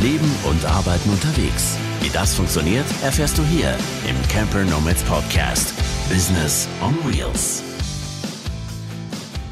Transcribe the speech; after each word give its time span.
Leben 0.00 0.34
und 0.48 0.64
Arbeiten 0.64 1.10
unterwegs. 1.10 1.76
Wie 2.00 2.08
das 2.08 2.34
funktioniert, 2.34 2.86
erfährst 3.02 3.36
du 3.36 3.42
hier 3.42 3.76
im 4.08 4.16
Camper 4.28 4.64
Nomads 4.64 5.02
Podcast. 5.02 5.74
Business 6.08 6.66
on 6.82 6.94
Wheels. 7.04 7.62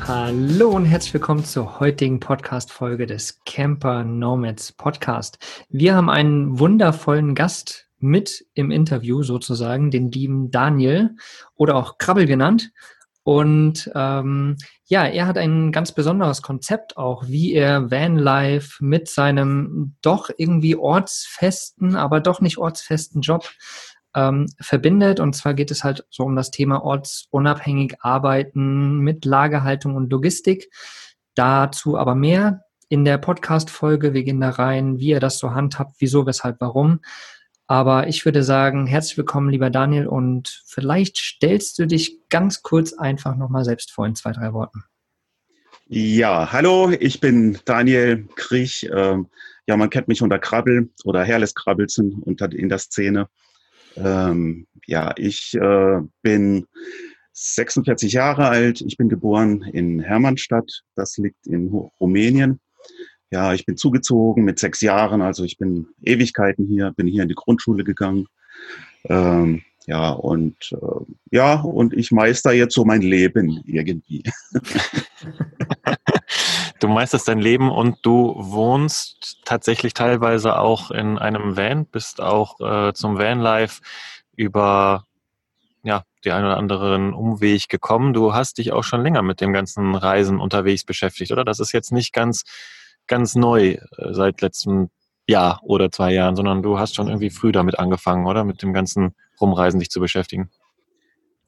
Hallo 0.07 0.71
und 0.71 0.87
herzlich 0.87 1.13
willkommen 1.13 1.45
zur 1.45 1.81
heutigen 1.81 2.19
Podcast-Folge 2.19 3.05
des 3.05 3.41
Camper 3.45 4.05
Nomads 4.05 4.73
Podcast. 4.73 5.39
Wir 5.69 5.95
haben 5.95 6.09
einen 6.09 6.59
wundervollen 6.59 7.35
Gast 7.35 7.87
mit 7.99 8.47
im 8.55 8.71
Interview 8.71 9.23
sozusagen, 9.23 9.91
den 9.91 10.11
lieben 10.11 10.51
Daniel 10.51 11.15
oder 11.57 11.77
auch 11.77 11.99
Krabbel 11.99 12.25
genannt. 12.25 12.73
Und 13.23 13.91
ähm, 13.95 14.57
ja, 14.87 15.05
er 15.05 15.27
hat 15.27 15.37
ein 15.37 15.71
ganz 15.71 15.93
besonderes 15.93 16.41
Konzept 16.41 16.97
auch, 16.97 17.27
wie 17.27 17.53
er 17.53 17.91
Vanlife 17.91 18.83
mit 18.83 19.09
seinem 19.09 19.97
doch 20.01 20.31
irgendwie 20.37 20.77
ortsfesten, 20.77 21.95
aber 21.95 22.21
doch 22.21 22.41
nicht 22.41 22.59
ortsfesten 22.59 23.21
Job 23.21 23.51
ähm, 24.15 24.47
verbindet. 24.61 25.21
Und 25.21 25.35
zwar 25.35 25.55
geht 25.55 25.71
es 25.71 25.85
halt 25.85 26.07
so 26.11 26.25
um 26.25 26.37
das 26.37 26.51
Thema 26.51 26.83
ortsunabhängig 26.83 27.97
arbeiten 28.01 28.99
mit 28.99 29.25
Lagerhaltung 29.25 29.97
und 29.97 30.11
Logistik. 30.11 30.71
Dazu 31.35 31.99
aber 31.99 32.15
mehr 32.15 32.63
in 32.89 33.05
der 33.05 33.19
Podcast-Folge. 33.19 34.15
Wir 34.15 34.25
gehen 34.25 34.41
da 34.41 34.51
rein, 34.51 34.99
wie 34.99 35.13
er 35.13 35.21
das 35.21 35.39
so 35.39 35.53
handhabt, 35.53 35.97
wieso, 35.99 36.27
weshalb, 36.27 36.61
warum. 36.61 37.01
Aber 37.71 38.09
ich 38.09 38.25
würde 38.25 38.43
sagen, 38.43 38.87
herzlich 38.87 39.19
willkommen, 39.19 39.51
lieber 39.51 39.69
Daniel, 39.69 40.07
und 40.07 40.63
vielleicht 40.67 41.19
stellst 41.19 41.79
du 41.79 41.87
dich 41.87 42.19
ganz 42.31 42.63
kurz 42.63 42.95
einfach 42.95 43.37
nochmal 43.37 43.63
selbst 43.63 43.93
vor 43.93 44.07
in 44.07 44.15
zwei, 44.15 44.33
drei 44.33 44.55
Worten. 44.55 44.85
Ja, 45.87 46.51
hallo, 46.51 46.91
ich 46.99 47.21
bin 47.21 47.59
Daniel 47.67 48.27
Kriech. 48.37 48.89
Ähm, 48.91 49.29
ja, 49.67 49.77
man 49.77 49.91
kennt 49.91 50.09
mich 50.09 50.23
unter 50.23 50.39
Krabbel 50.39 50.89
oder 51.05 51.23
Herrles 51.25 51.55
Krabbelsen 51.55 52.23
unter 52.23 52.51
in 52.51 52.71
der 52.71 52.79
Szene. 52.79 53.29
Ähm, 53.97 54.67
ja, 54.87 55.13
ich 55.19 55.53
äh, 55.55 56.01
bin 56.23 56.67
46 57.35 58.15
Jahre 58.15 58.49
alt. 58.49 58.81
Ich 58.81 58.97
bin 58.97 59.11
geboren 59.11 59.63
in 59.63 60.01
Hermannstadt. 60.01 60.85
Das 60.95 61.19
liegt 61.19 61.47
in 61.47 61.69
Rumänien 62.01 62.61
ja, 63.31 63.53
ich 63.53 63.67
bin 63.67 63.77
zugezogen 63.77 64.45
mit 64.45 64.59
sechs 64.59 64.81
Jahren, 64.81 65.21
also 65.21 65.45
ich 65.45 65.59
bin 65.59 65.89
Ewigkeiten 66.03 66.67
hier, 66.67 66.93
bin 66.93 67.07
hier 67.07 67.23
in 67.23 67.29
die 67.29 67.35
Grundschule 67.35 67.85
gegangen. 67.85 68.27
Ähm, 69.05 69.63
ja, 69.87 70.11
und 70.11 70.73
äh, 70.73 71.05
ja, 71.31 71.61
und 71.61 71.95
ich 71.95 72.13
meister 72.13 72.53
jetzt 72.53 72.75
so 72.75 72.85
mein 72.85 73.01
Leben 73.01 73.63
irgendwie. 73.67 74.23
du 76.81 76.89
meisterst 76.89 77.27
dein 77.27 77.39
Leben 77.39 77.71
und 77.71 77.97
du 78.03 78.35
wohnst 78.37 79.41
tatsächlich 79.45 79.95
teilweise 79.95 80.59
auch 80.59 80.91
in 80.91 81.17
einem 81.19 81.57
Van, 81.57 81.87
bist 81.87 82.21
auch 82.21 82.61
äh, 82.61 82.93
zum 82.93 83.17
Vanlife 83.17 83.81
über 84.37 85.05
ja, 85.83 86.03
die 86.25 86.33
einen 86.33 86.45
oder 86.45 86.59
anderen 86.59 87.15
Umweg 87.15 87.71
gekommen. 87.71 88.13
Du 88.13 88.35
hast 88.35 88.59
dich 88.59 88.73
auch 88.73 88.85
schon 88.85 89.03
länger 89.03 89.23
mit 89.23 89.41
dem 89.41 89.55
ganzen 89.55 89.95
Reisen 89.95 90.39
unterwegs 90.39 90.85
beschäftigt, 90.85 91.33
oder? 91.33 91.45
Das 91.45 91.61
ist 91.61 91.73
jetzt 91.73 91.93
nicht 91.93 92.13
ganz 92.13 92.45
ganz 93.09 93.35
neu 93.35 93.71
äh, 93.71 93.79
seit 94.13 94.41
letztem 94.41 94.91
Jahr 95.27 95.61
oder 95.63 95.91
zwei 95.91 96.13
Jahren, 96.13 96.37
sondern 96.37 96.63
du 96.63 96.79
hast 96.79 96.95
schon 96.95 97.09
irgendwie 97.09 97.31
früh 97.31 97.53
damit 97.53 97.79
angefangen, 97.79 98.27
oder? 98.27 98.45
Mit 98.45 98.63
dem 98.63 98.73
ganzen 98.73 99.15
Rumreisen 99.41 99.81
dich 99.81 99.91
zu 99.91 100.01
beschäftigen. 100.01 100.51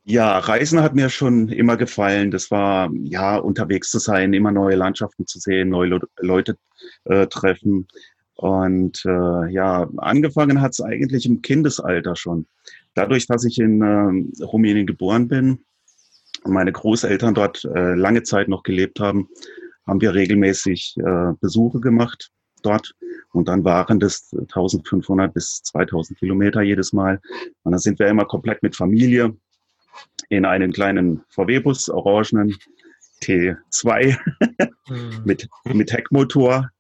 Ja, 0.04 0.38
Reisen 0.38 0.82
hat 0.82 0.94
mir 0.94 1.08
schon 1.08 1.48
immer 1.48 1.76
gefallen. 1.76 2.30
Das 2.30 2.50
war, 2.50 2.90
ja, 3.02 3.36
unterwegs 3.36 3.90
zu 3.90 3.98
sein, 3.98 4.32
immer 4.32 4.50
neue 4.50 4.76
Landschaften 4.76 5.26
zu 5.26 5.38
sehen, 5.38 5.68
neue 5.68 5.88
Le 5.88 6.00
Leute 6.18 6.56
äh, 7.04 7.26
treffen. 7.26 7.86
Und 8.34 9.04
äh, 9.04 9.52
ja, 9.52 9.88
angefangen 9.98 10.62
hat 10.62 10.72
es 10.72 10.80
eigentlich 10.80 11.26
im 11.26 11.42
Kindesalter 11.42 12.16
schon. 12.16 12.46
Dadurch, 12.94 13.26
dass 13.26 13.44
ich 13.44 13.58
in 13.58 13.82
äh, 13.82 14.42
Rumänien 14.42 14.86
geboren 14.86 15.28
bin 15.28 15.64
und 16.44 16.52
meine 16.52 16.72
Großeltern 16.72 17.34
dort 17.34 17.64
äh, 17.66 17.94
lange 17.94 18.22
Zeit 18.22 18.48
noch 18.48 18.62
gelebt 18.62 18.98
haben, 18.98 19.28
haben 19.86 20.00
wir 20.00 20.14
regelmäßig 20.14 20.96
äh, 20.98 21.32
Besuche 21.40 21.80
gemacht 21.80 22.30
dort. 22.62 22.94
Und 23.32 23.48
dann 23.48 23.64
waren 23.64 24.00
das 24.00 24.30
1500 24.32 25.32
bis 25.32 25.62
2000 25.62 26.18
Kilometer 26.18 26.62
jedes 26.62 26.92
Mal. 26.92 27.20
Und 27.62 27.72
dann 27.72 27.78
sind 27.78 27.98
wir 27.98 28.08
immer 28.08 28.24
komplett 28.24 28.62
mit 28.62 28.76
Familie 28.76 29.36
in 30.28 30.44
einen 30.44 30.72
kleinen 30.72 31.22
VW-Bus, 31.28 31.88
orangenen 31.90 32.56
T2 33.22 34.16
mhm. 34.88 35.22
mit, 35.24 35.48
mit 35.64 35.92
Heckmotor. 35.92 36.70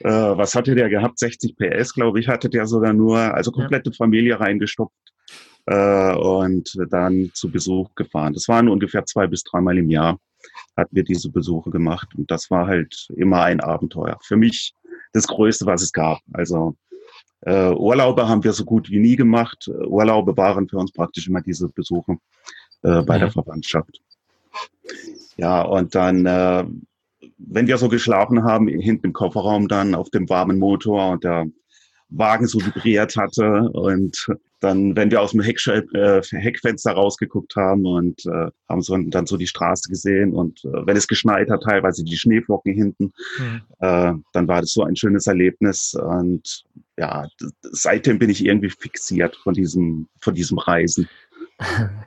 Äh, 0.00 0.10
was 0.10 0.54
hatte 0.54 0.74
der 0.74 0.88
gehabt? 0.88 1.18
60 1.18 1.56
PS, 1.56 1.94
glaube 1.94 2.20
ich, 2.20 2.28
hatte 2.28 2.48
der 2.48 2.66
sogar 2.66 2.92
nur, 2.92 3.18
also 3.18 3.50
komplette. 3.50 3.92
Familie 3.92 4.38
reingestopft 4.38 4.94
äh, 5.66 6.14
und 6.14 6.76
dann 6.90 7.30
zu 7.34 7.50
Besuch 7.50 7.94
gefahren. 7.94 8.34
Das 8.34 8.48
waren 8.48 8.68
ungefähr 8.68 9.04
zwei 9.06 9.26
bis 9.26 9.42
dreimal 9.42 9.78
im 9.78 9.90
Jahr 9.90 10.18
hatten 10.76 10.94
wir 10.94 11.04
diese 11.04 11.30
Besuche 11.30 11.70
gemacht. 11.70 12.08
Und 12.16 12.30
das 12.30 12.50
war 12.50 12.66
halt 12.66 13.08
immer 13.16 13.42
ein 13.42 13.60
Abenteuer. 13.60 14.18
Für 14.22 14.36
mich 14.36 14.74
das 15.12 15.26
Größte, 15.26 15.66
was 15.66 15.82
es 15.82 15.92
gab. 15.92 16.20
Also 16.32 16.76
äh, 17.42 17.70
Urlaube 17.70 18.28
haben 18.28 18.44
wir 18.44 18.52
so 18.52 18.64
gut 18.64 18.90
wie 18.90 18.98
nie 18.98 19.16
gemacht. 19.16 19.68
Urlaube 19.68 20.36
waren 20.36 20.68
für 20.68 20.78
uns 20.78 20.92
praktisch 20.92 21.28
immer 21.28 21.42
diese 21.42 21.68
Besuche 21.68 22.18
äh, 22.82 23.02
bei 23.02 23.14
ja. 23.14 23.20
der 23.20 23.30
Verwandtschaft. 23.30 24.00
Ja, 25.36 25.62
und 25.62 25.94
dann, 25.94 26.26
äh, 26.26 26.64
wenn 27.38 27.66
wir 27.66 27.78
so 27.78 27.88
geschlafen 27.88 28.44
haben, 28.44 28.68
hinten 28.68 29.06
im 29.06 29.12
Kofferraum 29.12 29.68
dann 29.68 29.94
auf 29.94 30.10
dem 30.10 30.28
warmen 30.28 30.58
Motor 30.58 31.10
und 31.10 31.24
der 31.24 31.46
Wagen 32.08 32.46
so 32.46 32.60
vibriert 32.60 33.16
hatte 33.16 33.68
und 33.72 34.28
dann, 34.60 34.96
wenn 34.96 35.10
wir 35.10 35.20
aus 35.20 35.32
dem 35.32 35.40
Heck, 35.40 35.60
äh, 35.66 36.22
Heckfenster 36.22 36.92
rausgeguckt 36.92 37.56
haben 37.56 37.84
und 37.84 38.24
äh, 38.26 38.50
haben 38.68 38.82
so 38.82 38.96
dann 38.96 39.26
so 39.26 39.36
die 39.36 39.46
Straße 39.46 39.88
gesehen 39.88 40.32
und 40.32 40.64
äh, 40.64 40.86
wenn 40.86 40.96
es 40.96 41.08
geschneit 41.08 41.50
hat, 41.50 41.62
teilweise 41.62 42.04
die 42.04 42.16
Schneeflocken 42.16 42.72
hinten, 42.72 43.12
mhm. 43.38 43.62
äh, 43.80 44.12
dann 44.32 44.48
war 44.48 44.60
das 44.60 44.72
so 44.72 44.82
ein 44.82 44.96
schönes 44.96 45.26
Erlebnis 45.26 45.94
und 45.94 46.64
ja, 46.98 47.28
seitdem 47.60 48.18
bin 48.18 48.30
ich 48.30 48.44
irgendwie 48.44 48.70
fixiert 48.70 49.36
von 49.36 49.52
diesem, 49.52 50.08
von 50.20 50.34
diesem 50.34 50.58
Reisen. 50.58 51.08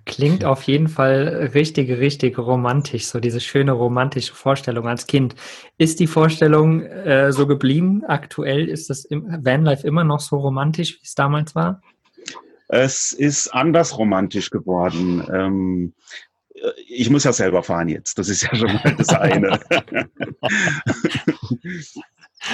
Klingt 0.06 0.46
auf 0.46 0.64
jeden 0.64 0.88
Fall 0.88 1.50
richtig, 1.56 1.90
richtig 1.90 2.38
romantisch, 2.38 3.08
so 3.08 3.20
diese 3.20 3.40
schöne 3.40 3.72
romantische 3.72 4.34
Vorstellung 4.34 4.88
als 4.88 5.08
Kind. 5.08 5.34
Ist 5.78 6.00
die 6.00 6.08
Vorstellung 6.08 6.84
äh, 6.84 7.32
so 7.32 7.48
geblieben? 7.48 8.04
Aktuell 8.08 8.70
ist 8.70 8.92
das 8.92 9.06
im 9.06 9.26
Vanlife 9.44 9.88
immer 9.88 10.04
noch 10.04 10.20
so 10.20 10.38
romantisch, 10.38 10.96
wie 11.00 11.06
es 11.06 11.16
damals 11.16 11.56
war? 11.56 11.82
Es 12.68 13.12
ist 13.12 13.48
anders 13.48 13.98
romantisch 13.98 14.52
geworden. 14.52 15.26
Ähm, 15.34 15.94
ich 16.88 17.10
muss 17.10 17.24
ja 17.24 17.34
selber 17.34 17.64
fahren 17.64 17.90
jetzt. 17.90 18.20
Das 18.20 18.30
ist 18.30 18.44
ja 18.44 18.54
schon 18.56 18.74
mal 18.74 18.96
das 18.98 19.10
eine. 19.10 19.60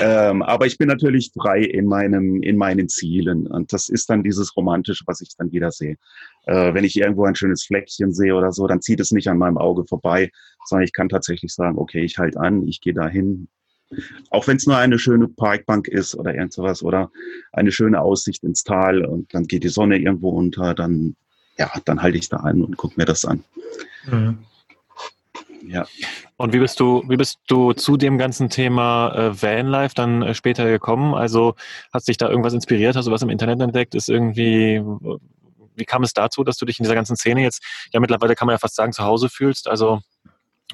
ähm, 0.01 0.41
aber 0.41 0.66
ich 0.66 0.78
bin 0.78 0.88
natürlich 0.88 1.31
frei 1.38 1.61
in 1.61 1.85
meinem, 1.88 2.41
in 2.41 2.55
meinen 2.57 2.88
Zielen. 2.88 3.47
Und 3.47 3.73
das 3.73 3.89
ist 3.89 4.09
dann 4.09 4.23
dieses 4.23 4.55
Romantische, 4.55 5.03
was 5.07 5.19
ich 5.22 5.35
dann 5.38 5.51
wieder 5.51 5.72
sehe. 5.72 5.97
Äh, 6.45 6.73
wenn 6.73 6.83
ich 6.83 6.95
irgendwo 6.95 7.25
ein 7.25 7.35
schönes 7.35 7.63
Fleckchen 7.63 8.13
sehe 8.13 8.35
oder 8.35 8.51
so, 8.51 8.67
dann 8.67 8.81
zieht 8.81 9.00
es 9.00 9.11
nicht 9.11 9.28
an 9.28 9.38
meinem 9.38 9.57
Auge 9.57 9.85
vorbei, 9.88 10.31
sondern 10.66 10.85
ich 10.85 10.94
kann 10.94 11.09
tatsächlich 11.09 11.53
sagen, 11.53 11.78
okay, 11.78 12.03
ich 12.03 12.17
halte 12.17 12.39
an, 12.39 12.67
ich 12.67 12.81
gehe 12.81 12.94
dahin, 12.94 13.47
auch 14.29 14.47
wenn 14.47 14.57
es 14.57 14.66
nur 14.66 14.78
eine 14.78 15.00
schöne 15.00 15.28
Parkbank 15.28 15.88
ist 15.88 16.16
oder 16.16 16.34
irgend 16.34 16.53
sowas 16.53 16.84
oder 16.84 17.11
eine 17.51 17.72
schöne 17.72 18.01
Aussicht 18.01 18.44
ins 18.44 18.63
Tal 18.63 19.05
und 19.05 19.34
dann 19.34 19.45
geht 19.45 19.63
die 19.63 19.69
Sonne 19.69 19.97
irgendwo 19.97 20.29
unter, 20.29 20.73
dann, 20.73 21.16
ja, 21.57 21.72
dann 21.85 22.01
halte 22.01 22.17
ich 22.17 22.29
da 22.29 22.38
an 22.38 22.63
und 22.63 22.78
gucke 22.78 22.95
mir 22.97 23.05
das 23.05 23.25
an. 23.25 23.44
Mhm. 24.05 24.39
Ja. 25.67 25.85
Und 26.37 26.53
wie 26.53 26.59
bist 26.59 26.79
du, 26.79 27.03
wie 27.08 27.17
bist 27.17 27.40
du 27.47 27.73
zu 27.73 27.97
dem 27.97 28.17
ganzen 28.17 28.49
Thema 28.49 29.14
äh, 29.16 29.41
Vanlife 29.41 29.96
dann 29.96 30.22
äh, 30.22 30.34
später 30.35 30.66
gekommen? 30.66 31.14
Also 31.16 31.55
hast 31.91 32.08
dich 32.08 32.17
da 32.17 32.29
irgendwas 32.29 32.53
inspiriert? 32.53 32.96
Hast 32.96 33.08
du 33.08 33.11
was 33.11 33.23
im 33.23 33.29
Internet 33.29 33.61
entdeckt? 33.61 33.96
Ist 33.96 34.09
irgendwie, 34.09 34.84
wie 35.75 35.85
kam 35.85 36.03
es 36.03 36.13
dazu, 36.13 36.43
dass 36.43 36.57
du 36.57 36.66
dich 36.66 36.79
in 36.79 36.83
dieser 36.83 36.95
ganzen 36.95 37.16
Szene 37.16 37.41
jetzt, 37.41 37.63
ja 37.91 37.99
mittlerweile 37.99 38.35
kann 38.35 38.45
man 38.47 38.53
ja 38.53 38.59
fast 38.59 38.75
sagen, 38.75 38.93
zu 38.93 39.03
Hause 39.03 39.29
fühlst? 39.29 39.67
Also 39.67 40.01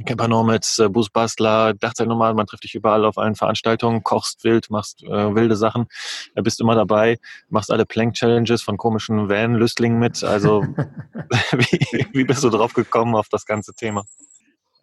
Camper 0.05 0.27
Nomads, 0.27 0.79
äh, 0.79 0.87
Busbastler, 0.87 1.73
Dachzeitnomad, 1.73 2.35
man 2.35 2.47
trifft 2.47 2.63
dich 2.63 2.75
überall 2.75 3.03
auf 3.03 3.17
allen 3.17 3.35
Veranstaltungen, 3.35 4.03
kochst 4.03 4.43
wild, 4.43 4.69
machst 4.69 5.03
äh, 5.03 5.35
wilde 5.35 5.57
Sachen, 5.57 5.87
äh, 6.35 6.41
bist 6.41 6.61
immer 6.61 6.75
dabei, 6.75 7.19
machst 7.49 7.71
alle 7.71 7.85
Plank-Challenges 7.85 8.61
von 8.61 8.77
komischen 8.77 9.27
Van-Lüstlingen 9.29 9.99
mit. 9.99 10.23
Also 10.23 10.61
wie, 11.51 12.07
wie 12.13 12.23
bist 12.23 12.43
du 12.43 12.49
drauf 12.49 12.73
gekommen 12.73 13.15
auf 13.15 13.27
das 13.29 13.45
ganze 13.45 13.73
Thema? 13.73 14.05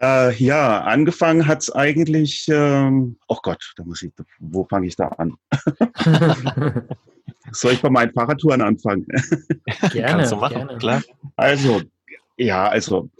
Äh, 0.00 0.34
ja, 0.34 0.82
angefangen 0.82 1.46
hat 1.46 1.62
es 1.62 1.70
eigentlich, 1.70 2.48
ähm, 2.48 3.16
oh 3.26 3.38
Gott, 3.42 3.72
da 3.76 3.84
muss 3.84 4.02
ich, 4.02 4.12
wo 4.38 4.64
fange 4.64 4.86
ich 4.86 4.96
da 4.96 5.08
an? 5.08 5.34
Soll 7.52 7.72
ich 7.72 7.82
bei 7.82 7.90
meinen 7.90 8.12
Fahrradtouren 8.12 8.60
anfangen? 8.60 9.06
Gerne, 9.92 10.18
Kannst 10.18 10.32
du 10.32 10.36
machen, 10.36 10.54
gerne. 10.54 10.78
klar. 10.78 11.02
Also, 11.36 11.82
ja, 12.36 12.68
also, 12.68 13.10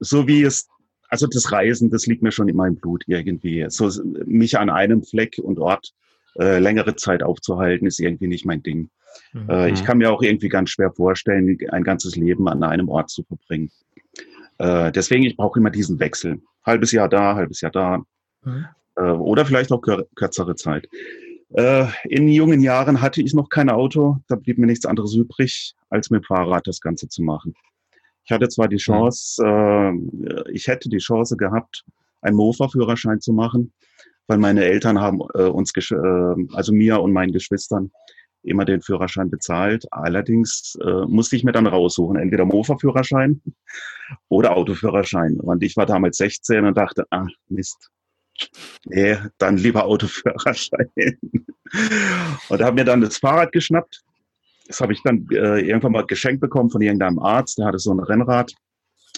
so 0.00 0.26
wie 0.26 0.42
es 0.42 0.68
also 1.14 1.28
das 1.28 1.52
Reisen, 1.52 1.90
das 1.90 2.06
liegt 2.06 2.22
mir 2.22 2.32
schon 2.32 2.48
in 2.48 2.56
meinem 2.56 2.74
Blut 2.74 3.04
irgendwie. 3.06 3.64
So 3.68 3.88
mich 4.24 4.58
an 4.58 4.68
einem 4.68 5.04
Fleck 5.04 5.38
und 5.40 5.60
Ort 5.60 5.92
äh, 6.40 6.58
längere 6.58 6.96
Zeit 6.96 7.22
aufzuhalten, 7.22 7.86
ist 7.86 8.00
irgendwie 8.00 8.26
nicht 8.26 8.44
mein 8.44 8.64
Ding. 8.64 8.90
Mhm. 9.32 9.48
Äh, 9.48 9.70
ich 9.70 9.84
kann 9.84 9.98
mir 9.98 10.10
auch 10.10 10.22
irgendwie 10.22 10.48
ganz 10.48 10.70
schwer 10.70 10.90
vorstellen, 10.90 11.56
ein 11.70 11.84
ganzes 11.84 12.16
Leben 12.16 12.48
an 12.48 12.64
einem 12.64 12.88
Ort 12.88 13.10
zu 13.10 13.22
verbringen. 13.22 13.70
Äh, 14.58 14.92
deswegen, 14.92 15.24
ich 15.24 15.36
brauche 15.36 15.58
immer 15.58 15.70
diesen 15.70 15.98
Wechsel. 15.98 16.40
Halbes 16.64 16.92
Jahr 16.92 17.08
da, 17.08 17.34
halbes 17.34 17.60
Jahr 17.60 17.72
da. 17.72 18.02
Mhm. 18.42 18.66
Äh, 18.96 19.02
oder 19.02 19.44
vielleicht 19.44 19.72
auch 19.72 19.80
kür 19.80 20.06
kürzere 20.14 20.54
Zeit. 20.54 20.88
Äh, 21.50 21.86
in 22.04 22.28
jungen 22.28 22.60
Jahren 22.60 23.00
hatte 23.00 23.22
ich 23.22 23.34
noch 23.34 23.48
kein 23.48 23.70
Auto. 23.70 24.18
Da 24.28 24.36
blieb 24.36 24.58
mir 24.58 24.66
nichts 24.66 24.86
anderes 24.86 25.14
übrig, 25.14 25.74
als 25.90 26.10
mit 26.10 26.22
dem 26.22 26.26
Fahrrad 26.26 26.66
das 26.66 26.80
Ganze 26.80 27.08
zu 27.08 27.22
machen. 27.22 27.54
Ich 28.24 28.32
hatte 28.32 28.48
zwar 28.48 28.68
die 28.68 28.78
Chance, 28.78 29.42
äh, 29.44 30.50
ich 30.50 30.66
hätte 30.66 30.88
die 30.88 30.98
Chance 30.98 31.36
gehabt, 31.36 31.84
einen 32.22 32.36
Mofa-Führerschein 32.36 33.20
zu 33.20 33.32
machen, 33.32 33.72
weil 34.26 34.38
meine 34.38 34.64
Eltern 34.64 34.98
haben 34.98 35.20
äh, 35.34 35.42
uns, 35.42 35.72
äh, 35.76 35.94
also 36.54 36.72
mir 36.72 37.00
und 37.00 37.12
meinen 37.12 37.32
Geschwistern, 37.32 37.90
immer 38.44 38.64
den 38.64 38.82
Führerschein 38.82 39.30
bezahlt. 39.30 39.86
Allerdings 39.90 40.78
äh, 40.84 41.06
musste 41.06 41.36
ich 41.36 41.44
mir 41.44 41.52
dann 41.52 41.66
raussuchen, 41.66 42.16
entweder 42.16 42.44
Mofa-Führerschein 42.44 43.40
oder 44.28 44.56
Autoführerschein. 44.56 45.40
Und 45.40 45.62
ich 45.62 45.76
war 45.76 45.86
damals 45.86 46.18
16 46.18 46.64
und 46.64 46.76
dachte, 46.76 47.04
ah, 47.10 47.26
Mist. 47.48 47.90
Nee, 48.84 49.16
dann 49.38 49.56
lieber 49.56 49.84
Autoführerschein. 49.84 50.90
und 52.48 52.62
habe 52.62 52.74
mir 52.74 52.84
dann 52.84 53.00
das 53.00 53.18
Fahrrad 53.18 53.52
geschnappt. 53.52 54.02
Das 54.66 54.80
habe 54.80 54.92
ich 54.92 55.02
dann 55.02 55.26
äh, 55.30 55.60
irgendwann 55.60 55.92
mal 55.92 56.06
geschenkt 56.06 56.40
bekommen 56.40 56.70
von 56.70 56.80
irgendeinem 56.80 57.18
Arzt. 57.18 57.58
Der 57.58 57.66
hatte 57.66 57.78
so 57.78 57.92
ein 57.92 58.00
Rennrad 58.00 58.54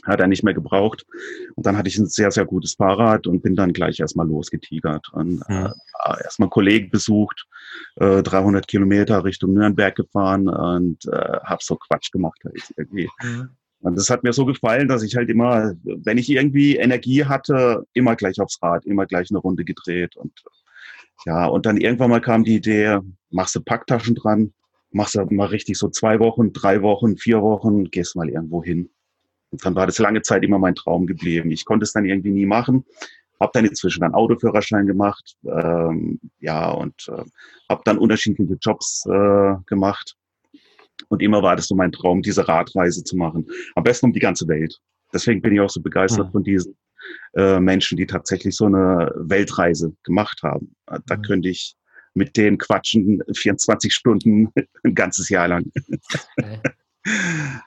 hat 0.05 0.21
er 0.21 0.27
nicht 0.27 0.45
mehr 0.45 0.55
gebraucht. 0.55 1.05
Und 1.55 1.67
dann 1.67 1.77
hatte 1.77 1.89
ich 1.89 1.99
ein 1.99 2.07
sehr, 2.07 2.31
sehr 2.31 2.45
gutes 2.45 2.75
Fahrrad 2.75 3.27
und 3.27 3.43
bin 3.43 3.57
dann 3.57 3.73
gleich 3.73 4.01
erstmal 4.01 4.27
losgetigert. 4.27 5.09
Und 5.13 5.43
äh, 5.49 5.69
erstmal 6.23 6.49
Kollegen 6.49 6.91
besucht, 6.91 7.47
äh, 7.97 8.23
300 8.23 8.69
Kilometer 8.69 9.25
Richtung 9.25 9.55
Nürnberg 9.55 9.95
gefahren 9.95 10.49
und 10.49 11.05
äh, 11.07 11.39
habe 11.45 11.63
so 11.63 11.77
Quatsch 11.77 12.13
gemacht. 12.13 12.41
Halt 12.45 12.63
irgendwie. 12.77 13.09
Mhm. 13.23 13.51
Und 13.81 13.97
das 13.97 14.11
hat 14.11 14.25
mir 14.25 14.33
so 14.33 14.45
gefallen, 14.45 14.89
dass 14.89 15.03
ich 15.03 15.17
halt 15.17 15.29
immer, 15.29 15.75
wenn 15.85 16.19
ich 16.19 16.31
irgendwie 16.31 16.77
Energie 16.77 17.25
hatte, 17.25 17.85
immer 17.93 18.17
gleich 18.17 18.41
aufs 18.41 18.61
Rad, 18.63 18.85
immer 18.85 19.07
gleich 19.07 19.31
eine 19.31 19.39
Runde 19.39 19.65
gedreht. 19.65 20.17
Und 20.17 20.33
ja, 21.25 21.47
und 21.47 21.67
dann 21.67 21.77
irgendwann 21.77 22.11
mal 22.11 22.21
kam 22.21 22.45
die 22.45 22.57
Idee, 22.57 22.99
machst 23.31 23.55
du 23.55 23.61
Packtaschen 23.61 24.15
dran, 24.15 24.53
machst 24.91 25.15
du 25.15 25.25
mal 25.31 25.47
richtig 25.47 25.79
so 25.79 25.89
zwei 25.89 26.19
Wochen, 26.19 26.53
drei 26.53 26.83
Wochen, 26.83 27.17
vier 27.17 27.43
Wochen, 27.43 27.85
gehst 27.85 28.17
mal 28.17 28.29
irgendwo 28.29 28.63
hin. 28.63 28.91
Und 29.57 29.65
dann 29.65 29.75
war 29.75 29.87
das 29.87 29.99
lange 29.99 30.21
Zeit 30.21 30.45
immer 30.45 30.59
mein 30.59 30.75
Traum 30.75 31.07
geblieben. 31.07 31.51
Ich 31.51 31.65
konnte 31.65 31.85
es 31.85 31.93
dann 31.93 32.05
irgendwie 32.05 32.31
nie 32.31 32.45
machen. 32.45 32.85
Habe 33.41 33.53
dann 33.55 33.65
inzwischen 33.65 34.03
einen 34.03 34.13
Autoführerschein 34.13 34.87
gemacht, 34.87 35.35
ähm, 35.45 36.21
ja, 36.41 36.71
und 36.71 37.09
äh, 37.09 37.25
habe 37.71 37.81
dann 37.87 37.97
unterschiedliche 37.97 38.59
Jobs 38.61 39.05
äh, 39.07 39.55
gemacht. 39.65 40.15
Und 41.09 41.23
immer 41.23 41.43
war 41.43 41.57
das 41.57 41.69
so 41.69 41.75
mein 41.75 41.93
Traum, 41.93 42.21
diese 42.21 42.47
Radreise 42.47 43.03
zu 43.03 43.17
machen. 43.17 43.47
Am 43.75 43.85
besten 43.85 44.07
um 44.07 44.13
die 44.13 44.21
ganze 44.21 44.47
Welt. 44.47 44.79
Deswegen 45.13 45.41
bin 45.41 45.55
ich 45.55 45.61
auch 45.61 45.71
so 45.71 45.81
begeistert 45.81 46.29
mhm. 46.29 46.33
von 46.33 46.45
diesen 46.45 46.77
äh, 47.35 47.59
Menschen, 47.59 47.97
die 47.97 48.07
tatsächlich 48.07 48.55
so 48.55 48.67
eine 48.67 49.11
Weltreise 49.17 49.95
gemacht 50.03 50.43
haben. 50.43 50.75
Da 50.87 51.17
mhm. 51.17 51.23
könnte 51.23 51.49
ich 51.49 51.77
mit 52.13 52.37
denen 52.37 52.59
quatschen 52.59 53.23
24 53.33 53.95
Stunden 53.95 54.53
ein 54.85 54.95
ganzes 54.95 55.31
Jahr 55.31 55.49
lang. 55.49 55.71
Okay. 56.37 56.61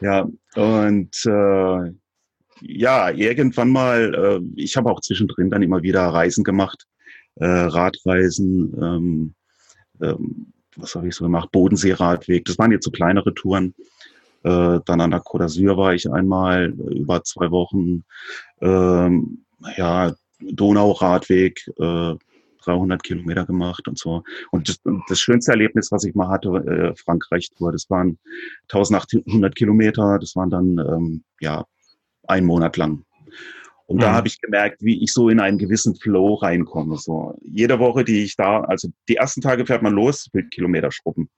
Ja, 0.00 0.28
und 0.54 1.26
äh, 1.26 1.92
ja, 2.60 3.10
irgendwann 3.10 3.70
mal, 3.70 4.14
äh, 4.14 4.60
ich 4.60 4.76
habe 4.76 4.90
auch 4.90 5.00
zwischendrin 5.00 5.50
dann 5.50 5.62
immer 5.62 5.82
wieder 5.82 6.02
Reisen 6.02 6.44
gemacht, 6.44 6.86
äh, 7.36 7.46
Radreisen, 7.46 8.74
ähm, 8.80 9.34
ähm, 10.00 10.52
was 10.76 10.94
habe 10.94 11.08
ich 11.08 11.14
so 11.14 11.24
gemacht, 11.24 11.50
Bodenseeradweg, 11.52 12.44
das 12.44 12.58
waren 12.58 12.72
jetzt 12.72 12.84
so 12.84 12.90
kleinere 12.90 13.34
Touren. 13.34 13.74
Äh, 14.44 14.80
dann 14.86 15.00
an 15.00 15.10
der 15.10 15.22
Côte 15.22 15.44
d'Azur 15.44 15.76
war 15.76 15.94
ich 15.94 16.10
einmal 16.10 16.70
über 16.70 17.22
zwei 17.22 17.50
Wochen. 17.50 18.04
Ähm, 18.60 19.44
ja, 19.76 20.12
Donauradweg, 20.40 21.70
äh, 21.78 22.14
300 22.64 23.02
Kilometer 23.02 23.44
gemacht 23.44 23.86
und 23.88 23.98
so. 23.98 24.22
Und 24.50 24.68
das, 24.68 24.80
das 25.08 25.20
schönste 25.20 25.52
Erlebnis, 25.52 25.90
was 25.92 26.04
ich 26.04 26.14
mal 26.14 26.28
hatte, 26.28 26.48
äh, 26.48 26.96
Frankreich-Tour, 26.96 27.72
das 27.72 27.88
waren 27.90 28.18
1800 28.70 29.54
Kilometer, 29.54 30.18
das 30.18 30.36
waren 30.36 30.50
dann, 30.50 30.78
ähm, 30.78 31.24
ja, 31.40 31.64
ein 32.28 32.44
Monat 32.44 32.76
lang. 32.76 33.04
Und 33.86 33.96
mhm. 33.96 34.00
da 34.00 34.12
habe 34.12 34.28
ich 34.28 34.40
gemerkt, 34.40 34.82
wie 34.82 35.02
ich 35.02 35.12
so 35.12 35.28
in 35.28 35.40
einen 35.40 35.58
gewissen 35.58 35.94
Flow 35.96 36.34
reinkomme. 36.34 36.96
So 36.96 37.36
jede 37.42 37.78
Woche, 37.78 38.04
die 38.04 38.24
ich 38.24 38.36
da, 38.36 38.60
also 38.60 38.88
die 39.08 39.16
ersten 39.16 39.40
Tage 39.40 39.66
fährt 39.66 39.82
man 39.82 39.92
los, 39.92 40.28
will 40.32 40.48
Kilometer 40.48 40.90
schrubben. 40.90 41.28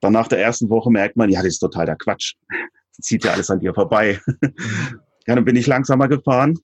Dann 0.00 0.12
nach 0.12 0.28
der 0.28 0.40
ersten 0.40 0.68
Woche 0.70 0.90
merkt 0.90 1.16
man, 1.16 1.30
ja, 1.30 1.40
das 1.40 1.54
ist 1.54 1.58
total 1.60 1.86
der 1.86 1.96
Quatsch. 1.96 2.34
Das 2.96 3.06
zieht 3.06 3.24
ja 3.24 3.32
alles 3.32 3.50
an 3.50 3.60
dir 3.60 3.74
vorbei. 3.74 4.20
ja, 5.26 5.34
dann 5.34 5.44
bin 5.44 5.56
ich 5.56 5.66
langsamer 5.66 6.08
gefahren 6.08 6.58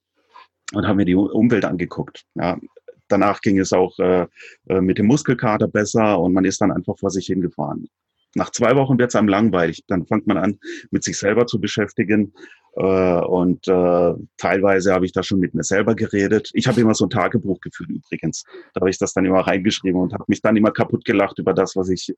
und 0.73 0.87
habe 0.87 0.97
mir 0.97 1.05
die 1.05 1.15
Umwelt 1.15 1.65
angeguckt. 1.65 2.25
Ja, 2.35 2.59
danach 3.09 3.41
ging 3.41 3.59
es 3.59 3.73
auch 3.73 3.99
äh, 3.99 4.27
äh, 4.69 4.81
mit 4.81 4.99
dem 4.99 5.07
Muskelkater 5.07 5.69
besser 5.69 6.19
und 6.19 6.33
man 6.33 6.45
ist 6.45 6.61
dann 6.61 6.73
einfach 6.73 6.99
vor 6.99 7.11
sich 7.11 7.27
hingefahren. 7.27 7.89
Nach 8.35 8.51
zwei 8.51 8.77
Wochen 8.77 8.99
wird 8.99 9.09
es 9.09 9.17
einem 9.17 9.29
langweilig. 9.29 9.85
Dann 9.89 10.07
fängt 10.07 10.27
man 10.27 10.37
an, 10.37 10.59
mit 10.91 11.03
sich 11.03 11.19
selber 11.19 11.47
zu 11.47 11.61
beschäftigen. 11.61 12.35
Äh, 12.79 13.21
und 13.25 13.67
äh, 13.67 14.15
teilweise 14.37 14.95
habe 14.95 15.05
ich 15.05 15.11
da 15.11 15.25
schon 15.25 15.41
mit 15.41 15.53
mir 15.53 15.65
selber 15.65 15.97
geredet. 15.97 16.49
Ich 16.53 16.69
habe 16.69 16.81
immer 16.81 16.95
so 16.95 17.07
ein 17.07 17.11
Tagebuch 17.11 17.61
geführt 17.61 17.91
übrigens. 17.91 18.45
Da 18.73 18.81
habe 18.81 18.91
ich 18.91 18.99
das 18.99 19.13
dann 19.13 19.25
immer 19.25 19.41
reingeschrieben 19.41 20.01
und 20.01 20.13
habe 20.13 20.25
mich 20.29 20.43
dann 20.43 20.57
immer 20.57 20.71
kaputt 20.71 21.05
gelacht 21.05 21.41
über 21.41 21.53
das, 21.55 21.75
was 21.75 21.89
ich 21.89 22.15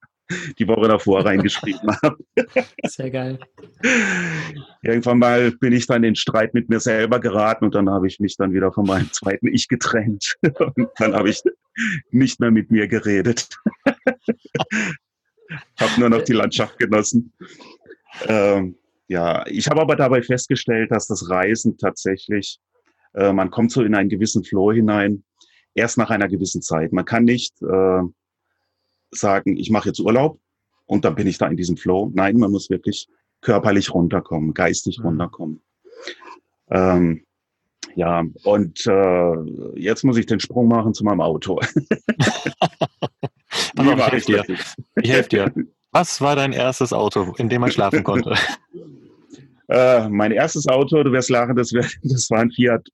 die 0.59 0.69
Woche 0.69 0.89
davor 0.89 1.25
reingeschrieben 1.25 1.91
habe. 2.03 2.19
Sehr 2.85 3.11
geil. 3.11 3.39
Irgendwann 4.83 5.19
mal 5.19 5.51
bin 5.53 5.73
ich 5.73 5.87
dann 5.87 6.05
in 6.05 6.15
Streit 6.15 6.53
mit 6.53 6.69
mir 6.69 6.81
selber 6.81 7.21
geraten 7.21 7.65
und 7.65 7.75
dann 7.75 7.89
habe 7.89 8.07
ich 8.07 8.21
mich 8.21 8.37
dann 8.37 8.53
wieder 8.53 8.71
von 8.71 8.85
meinem 8.85 9.11
zweiten 9.13 9.47
Ich 9.47 9.67
getrennt. 9.69 10.37
Und 10.77 10.91
dann 10.99 11.15
habe 11.15 11.31
ich 11.31 11.43
nicht 12.11 12.41
mehr 12.41 12.51
mit 12.51 12.71
mir 12.71 12.87
geredet. 12.89 13.49
habe 15.79 15.99
nur 15.99 16.11
noch 16.11 16.23
die 16.23 16.33
Landschaft 16.33 16.79
genossen. 16.79 17.33
Ähm, 18.27 18.77
ja, 19.11 19.45
ich 19.49 19.69
habe 19.69 19.81
aber 19.81 19.97
dabei 19.97 20.23
festgestellt, 20.23 20.93
dass 20.93 21.09
das 21.09 21.29
Reisen 21.29 21.77
tatsächlich, 21.77 22.61
äh, 23.13 23.33
man 23.33 23.51
kommt 23.51 23.73
so 23.73 23.83
in 23.83 23.97
einen 23.97 24.09
gewissen 24.09 24.45
Flow 24.45 24.71
hinein, 24.71 25.25
erst 25.75 25.99
nach 25.99 26.11
einer 26.11 26.29
gewissen 26.29 26.63
Zeit. 26.63 26.93
Man 26.93 27.05
kann 27.05 27.25
nicht 27.25 27.61
äh, 27.61 28.03
sagen, 29.11 29.57
ich 29.57 29.73
mache 29.73 29.89
jetzt 29.89 29.99
Urlaub 29.99 30.39
und 30.87 31.05
dann 31.05 31.17
bin 31.17 31.27
ich 31.27 31.39
da 31.39 31.49
in 31.49 31.57
diesem 31.57 31.77
Flow. 31.77 32.13
Nein, 32.15 32.37
man 32.37 32.53
muss 32.53 32.71
wirklich 32.71 33.09
körperlich 33.41 33.93
runterkommen, 33.93 34.55
geistig 34.55 35.01
mhm. 35.01 35.07
runterkommen. 35.07 35.61
Ähm, 36.71 37.25
ja, 37.97 38.25
und 38.45 38.87
äh, 38.87 39.35
jetzt 39.75 40.05
muss 40.05 40.19
ich 40.19 40.27
den 40.27 40.39
Sprung 40.39 40.69
machen 40.69 40.95
zu 40.95 41.03
meinem 41.03 41.21
Auto. 41.21 41.59
Aber 43.77 43.97
ich 43.97 44.03
helfe 44.13 44.27
dir. 44.27 44.45
Ich 45.03 45.11
helfe 45.11 45.29
dir. 45.29 45.53
Was 45.93 46.21
war 46.21 46.37
dein 46.37 46.53
erstes 46.53 46.93
Auto, 46.93 47.35
in 47.39 47.49
dem 47.49 47.61
man 47.61 47.71
schlafen 47.71 48.05
konnte? 48.05 48.35
Äh, 49.71 50.09
mein 50.09 50.33
erstes 50.33 50.67
Auto, 50.67 51.01
du 51.05 51.13
wirst 51.13 51.31
lachen, 51.31 51.55
das, 51.55 51.73
wär, 51.73 51.87
das 52.03 52.29
war 52.29 52.41
ein 52.41 52.51
Fiat 52.51 52.89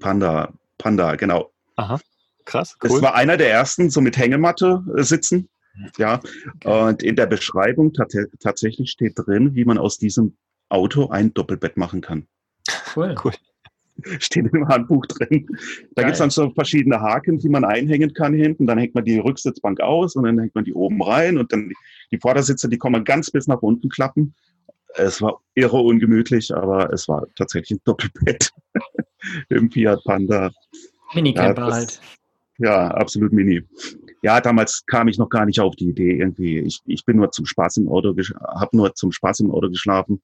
Panda. 0.00 0.52
Panda, 0.76 1.14
genau. 1.14 1.52
Aha, 1.76 2.00
krass. 2.44 2.76
Cool. 2.82 2.90
Das 2.90 3.02
war 3.02 3.14
einer 3.14 3.36
der 3.36 3.52
ersten, 3.52 3.88
so 3.88 4.00
mit 4.00 4.16
Hängematte 4.16 4.82
äh, 4.96 5.04
sitzen. 5.04 5.48
Ja, 5.96 6.20
okay. 6.56 6.88
und 6.88 7.04
in 7.04 7.14
der 7.14 7.26
Beschreibung 7.26 7.92
tatsächlich 7.92 8.90
steht 8.90 9.12
drin, 9.14 9.54
wie 9.54 9.64
man 9.64 9.78
aus 9.78 9.98
diesem 9.98 10.36
Auto 10.70 11.08
ein 11.10 11.32
Doppelbett 11.34 11.76
machen 11.76 12.00
kann. 12.00 12.26
Cool. 12.96 13.14
cool. 13.24 13.32
Steht 14.18 14.52
im 14.52 14.68
Handbuch 14.68 15.06
drin. 15.06 15.46
Da 15.94 16.02
gibt 16.02 16.14
es 16.14 16.18
dann 16.18 16.30
so 16.30 16.50
verschiedene 16.50 17.00
Haken, 17.00 17.38
die 17.38 17.48
man 17.48 17.64
einhängen 17.64 18.12
kann 18.12 18.32
hinten. 18.32 18.66
Dann 18.66 18.78
hängt 18.78 18.94
man 18.94 19.04
die 19.04 19.18
Rücksitzbank 19.18 19.80
aus 19.80 20.14
und 20.16 20.24
dann 20.24 20.38
hängt 20.38 20.54
man 20.54 20.64
die 20.64 20.74
oben 20.74 21.02
rein 21.02 21.38
und 21.38 21.52
dann 21.52 21.72
die 22.10 22.18
Vordersitze, 22.18 22.68
die 22.68 22.78
kann 22.78 22.92
man 22.92 23.04
ganz 23.04 23.30
bis 23.30 23.46
nach 23.46 23.62
unten 23.62 23.88
klappen. 23.88 24.34
Es 24.94 25.20
war 25.20 25.40
irre 25.54 25.78
ungemütlich, 25.78 26.54
aber 26.54 26.92
es 26.92 27.08
war 27.08 27.26
tatsächlich 27.36 27.78
ein 27.78 27.82
Doppelbett 27.84 28.50
im 29.48 29.70
Fiat 29.70 30.02
Panda. 30.04 30.50
Minicamper 31.14 31.68
ja, 31.68 31.74
halt. 31.74 32.00
Ja, 32.58 32.88
absolut 32.88 33.32
mini. 33.32 33.62
Ja, 34.22 34.40
damals 34.40 34.84
kam 34.86 35.06
ich 35.06 35.18
noch 35.18 35.28
gar 35.28 35.46
nicht 35.46 35.60
auf 35.60 35.76
die 35.76 35.90
Idee 35.90 36.18
irgendwie. 36.18 36.58
Ich, 36.58 36.80
ich 36.86 37.04
bin 37.04 37.18
nur 37.18 37.30
zum 37.30 37.46
Spaß 37.46 37.76
im 37.76 37.88
Auto, 37.88 38.14
habe 38.42 38.76
nur 38.76 38.94
zum 38.94 39.12
Spaß 39.12 39.40
im 39.40 39.52
Auto 39.52 39.68
geschlafen. 39.68 40.20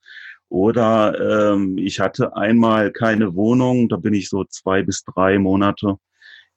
Oder 0.49 1.55
ähm, 1.55 1.79
ich 1.79 2.01
hatte 2.01 2.37
einmal 2.37 2.91
keine 2.91 3.35
Wohnung, 3.35 3.89
da 3.89 3.97
bin 3.97 4.15
ich 4.15 4.29
so 4.29 4.45
zwei 4.45 4.83
bis 4.83 5.05
drei 5.05 5.39
Monate 5.39 5.97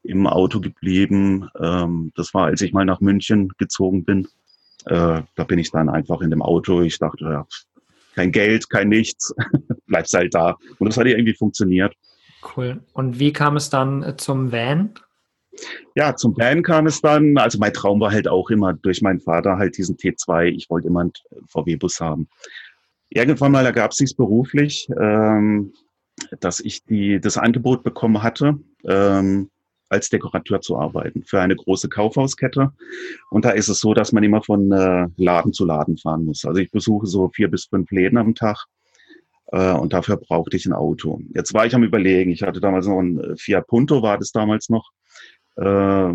im 0.03 0.25
Auto 0.25 0.59
geblieben. 0.59 1.49
Ähm, 1.59 2.11
das 2.15 2.33
war, 2.33 2.45
als 2.45 2.61
ich 2.61 2.73
mal 2.73 2.85
nach 2.85 2.99
München 2.99 3.53
gezogen 3.57 4.03
bin. 4.03 4.27
Äh, 4.89 5.23
da 5.35 5.43
bin 5.43 5.59
ich 5.59 5.71
dann 5.71 5.89
einfach 5.89 6.21
in 6.21 6.29
dem 6.29 6.41
Auto. 6.41 6.81
Ich 6.81 6.99
dachte, 6.99 7.25
ja, 7.25 7.47
kein 8.15 8.31
Geld, 8.31 8.69
kein 8.69 8.89
nichts, 8.89 9.33
bleibst 9.87 10.13
halt 10.13 10.33
da. 10.33 10.57
Und 10.79 10.87
das 10.87 10.97
hat 10.97 11.05
irgendwie 11.05 11.35
funktioniert. 11.35 11.93
Cool. 12.55 12.81
Und 12.93 13.19
wie 13.19 13.33
kam 13.33 13.55
es 13.57 13.69
dann 13.69 14.03
äh, 14.03 14.17
zum 14.17 14.51
Van? 14.51 14.93
Ja, 15.95 16.15
zum 16.15 16.33
Band 16.35 16.65
kam 16.65 16.85
es 16.85 17.01
dann, 17.01 17.37
also 17.37 17.57
mein 17.57 17.73
Traum 17.73 17.99
war 17.99 18.11
halt 18.11 18.27
auch 18.27 18.49
immer 18.49 18.73
durch 18.73 19.01
meinen 19.01 19.19
Vater 19.19 19.57
halt 19.57 19.77
diesen 19.77 19.97
T2, 19.97 20.45
ich 20.45 20.69
wollte 20.69 20.87
immer 20.87 21.01
einen 21.01 21.13
VW-Bus 21.47 21.99
haben. 21.99 22.27
Irgendwann 23.09 23.51
mal 23.51 23.65
ergab 23.65 23.91
es 23.91 23.97
sich 23.97 24.15
beruflich, 24.15 24.87
ähm, 24.99 25.73
dass 26.39 26.59
ich 26.59 26.83
die, 26.83 27.19
das 27.19 27.37
Angebot 27.37 27.83
bekommen 27.83 28.21
hatte, 28.21 28.59
ähm, 28.85 29.49
als 29.89 30.09
Dekorateur 30.09 30.61
zu 30.61 30.77
arbeiten 30.77 31.23
für 31.23 31.41
eine 31.41 31.55
große 31.55 31.89
Kaufhauskette. 31.89 32.73
Und 33.29 33.45
da 33.45 33.51
ist 33.51 33.69
es 33.69 33.79
so, 33.79 33.93
dass 33.93 34.11
man 34.11 34.23
immer 34.23 34.41
von 34.41 34.71
äh, 34.71 35.07
Laden 35.17 35.53
zu 35.53 35.65
Laden 35.65 35.97
fahren 35.97 36.25
muss. 36.25 36.45
Also 36.45 36.59
ich 36.59 36.71
besuche 36.71 37.07
so 37.07 37.29
vier 37.29 37.49
bis 37.49 37.65
fünf 37.65 37.89
Läden 37.91 38.17
am 38.17 38.35
Tag 38.35 38.65
äh, 39.47 39.73
und 39.73 39.93
dafür 39.93 40.17
brauchte 40.17 40.57
ich 40.57 40.65
ein 40.65 40.73
Auto. 40.73 41.21
Jetzt 41.33 41.53
war 41.53 41.65
ich 41.65 41.75
am 41.75 41.83
Überlegen, 41.83 42.31
ich 42.31 42.43
hatte 42.43 42.59
damals 42.59 42.87
noch 42.87 42.99
ein 42.99 43.19
äh, 43.19 43.37
Fiat 43.37 43.67
Punto, 43.67 44.01
war 44.01 44.17
das 44.17 44.31
damals 44.31 44.69
noch. 44.69 44.91
Äh, 45.55 46.13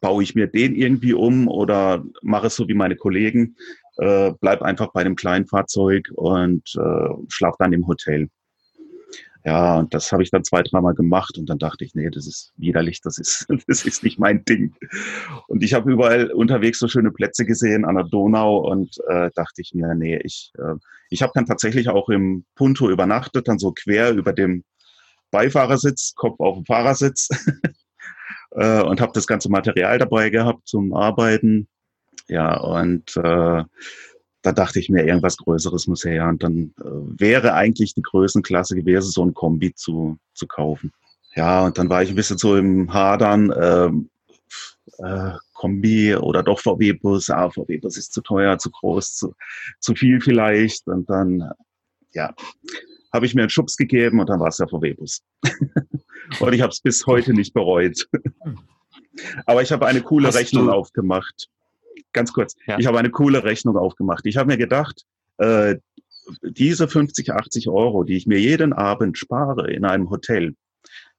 baue 0.00 0.22
ich 0.22 0.34
mir 0.34 0.46
den 0.46 0.74
irgendwie 0.74 1.14
um 1.14 1.48
oder 1.48 2.04
mache 2.22 2.48
es 2.48 2.56
so 2.56 2.66
wie 2.68 2.74
meine 2.74 2.96
Kollegen, 2.96 3.56
äh, 3.98 4.32
bleib 4.40 4.62
einfach 4.62 4.92
bei 4.92 5.04
dem 5.04 5.16
kleinen 5.16 5.46
Fahrzeug 5.46 6.10
und 6.14 6.74
äh, 6.76 7.08
schlaf 7.28 7.56
dann 7.58 7.72
im 7.72 7.86
Hotel. 7.86 8.28
Ja, 9.46 9.78
und 9.78 9.94
das 9.94 10.10
habe 10.10 10.24
ich 10.24 10.30
dann 10.32 10.42
zwei, 10.42 10.62
dreimal 10.62 10.94
gemacht 10.94 11.38
und 11.38 11.48
dann 11.48 11.58
dachte 11.58 11.84
ich, 11.84 11.94
nee, 11.94 12.10
das 12.10 12.26
ist 12.26 12.52
widerlich, 12.56 13.00
das 13.00 13.16
ist, 13.16 13.46
das 13.68 13.84
ist 13.84 14.02
nicht 14.02 14.18
mein 14.18 14.44
Ding. 14.44 14.74
Und 15.46 15.62
ich 15.62 15.72
habe 15.72 15.92
überall 15.92 16.32
unterwegs 16.32 16.80
so 16.80 16.88
schöne 16.88 17.12
Plätze 17.12 17.46
gesehen 17.46 17.84
an 17.84 17.94
der 17.94 18.04
Donau 18.04 18.68
und 18.68 18.96
äh, 19.08 19.30
dachte 19.36 19.62
ich 19.62 19.72
mir, 19.72 19.94
nee, 19.94 20.18
ich, 20.24 20.50
äh, 20.58 20.74
ich 21.10 21.22
habe 21.22 21.30
dann 21.32 21.46
tatsächlich 21.46 21.88
auch 21.88 22.08
im 22.08 22.44
Punto 22.56 22.90
übernachtet, 22.90 23.46
dann 23.46 23.60
so 23.60 23.70
quer 23.70 24.14
über 24.14 24.32
dem 24.32 24.64
Beifahrersitz, 25.30 26.14
Kopf 26.16 26.40
auf 26.40 26.56
dem 26.56 26.66
Fahrersitz 26.66 27.28
äh, 28.50 28.82
und 28.82 29.00
habe 29.00 29.12
das 29.14 29.28
ganze 29.28 29.48
Material 29.48 29.98
dabei 29.98 30.30
gehabt 30.30 30.66
zum 30.66 30.92
Arbeiten. 30.92 31.68
Ja, 32.26 32.56
und 32.56 33.16
äh, 33.16 33.62
da 34.46 34.52
dachte 34.52 34.78
ich 34.78 34.88
mir, 34.88 35.04
irgendwas 35.04 35.38
Größeres 35.38 35.88
muss 35.88 36.04
her. 36.04 36.28
Und 36.28 36.44
dann 36.44 36.72
äh, 36.78 36.84
wäre 37.18 37.54
eigentlich 37.54 37.94
die 37.94 38.02
Größenklasse 38.02 38.76
gewesen, 38.76 39.10
so 39.10 39.24
ein 39.24 39.34
Kombi 39.34 39.74
zu, 39.74 40.18
zu 40.34 40.46
kaufen. 40.46 40.92
Ja, 41.34 41.66
und 41.66 41.76
dann 41.78 41.90
war 41.90 42.04
ich 42.04 42.10
ein 42.10 42.14
bisschen 42.14 42.38
so 42.38 42.56
im 42.56 42.94
Hadern, 42.94 43.52
ähm, 43.60 44.08
äh, 44.98 45.32
Kombi 45.52 46.14
oder 46.14 46.44
doch 46.44 46.60
VW-Bus. 46.60 47.28
Ah, 47.30 47.50
VW-Bus 47.50 47.96
ist 47.96 48.12
zu 48.12 48.20
teuer, 48.20 48.56
zu 48.58 48.70
groß, 48.70 49.16
zu, 49.16 49.34
zu 49.80 49.96
viel 49.96 50.20
vielleicht. 50.20 50.86
Und 50.86 51.10
dann, 51.10 51.50
ja, 52.12 52.32
habe 53.12 53.26
ich 53.26 53.34
mir 53.34 53.42
einen 53.42 53.50
Schubs 53.50 53.76
gegeben 53.76 54.20
und 54.20 54.28
dann 54.28 54.38
war 54.38 54.48
es 54.48 54.58
der 54.58 54.68
VW-Bus. 54.68 55.22
und 56.38 56.52
ich 56.52 56.60
habe 56.60 56.70
es 56.70 56.80
bis 56.80 57.04
heute 57.04 57.34
nicht 57.34 57.52
bereut. 57.52 58.08
Aber 59.44 59.62
ich 59.62 59.72
habe 59.72 59.86
eine 59.86 60.02
coole 60.02 60.28
Hast 60.28 60.36
Rechnung 60.36 60.70
aufgemacht 60.70 61.48
ganz 62.16 62.32
kurz. 62.32 62.56
Ja. 62.66 62.78
Ich 62.78 62.86
habe 62.86 62.98
eine 62.98 63.10
coole 63.10 63.44
Rechnung 63.44 63.76
aufgemacht. 63.76 64.26
Ich 64.26 64.36
habe 64.36 64.48
mir 64.48 64.58
gedacht, 64.58 65.04
äh, 65.38 65.76
diese 66.42 66.88
50, 66.88 67.32
80 67.32 67.68
Euro, 67.68 68.02
die 68.02 68.16
ich 68.16 68.26
mir 68.26 68.40
jeden 68.40 68.72
Abend 68.72 69.16
spare 69.16 69.70
in 69.70 69.84
einem 69.84 70.10
Hotel, 70.10 70.56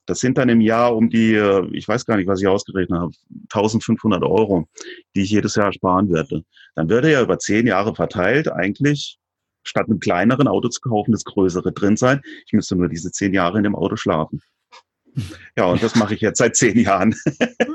das 0.05 0.19
sind 0.19 0.37
dann 0.37 0.49
im 0.49 0.61
Jahr 0.61 0.95
um 0.95 1.09
die, 1.09 1.33
äh, 1.33 1.67
ich 1.73 1.87
weiß 1.87 2.05
gar 2.05 2.17
nicht, 2.17 2.27
was 2.27 2.41
ich 2.41 2.47
ausgerechnet 2.47 2.99
habe, 2.99 3.13
1500 3.53 4.23
Euro, 4.23 4.67
die 5.15 5.21
ich 5.21 5.29
jedes 5.29 5.55
Jahr 5.55 5.71
sparen 5.71 6.11
werde. 6.11 6.43
Dann 6.75 6.89
würde 6.89 7.11
ja 7.11 7.21
über 7.21 7.39
zehn 7.39 7.67
Jahre 7.67 7.95
verteilt 7.95 8.51
eigentlich 8.51 9.17
statt 9.63 9.87
einem 9.87 9.99
kleineren 9.99 10.47
Auto 10.47 10.69
zu 10.69 10.79
kaufen, 10.79 11.11
das 11.11 11.25
größere 11.25 11.73
drin 11.73 11.97
sein. 11.97 12.21
Ich 12.45 12.53
müsste 12.53 12.77
nur 12.77 12.87
diese 12.87 13.11
zehn 13.11 13.33
Jahre 13.33 13.57
in 13.57 13.65
dem 13.65 13.75
Auto 13.75 13.97
schlafen. 13.97 14.41
Ja, 15.57 15.65
und 15.65 15.83
das 15.83 15.95
mache 15.95 16.13
ich 16.13 16.21
jetzt 16.21 16.37
seit 16.37 16.55
zehn 16.55 16.79
Jahren. 16.79 17.15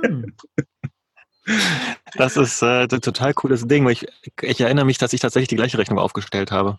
Hm. 0.03 0.33
Das 2.17 2.37
ist 2.37 2.63
äh, 2.63 2.83
ein 2.83 2.89
total 3.01 3.35
cooles 3.35 3.67
Ding. 3.67 3.89
Ich, 3.89 4.07
ich 4.43 4.61
erinnere 4.61 4.85
mich, 4.85 4.99
dass 4.99 5.13
ich 5.13 5.21
tatsächlich 5.21 5.49
die 5.49 5.57
gleiche 5.57 5.79
Rechnung 5.79 5.99
aufgestellt 5.99 6.53
habe. 6.53 6.79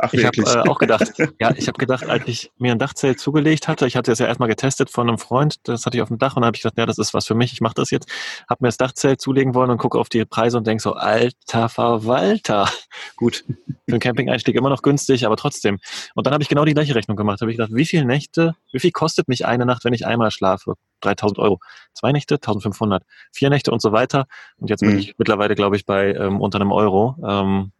Ach, 0.00 0.12
ich 0.12 0.24
habe 0.24 0.40
äh, 0.40 0.68
auch 0.68 0.78
gedacht, 0.78 1.12
ja, 1.40 1.54
ich 1.56 1.68
habe 1.68 1.78
gedacht, 1.78 2.04
als 2.08 2.26
ich 2.26 2.50
mir 2.58 2.72
ein 2.72 2.78
Dachzelt 2.78 3.20
zugelegt 3.20 3.68
hatte, 3.68 3.86
ich 3.86 3.94
hatte 3.96 4.10
es 4.10 4.18
ja 4.18 4.26
erstmal 4.26 4.48
getestet 4.48 4.90
von 4.90 5.08
einem 5.08 5.18
Freund, 5.18 5.56
das 5.68 5.86
hatte 5.86 5.96
ich 5.96 6.02
auf 6.02 6.08
dem 6.08 6.18
Dach 6.18 6.36
und 6.36 6.44
habe 6.44 6.56
ich 6.56 6.62
gedacht, 6.62 6.78
ja, 6.78 6.86
das 6.86 6.98
ist 6.98 7.14
was 7.14 7.26
für 7.26 7.36
mich, 7.36 7.52
ich 7.52 7.60
mache 7.60 7.74
das 7.74 7.90
jetzt. 7.90 8.08
Habe 8.48 8.64
mir 8.64 8.68
das 8.68 8.76
Dachzelt 8.76 9.20
zulegen 9.20 9.54
wollen 9.54 9.70
und 9.70 9.78
gucke 9.78 9.98
auf 9.98 10.08
die 10.08 10.24
Preise 10.24 10.58
und 10.58 10.66
denke 10.66 10.82
so, 10.82 10.94
alter 10.94 11.68
Verwalter. 11.68 12.68
Gut, 13.16 13.44
für 13.46 13.92
einen 13.92 14.00
Camping-Einstieg 14.00 14.56
immer 14.56 14.70
noch 14.70 14.82
günstig, 14.82 15.26
aber 15.26 15.36
trotzdem. 15.36 15.78
Und 16.14 16.26
dann 16.26 16.34
habe 16.34 16.42
ich 16.42 16.48
genau 16.48 16.64
die 16.64 16.74
gleiche 16.74 16.94
Rechnung 16.94 17.16
gemacht. 17.16 17.40
Habe 17.40 17.52
ich 17.52 17.56
gedacht, 17.56 17.74
wie 17.74 17.84
viele 17.84 18.04
Nächte, 18.04 18.56
wie 18.72 18.80
viel 18.80 18.90
kostet 18.90 19.28
mich 19.28 19.46
eine 19.46 19.64
Nacht, 19.64 19.84
wenn 19.84 19.92
ich 19.92 20.06
einmal 20.06 20.32
schlafe? 20.32 20.74
3000 21.02 21.38
Euro. 21.38 21.60
Zwei 21.92 22.10
Nächte, 22.12 22.36
1500. 22.36 23.04
Vier 23.32 23.50
Nächte 23.50 23.70
und 23.70 23.80
so 23.80 23.92
weiter. 23.92 24.26
Und 24.58 24.70
jetzt 24.70 24.80
bin 24.80 24.92
mhm. 24.92 24.98
ich 24.98 25.14
mittlerweile, 25.18 25.54
glaube 25.54 25.76
ich, 25.76 25.86
bei 25.86 26.14
ähm, 26.14 26.40
unter 26.40 26.60
einem 26.60 26.72
Euro. 26.72 27.16
Ähm, 27.24 27.72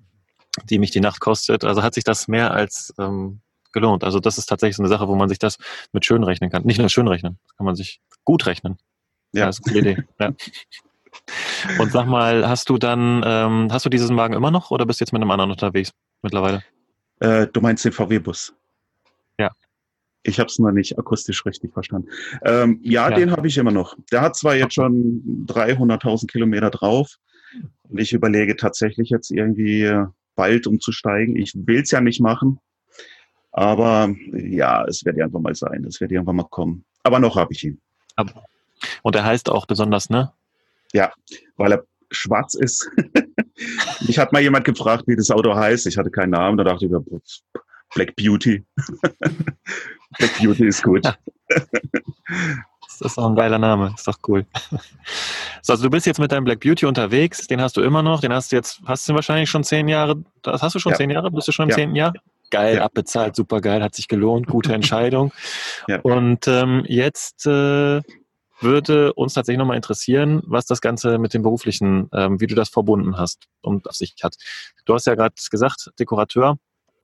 die 0.65 0.79
mich 0.79 0.91
die 0.91 1.01
Nacht 1.01 1.21
kostet. 1.21 1.65
Also 1.65 1.83
hat 1.83 1.95
sich 1.95 2.05
das 2.05 2.29
mehr 2.29 2.53
als 2.53 2.95
ähm, 2.99 3.41
gelohnt. 3.73 4.05
Also 4.05 4.21
das 4.21 4.39
ist 4.39 4.47
tatsächlich 4.47 4.77
so 4.77 4.83
eine 4.83 4.89
Sache, 4.89 5.09
wo 5.09 5.15
man 5.15 5.29
sich 5.29 5.39
das 5.39 5.59
mit 5.93 6.05
schön 6.05 6.23
rechnen 6.23 6.51
kann. 6.51 6.65
Nicht 6.65 6.79
nur 6.79 6.89
schön 6.89 7.09
rechnen, 7.09 7.39
das 7.47 7.57
kann 7.57 7.67
man 7.67 7.77
sich 7.77 8.01
gut 8.25 8.47
rechnen. 8.47 8.79
Ja, 9.33 9.47
das 9.47 9.59
ist 9.59 9.69
eine 9.69 9.79
Idee. 9.79 10.05
ja. 10.21 10.33
Und 11.79 11.93
sag 11.93 12.07
mal, 12.07 12.49
hast 12.49 12.69
du 12.69 12.79
dann, 12.79 13.23
ähm, 13.25 13.69
hast 13.71 13.85
du 13.85 13.91
diesen 13.91 14.17
Wagen 14.17 14.35
immer 14.35 14.51
noch 14.51 14.71
oder 14.71 14.87
bist 14.87 15.01
du 15.01 15.05
jetzt 15.05 15.13
mit 15.13 15.23
einem 15.23 15.31
anderen 15.31 15.51
unterwegs 15.51 15.93
mittlerweile? 16.23 16.63
Äh, 17.21 17.47
du 17.53 17.61
meinst 17.61 17.85
den 17.85 17.93
VW-Bus? 17.93 18.55
Ja. 19.39 19.51
Ich 20.23 20.39
habe 20.39 20.49
es 20.49 20.59
noch 20.59 20.71
nicht 20.71 20.99
akustisch 20.99 21.45
richtig 21.47 21.73
verstanden. 21.73 22.09
Ähm, 22.45 22.81
ja, 22.83 23.11
ja, 23.11 23.17
den 23.17 23.31
habe 23.31 23.47
ich 23.47 23.59
immer 23.59 23.71
noch. 23.71 23.97
Der 24.11 24.21
hat 24.21 24.37
zwar 24.37 24.55
jetzt 24.55 24.75
schon 24.75 25.47
300.000 25.49 26.27
Kilometer 26.27 26.71
drauf 26.71 27.19
und 27.89 28.01
ich 28.01 28.13
überlege 28.13 28.57
tatsächlich 28.57 29.11
jetzt 29.11 29.31
irgendwie 29.31 29.93
bald 30.35 30.67
umzusteigen. 30.67 31.37
Ich 31.37 31.53
will 31.55 31.83
es 31.83 31.91
ja 31.91 32.01
nicht 32.01 32.21
machen, 32.21 32.59
aber 33.53 34.15
ja, 34.33 34.85
es 34.85 35.05
wird 35.05 35.17
irgendwann 35.17 35.43
mal 35.43 35.55
sein. 35.55 35.85
Es 35.85 36.01
wird 36.01 36.11
irgendwann 36.13 36.37
mal 36.37 36.49
kommen. 36.49 36.85
Aber 37.03 37.21
noch 37.21 37.37
habe 37.37 37.53
ich 37.53 37.65
ihn. 37.65 37.81
Und 39.03 39.17
er 39.17 39.25
heißt 39.25 39.49
auch 39.49 39.67
besonders, 39.67 40.11
ne? 40.11 40.33
Ja, 40.93 41.13
weil 41.57 41.73
er 41.73 41.85
schwarz 42.11 42.55
ist. 42.55 42.91
Mich 44.07 44.19
hat 44.19 44.33
mal 44.33 44.43
jemand 44.43 44.65
gefragt, 44.65 45.05
wie 45.07 45.17
das 45.17 45.31
Auto 45.31 45.55
heißt. 45.55 45.87
Ich 45.87 45.97
hatte 45.97 46.11
keinen 46.11 46.31
Namen. 46.31 46.59
Da 46.59 46.65
dachte 46.65 46.87
ich 46.87 46.91
mir, 46.91 47.05
Black 47.95 48.17
Beauty. 48.17 48.65
Black 50.19 50.39
Beauty 50.41 50.67
ist 50.67 50.83
gut. 50.83 51.07
Das 52.99 53.13
ist 53.13 53.19
auch 53.19 53.29
ein 53.29 53.35
geiler 53.35 53.59
Name, 53.59 53.93
ist 53.95 54.07
doch 54.07 54.19
cool. 54.29 54.47
So, 55.67 55.73
also 55.73 55.85
du 55.85 55.91
bist 55.91 56.05
jetzt 56.05 56.21
mit 56.21 56.31
deinem 56.31 56.45
Black 56.45 56.61
Beauty 56.61 56.85
unterwegs, 56.85 57.47
den 57.47 57.59
hast 57.59 57.79
du 57.79 57.81
immer 57.81 58.03
noch, 58.03 58.21
den 58.21 58.35
hast 58.35 58.53
du 58.53 58.57
jetzt, 58.57 58.83
hast 58.85 59.09
du 59.09 59.15
wahrscheinlich 59.15 59.49
schon 59.49 59.65
zehn 59.65 59.89
Jahre, 59.89 60.17
das 60.43 60.63
hast 60.63 60.75
du 60.75 60.79
schon 60.79 60.93
ja. 60.93 60.99
zehn 60.99 61.09
Jahre, 61.09 61.31
bist 61.31 61.49
du 61.49 61.53
schon 61.53 61.65
im 61.65 61.71
ja. 61.71 61.77
zehnten 61.77 61.97
Jahr? 61.97 62.13
Geil, 62.51 62.77
ja. 62.77 62.85
abbezahlt, 62.85 63.35
super 63.35 63.63
geil, 63.63 63.83
hat 63.83 63.95
sich 63.95 64.07
gelohnt, 64.07 64.47
gute 64.47 64.75
Entscheidung. 64.75 65.33
Und 66.03 66.47
ähm, 66.49 66.85
jetzt 66.87 67.47
äh, 67.47 68.03
würde 68.61 69.13
uns 69.15 69.35
tatsächlich 69.35 69.59
nochmal 69.59 69.77
interessieren, 69.77 70.43
was 70.45 70.67
das 70.67 70.81
Ganze 70.81 71.19
mit 71.19 71.33
dem 71.33 71.43
beruflichen, 71.43 72.11
ähm, 72.13 72.41
wie 72.41 72.47
du 72.47 72.55
das 72.55 72.69
verbunden 72.69 73.17
hast 73.17 73.47
und 73.63 73.89
auf 73.89 73.95
sich 73.95 74.15
hat. 74.23 74.37
Du 74.85 74.95
hast 74.95 75.07
ja 75.07 75.15
gerade 75.15 75.35
gesagt, 75.51 75.91
Dekorateur, 75.99 76.59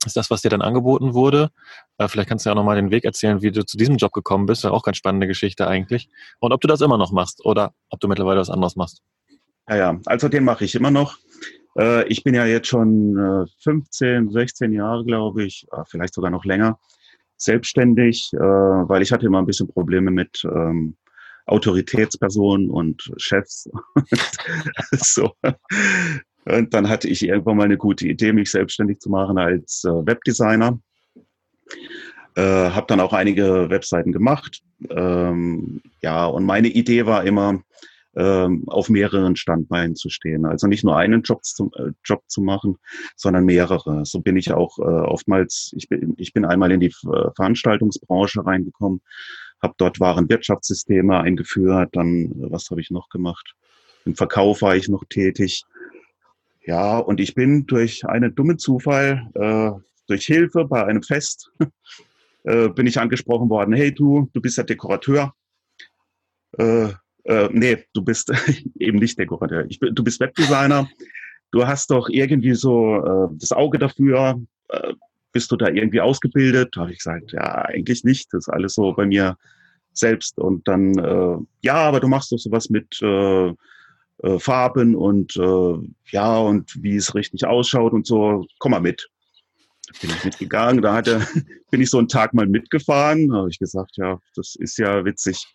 ist 0.05 0.17
das, 0.17 0.29
was 0.29 0.41
dir 0.41 0.49
dann 0.49 0.61
angeboten 0.61 1.13
wurde. 1.13 1.51
Äh, 1.97 2.07
vielleicht 2.07 2.29
kannst 2.29 2.45
du 2.45 2.49
ja 2.49 2.53
auch 2.53 2.57
nochmal 2.57 2.75
den 2.75 2.91
Weg 2.91 3.03
erzählen, 3.03 3.41
wie 3.41 3.51
du 3.51 3.65
zu 3.65 3.77
diesem 3.77 3.97
Job 3.97 4.13
gekommen 4.13 4.45
bist. 4.45 4.63
Ja, 4.63 4.71
auch 4.71 4.83
ganz 4.83 4.97
spannende 4.97 5.27
Geschichte 5.27 5.67
eigentlich. 5.67 6.09
Und 6.39 6.51
ob 6.51 6.61
du 6.61 6.67
das 6.67 6.81
immer 6.81 6.97
noch 6.97 7.11
machst 7.11 7.45
oder 7.45 7.73
ob 7.89 7.99
du 7.99 8.07
mittlerweile 8.07 8.39
was 8.39 8.49
anderes 8.49 8.75
machst. 8.75 9.01
Ja, 9.69 9.75
ja, 9.75 9.99
also 10.05 10.27
den 10.27 10.43
mache 10.43 10.65
ich 10.65 10.75
immer 10.75 10.91
noch. 10.91 11.17
Äh, 11.77 12.07
ich 12.07 12.23
bin 12.23 12.33
ja 12.33 12.45
jetzt 12.45 12.67
schon 12.67 13.47
15, 13.59 14.29
äh, 14.29 14.31
16 14.31 14.73
Jahre, 14.73 15.05
glaube 15.05 15.43
ich, 15.43 15.67
vielleicht 15.87 16.13
sogar 16.13 16.31
noch 16.31 16.45
länger, 16.45 16.79
selbstständig, 17.37 18.31
weil 18.33 19.01
ich 19.01 19.11
hatte 19.11 19.25
immer 19.25 19.39
ein 19.39 19.47
bisschen 19.47 19.67
Probleme 19.67 20.11
mit 20.11 20.43
ähm, 20.45 20.95
Autoritätspersonen 21.47 22.69
und 22.69 23.11
Chefs. 23.17 23.69
so. 24.91 25.31
Und 26.45 26.73
dann 26.73 26.89
hatte 26.89 27.07
ich 27.07 27.23
irgendwann 27.23 27.57
mal 27.57 27.63
eine 27.65 27.77
gute 27.77 28.07
Idee, 28.07 28.33
mich 28.33 28.51
selbstständig 28.51 28.99
zu 28.99 29.09
machen 29.09 29.37
als 29.37 29.83
äh, 29.83 29.89
Webdesigner. 29.89 30.79
Äh, 32.35 32.41
habe 32.41 32.87
dann 32.87 32.99
auch 32.99 33.13
einige 33.13 33.69
Webseiten 33.69 34.11
gemacht. 34.11 34.61
Ähm, 34.89 35.81
ja, 36.01 36.25
und 36.25 36.45
meine 36.45 36.69
Idee 36.69 37.05
war 37.05 37.25
immer, 37.25 37.61
ähm, 38.15 38.63
auf 38.67 38.89
mehreren 38.89 39.35
Standbeinen 39.35 39.95
zu 39.95 40.09
stehen. 40.09 40.45
Also 40.45 40.67
nicht 40.67 40.83
nur 40.83 40.97
einen 40.97 41.21
Job 41.21 41.43
zu, 41.43 41.71
äh, 41.75 41.91
Job 42.03 42.23
zu 42.27 42.41
machen, 42.41 42.77
sondern 43.15 43.45
mehrere. 43.45 44.05
So 44.05 44.19
bin 44.19 44.35
ich 44.35 44.51
auch 44.51 44.79
äh, 44.79 44.81
oftmals, 44.81 45.71
ich 45.75 45.87
bin, 45.87 46.13
ich 46.17 46.33
bin 46.33 46.45
einmal 46.45 46.71
in 46.71 46.79
die 46.79 46.87
äh, 46.87 47.31
Veranstaltungsbranche 47.35 48.45
reingekommen, 48.45 49.01
habe 49.61 49.75
dort 49.77 49.99
Warenwirtschaftssysteme 49.99 51.19
eingeführt, 51.19 51.89
dann, 51.93 52.25
äh, 52.25 52.51
was 52.51 52.69
habe 52.69 52.81
ich 52.81 52.91
noch 52.91 53.09
gemacht? 53.09 53.55
Im 54.05 54.15
Verkauf 54.15 54.61
war 54.61 54.75
ich 54.75 54.89
noch 54.89 55.03
tätig. 55.07 55.63
Ja, 56.65 56.97
und 56.97 57.19
ich 57.19 57.33
bin 57.33 57.65
durch 57.65 58.05
einen 58.05 58.35
dummen 58.35 58.59
Zufall, 58.59 59.29
äh, 59.33 59.71
durch 60.07 60.25
Hilfe 60.25 60.65
bei 60.65 60.85
einem 60.85 61.03
Fest, 61.03 61.51
äh, 62.43 62.69
bin 62.69 62.87
ich 62.87 62.99
angesprochen 62.99 63.49
worden, 63.49 63.73
hey 63.73 63.93
du, 63.93 64.29
du 64.33 64.41
bist 64.41 64.57
ja 64.57 64.63
Dekorateur, 64.63 65.33
äh, 66.57 66.89
Äh, 67.23 67.49
nee, 67.51 67.85
du 67.93 68.01
bist 68.01 68.31
eben 68.79 68.97
nicht 68.97 69.17
Dekorateur. 69.19 69.65
Ich, 69.69 69.79
du 69.79 70.03
bist 70.03 70.19
Webdesigner. 70.19 70.89
Du 71.51 71.67
hast 71.67 71.91
doch 71.91 72.09
irgendwie 72.09 72.53
so 72.53 72.95
äh, 72.95 73.27
das 73.39 73.51
Auge 73.51 73.77
dafür. 73.77 74.41
Äh, 74.69 74.93
bist 75.31 75.51
du 75.51 75.55
da 75.55 75.67
irgendwie 75.67 76.01
ausgebildet? 76.01 76.75
Da 76.75 76.81
habe 76.81 76.91
ich 76.91 76.97
gesagt, 76.97 77.31
ja, 77.31 77.65
eigentlich 77.65 78.03
nicht. 78.03 78.33
Das 78.33 78.47
ist 78.47 78.53
alles 78.53 78.73
so 78.73 78.93
bei 78.93 79.05
mir 79.05 79.37
selbst. 79.93 80.39
Und 80.39 80.67
dann, 80.67 80.97
äh, 80.97 81.37
ja, 81.61 81.75
aber 81.75 81.99
du 81.99 82.07
machst 82.07 82.31
doch 82.31 82.37
sowas 82.37 82.69
mit 82.69 83.01
äh, 83.01 83.53
äh, 84.23 84.39
Farben 84.39 84.95
und 84.95 85.35
äh, 85.37 85.73
ja, 86.11 86.37
und 86.37 86.75
wie 86.81 86.95
es 86.95 87.15
richtig 87.15 87.45
ausschaut 87.45 87.93
und 87.93 88.05
so. 88.05 88.45
Komm 88.59 88.71
mal 88.71 88.81
mit. 88.81 89.09
Bin 90.01 90.09
ich 90.09 90.23
mitgegangen. 90.23 90.81
Da 90.81 90.93
hatte, 90.93 91.25
bin 91.71 91.81
ich 91.81 91.89
so 91.89 91.97
einen 91.97 92.07
Tag 92.07 92.33
mal 92.33 92.47
mitgefahren. 92.47 93.29
Da 93.29 93.37
habe 93.37 93.49
ich 93.49 93.59
gesagt, 93.59 93.97
ja, 93.97 94.19
das 94.35 94.55
ist 94.55 94.77
ja 94.77 95.03
witzig. 95.05 95.45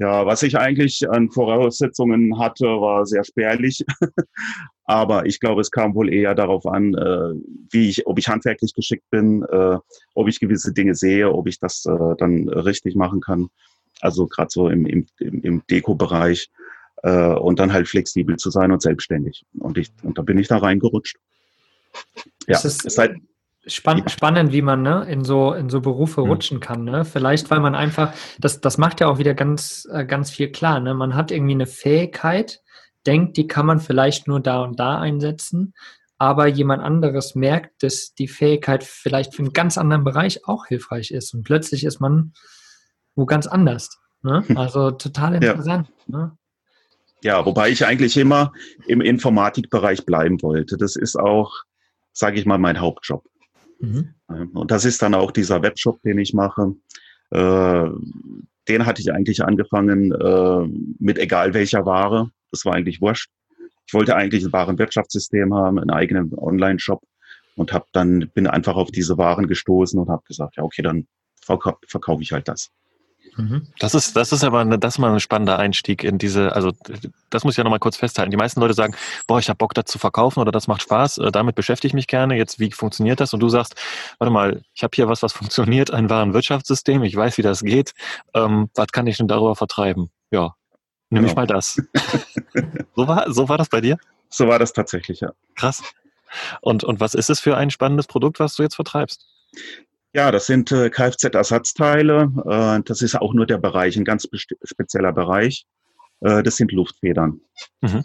Ja, 0.00 0.24
was 0.26 0.44
ich 0.44 0.56
eigentlich 0.56 1.10
an 1.10 1.30
Voraussetzungen 1.30 2.38
hatte, 2.38 2.66
war 2.66 3.04
sehr 3.04 3.24
spärlich. 3.24 3.84
Aber 4.84 5.26
ich 5.26 5.40
glaube, 5.40 5.60
es 5.60 5.72
kam 5.72 5.94
wohl 5.94 6.12
eher 6.12 6.34
darauf 6.36 6.66
an, 6.66 6.94
äh, 6.94 7.34
wie 7.70 7.88
ich, 7.88 8.06
ob 8.06 8.18
ich 8.18 8.28
handwerklich 8.28 8.74
geschickt 8.74 9.04
bin, 9.10 9.42
äh, 9.42 9.76
ob 10.14 10.28
ich 10.28 10.38
gewisse 10.38 10.72
Dinge 10.72 10.94
sehe, 10.94 11.32
ob 11.32 11.48
ich 11.48 11.58
das 11.58 11.84
äh, 11.84 12.14
dann 12.16 12.48
richtig 12.48 12.94
machen 12.94 13.20
kann. 13.20 13.48
Also 14.00 14.28
gerade 14.28 14.50
so 14.50 14.68
im, 14.68 14.86
im, 14.86 15.06
im 15.18 15.62
Deko-Bereich. 15.68 16.48
Äh, 17.02 17.34
und 17.34 17.58
dann 17.58 17.72
halt 17.72 17.88
flexibel 17.88 18.36
zu 18.36 18.50
sein 18.50 18.72
und 18.72 18.82
selbstständig. 18.82 19.44
Und, 19.58 19.78
ich, 19.78 19.90
und 20.02 20.18
da 20.18 20.22
bin 20.22 20.38
ich 20.38 20.48
da 20.48 20.58
reingerutscht. 20.58 21.18
Ja, 22.46 22.56
es 22.56 22.64
ist, 22.64 22.84
ist 22.84 22.98
halt, 22.98 23.16
Spann 23.66 23.98
ja. 23.98 24.08
Spannend, 24.08 24.52
wie 24.52 24.62
man 24.62 24.82
ne, 24.82 25.06
in, 25.08 25.24
so, 25.24 25.52
in 25.52 25.68
so 25.68 25.80
Berufe 25.80 26.22
mhm. 26.22 26.30
rutschen 26.30 26.60
kann. 26.60 26.84
Ne? 26.84 27.04
Vielleicht, 27.04 27.50
weil 27.50 27.60
man 27.60 27.74
einfach, 27.74 28.14
das, 28.38 28.60
das 28.60 28.78
macht 28.78 29.00
ja 29.00 29.08
auch 29.08 29.18
wieder 29.18 29.34
ganz, 29.34 29.86
äh, 29.92 30.04
ganz 30.04 30.30
viel 30.30 30.50
klar. 30.50 30.80
Ne? 30.80 30.94
Man 30.94 31.14
hat 31.14 31.30
irgendwie 31.30 31.54
eine 31.54 31.66
Fähigkeit, 31.66 32.60
denkt, 33.06 33.36
die 33.36 33.46
kann 33.46 33.66
man 33.66 33.80
vielleicht 33.80 34.26
nur 34.26 34.40
da 34.40 34.62
und 34.62 34.80
da 34.80 34.98
einsetzen, 34.98 35.74
aber 36.18 36.46
jemand 36.48 36.82
anderes 36.82 37.34
merkt, 37.34 37.82
dass 37.82 38.14
die 38.14 38.28
Fähigkeit 38.28 38.82
vielleicht 38.82 39.34
für 39.34 39.42
einen 39.42 39.52
ganz 39.52 39.78
anderen 39.78 40.04
Bereich 40.04 40.46
auch 40.46 40.66
hilfreich 40.66 41.10
ist. 41.10 41.32
Und 41.34 41.44
plötzlich 41.44 41.84
ist 41.84 42.00
man 42.00 42.32
wo 43.14 43.26
ganz 43.26 43.46
anders. 43.46 44.00
Ne? 44.22 44.44
Also 44.56 44.90
total 44.90 45.34
interessant. 45.34 45.90
Ja. 46.06 46.18
Ne? 46.18 46.38
Ja, 47.22 47.44
wobei 47.44 47.70
ich 47.70 47.84
eigentlich 47.84 48.16
immer 48.16 48.52
im 48.86 49.00
Informatikbereich 49.00 50.04
bleiben 50.06 50.40
wollte. 50.42 50.76
Das 50.76 50.96
ist 50.96 51.16
auch, 51.16 51.52
sage 52.12 52.38
ich 52.38 52.46
mal, 52.46 52.58
mein 52.58 52.80
Hauptjob. 52.80 53.24
Mhm. 53.80 54.14
Und 54.54 54.70
das 54.70 54.84
ist 54.84 55.02
dann 55.02 55.14
auch 55.14 55.30
dieser 55.30 55.62
Webshop, 55.62 56.02
den 56.02 56.18
ich 56.18 56.34
mache. 56.34 56.74
Äh, 57.30 57.88
den 58.68 58.86
hatte 58.86 59.00
ich 59.00 59.12
eigentlich 59.12 59.42
angefangen 59.42 60.12
äh, 60.12 60.68
mit 60.98 61.18
egal 61.18 61.54
welcher 61.54 61.86
Ware. 61.86 62.30
Das 62.50 62.64
war 62.64 62.74
eigentlich 62.74 63.00
wurscht. 63.00 63.30
Ich 63.86 63.94
wollte 63.94 64.14
eigentlich 64.14 64.44
ein 64.44 64.52
Warenwirtschaftssystem 64.52 65.54
haben, 65.54 65.78
einen 65.78 65.90
eigenen 65.90 66.34
Online-Shop 66.36 67.02
und 67.56 67.72
habe 67.72 67.86
dann 67.92 68.30
bin 68.34 68.46
einfach 68.46 68.76
auf 68.76 68.90
diese 68.90 69.16
Waren 69.16 69.46
gestoßen 69.46 69.98
und 69.98 70.08
habe 70.08 70.22
gesagt, 70.26 70.56
ja 70.56 70.62
okay, 70.62 70.82
dann 70.82 71.06
verkaufe 71.42 71.78
verkauf 71.86 72.20
ich 72.20 72.32
halt 72.32 72.48
das. 72.48 72.70
Mhm. 73.36 73.66
Das 73.78 73.94
ist, 73.94 74.16
das 74.16 74.32
ist 74.32 74.44
aber 74.44 74.60
eine, 74.60 74.78
das 74.78 74.94
ist 74.94 74.98
mal 74.98 75.12
ein 75.12 75.20
spannender 75.20 75.58
Einstieg 75.58 76.04
in 76.04 76.18
diese, 76.18 76.54
also 76.54 76.72
das 77.30 77.44
muss 77.44 77.54
ich 77.54 77.58
ja 77.58 77.64
nochmal 77.64 77.78
kurz 77.78 77.96
festhalten. 77.96 78.30
Die 78.30 78.36
meisten 78.36 78.60
Leute 78.60 78.74
sagen, 78.74 78.94
boah, 79.26 79.38
ich 79.38 79.48
habe 79.48 79.56
Bock, 79.56 79.74
das 79.74 79.86
zu 79.86 79.98
verkaufen 79.98 80.40
oder 80.40 80.52
das 80.52 80.68
macht 80.68 80.82
Spaß, 80.82 81.18
äh, 81.18 81.32
damit 81.32 81.54
beschäftige 81.54 81.88
ich 81.88 81.94
mich 81.94 82.06
gerne. 82.06 82.36
Jetzt, 82.36 82.58
wie 82.58 82.72
funktioniert 82.72 83.20
das? 83.20 83.34
Und 83.34 83.40
du 83.40 83.48
sagst, 83.48 83.74
warte 84.18 84.32
mal, 84.32 84.62
ich 84.74 84.82
habe 84.82 84.94
hier 84.94 85.08
was, 85.08 85.22
was 85.22 85.32
funktioniert, 85.32 85.90
ein 85.90 86.10
wahren 86.10 86.34
Wirtschaftssystem, 86.34 87.02
ich 87.02 87.16
weiß, 87.16 87.38
wie 87.38 87.42
das 87.42 87.60
geht. 87.60 87.94
Ähm, 88.34 88.70
was 88.74 88.88
kann 88.88 89.06
ich 89.06 89.16
denn 89.16 89.28
darüber 89.28 89.56
vertreiben? 89.56 90.10
Ja, 90.30 90.54
nimm 91.10 91.22
genau. 91.22 91.30
ich 91.30 91.36
mal 91.36 91.46
das. 91.46 91.80
so, 92.96 93.08
war, 93.08 93.32
so 93.32 93.48
war 93.48 93.58
das 93.58 93.68
bei 93.68 93.80
dir? 93.80 93.98
So 94.30 94.48
war 94.48 94.58
das 94.58 94.72
tatsächlich, 94.72 95.20
ja. 95.20 95.32
Krass. 95.54 95.82
Und, 96.60 96.84
und 96.84 97.00
was 97.00 97.14
ist 97.14 97.30
es 97.30 97.40
für 97.40 97.56
ein 97.56 97.70
spannendes 97.70 98.06
Produkt, 98.06 98.40
was 98.40 98.54
du 98.56 98.62
jetzt 98.62 98.74
vertreibst? 98.74 99.26
Ja, 100.18 100.32
das 100.32 100.46
sind 100.46 100.72
äh, 100.72 100.90
Kfz-Ersatzteile. 100.90 102.32
Äh, 102.44 102.82
das 102.84 103.02
ist 103.02 103.14
auch 103.14 103.34
nur 103.34 103.46
der 103.46 103.58
Bereich, 103.58 103.96
ein 103.96 104.04
ganz 104.04 104.28
spezieller 104.64 105.12
Bereich. 105.12 105.64
Äh, 106.22 106.42
das 106.42 106.56
sind 106.56 106.72
Luftfedern. 106.72 107.40
Mhm. 107.82 108.04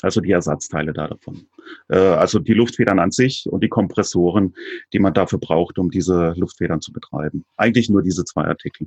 Also 0.00 0.20
die 0.20 0.30
Ersatzteile 0.30 0.92
da 0.92 1.08
davon. 1.08 1.48
Äh, 1.88 1.96
also 1.98 2.38
die 2.38 2.54
Luftfedern 2.54 3.00
an 3.00 3.10
sich 3.10 3.48
und 3.50 3.64
die 3.64 3.68
Kompressoren, 3.68 4.54
die 4.92 5.00
man 5.00 5.12
dafür 5.12 5.40
braucht, 5.40 5.80
um 5.80 5.90
diese 5.90 6.34
Luftfedern 6.36 6.80
zu 6.80 6.92
betreiben. 6.92 7.44
Eigentlich 7.56 7.90
nur 7.90 8.02
diese 8.02 8.24
zwei 8.24 8.44
Artikel. 8.44 8.86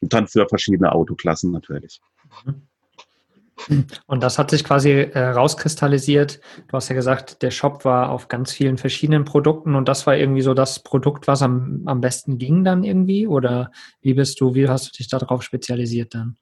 Und 0.00 0.12
dann 0.12 0.26
für 0.26 0.48
verschiedene 0.48 0.90
Autoklassen 0.90 1.52
natürlich. 1.52 2.00
Mhm. 2.44 2.62
Und 4.06 4.22
das 4.22 4.38
hat 4.38 4.50
sich 4.50 4.64
quasi 4.64 4.90
äh, 4.90 5.18
rauskristallisiert. 5.18 6.40
Du 6.68 6.76
hast 6.76 6.88
ja 6.88 6.94
gesagt, 6.94 7.42
der 7.42 7.50
Shop 7.50 7.84
war 7.84 8.10
auf 8.10 8.28
ganz 8.28 8.52
vielen 8.52 8.78
verschiedenen 8.78 9.24
Produkten 9.24 9.74
und 9.74 9.88
das 9.88 10.06
war 10.06 10.16
irgendwie 10.16 10.42
so 10.42 10.54
das 10.54 10.82
Produkt, 10.82 11.26
was 11.28 11.42
am, 11.42 11.82
am 11.86 12.00
besten 12.00 12.38
ging 12.38 12.64
dann 12.64 12.84
irgendwie? 12.84 13.26
Oder 13.26 13.70
wie 14.00 14.14
bist 14.14 14.40
du, 14.40 14.54
wie 14.54 14.68
hast 14.68 14.88
du 14.88 14.96
dich 14.96 15.08
darauf 15.08 15.42
spezialisiert 15.42 16.14
dann? 16.14 16.36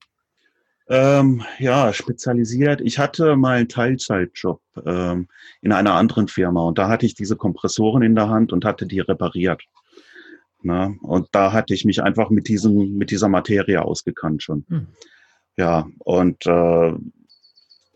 Ähm, 0.89 1.45
ja, 1.61 1.93
spezialisiert. 1.93 2.81
Ich 2.81 2.99
hatte 2.99 3.37
mal 3.37 3.59
einen 3.59 3.69
Teilzeitjob 3.69 4.61
ähm, 4.85 5.29
in 5.61 5.71
einer 5.71 5.95
anderen 5.95 6.27
Firma 6.27 6.63
und 6.63 6.79
da 6.79 6.89
hatte 6.89 7.07
ich 7.07 7.15
diese 7.15 7.37
Kompressoren 7.37 8.03
in 8.03 8.17
der 8.17 8.29
Hand 8.29 8.53
und 8.53 8.65
hatte 8.65 8.87
die 8.87 8.99
repariert. 8.99 9.63
Na, 10.63 10.93
und 11.03 11.29
da 11.33 11.53
hatte 11.53 11.75
ich 11.75 11.85
mich 11.85 12.03
einfach 12.03 12.29
mit 12.29 12.49
diesem, 12.49 12.95
mit 12.97 13.11
dieser 13.11 13.29
Materie 13.29 13.83
ausgekannt 13.83 14.43
schon. 14.43 14.65
Hm. 14.69 14.89
Ja, 15.57 15.87
und 15.99 16.47
äh, 16.47 16.95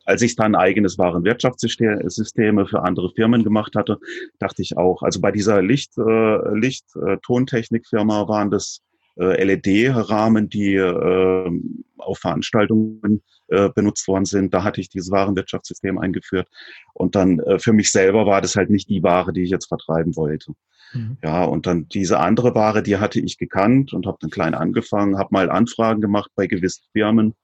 als 0.05 0.23
ich 0.23 0.37
dann 0.37 0.55
eigenes 0.55 0.99
Warenwirtschaftssysteme 0.99 2.67
für 2.67 2.83
andere 2.83 3.11
Firmen 3.11 3.43
gemacht 3.43 3.75
hatte, 3.75 3.99
dachte 4.39 4.63
ich 4.63 4.77
auch, 4.77 5.03
also 5.03 5.21
bei 5.21 5.33
dieser 5.33 5.63
Licht, 5.63 5.97
äh, 5.97 6.55
Licht 6.55 6.85
äh, 6.97 7.17
Tontechnikfirma 7.23 8.29
waren 8.29 8.51
das 8.51 8.83
äh, 9.19 9.43
LED-Rahmen, 9.43 10.49
die 10.49 10.75
äh, 10.75 11.51
auf 11.99 12.19
Veranstaltungen 12.19 13.23
äh, 13.49 13.71
benutzt 13.71 14.07
worden 14.09 14.25
sind. 14.25 14.53
Da 14.53 14.65
hatte 14.65 14.81
ich 14.81 14.89
dieses 14.89 15.11
Warenwirtschaftssystem 15.11 15.99
eingeführt. 15.99 16.49
Und 16.93 17.15
dann 17.15 17.39
äh, 17.41 17.59
für 17.59 17.73
mich 17.73 17.91
selber 17.91 18.27
war 18.27 18.41
das 18.41 18.57
halt 18.57 18.71
nicht 18.71 18.89
die 18.89 19.03
Ware, 19.03 19.33
die 19.33 19.45
ich 19.45 19.51
jetzt 19.51 19.67
vertreiben 19.67 20.17
wollte. 20.17 20.53
Mhm. 20.93 21.17
Ja, 21.23 21.45
und 21.45 21.67
dann 21.67 21.89
diese 21.89 22.19
andere 22.21 22.55
Ware, 22.55 22.83
die 22.83 22.99
hatte 22.99 23.21
ich 23.21 23.39
gekannt 23.39 23.93
und 23.93 24.07
habe 24.07 24.19
dann 24.21 24.31
klein 24.31 24.55
angefangen, 24.55 25.19
habe 25.19 25.31
mal 25.33 25.51
Anfragen 25.51 26.01
gemacht 26.01 26.31
bei 26.35 26.47
gewissen 26.47 26.85
Firmen 26.93 27.35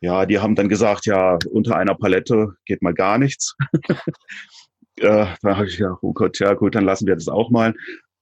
ja, 0.00 0.26
die 0.26 0.38
haben 0.38 0.54
dann 0.54 0.68
gesagt, 0.68 1.06
ja, 1.06 1.38
unter 1.50 1.76
einer 1.76 1.94
Palette 1.94 2.54
geht 2.64 2.82
mal 2.82 2.94
gar 2.94 3.18
nichts. 3.18 3.56
äh, 4.96 5.26
da 5.42 5.56
habe 5.56 5.66
ich 5.66 5.78
ja, 5.78 5.96
oh 6.02 6.12
Gott, 6.12 6.38
ja 6.38 6.54
gut, 6.54 6.74
dann 6.74 6.84
lassen 6.84 7.06
wir 7.06 7.14
das 7.14 7.28
auch 7.28 7.50
mal. 7.50 7.74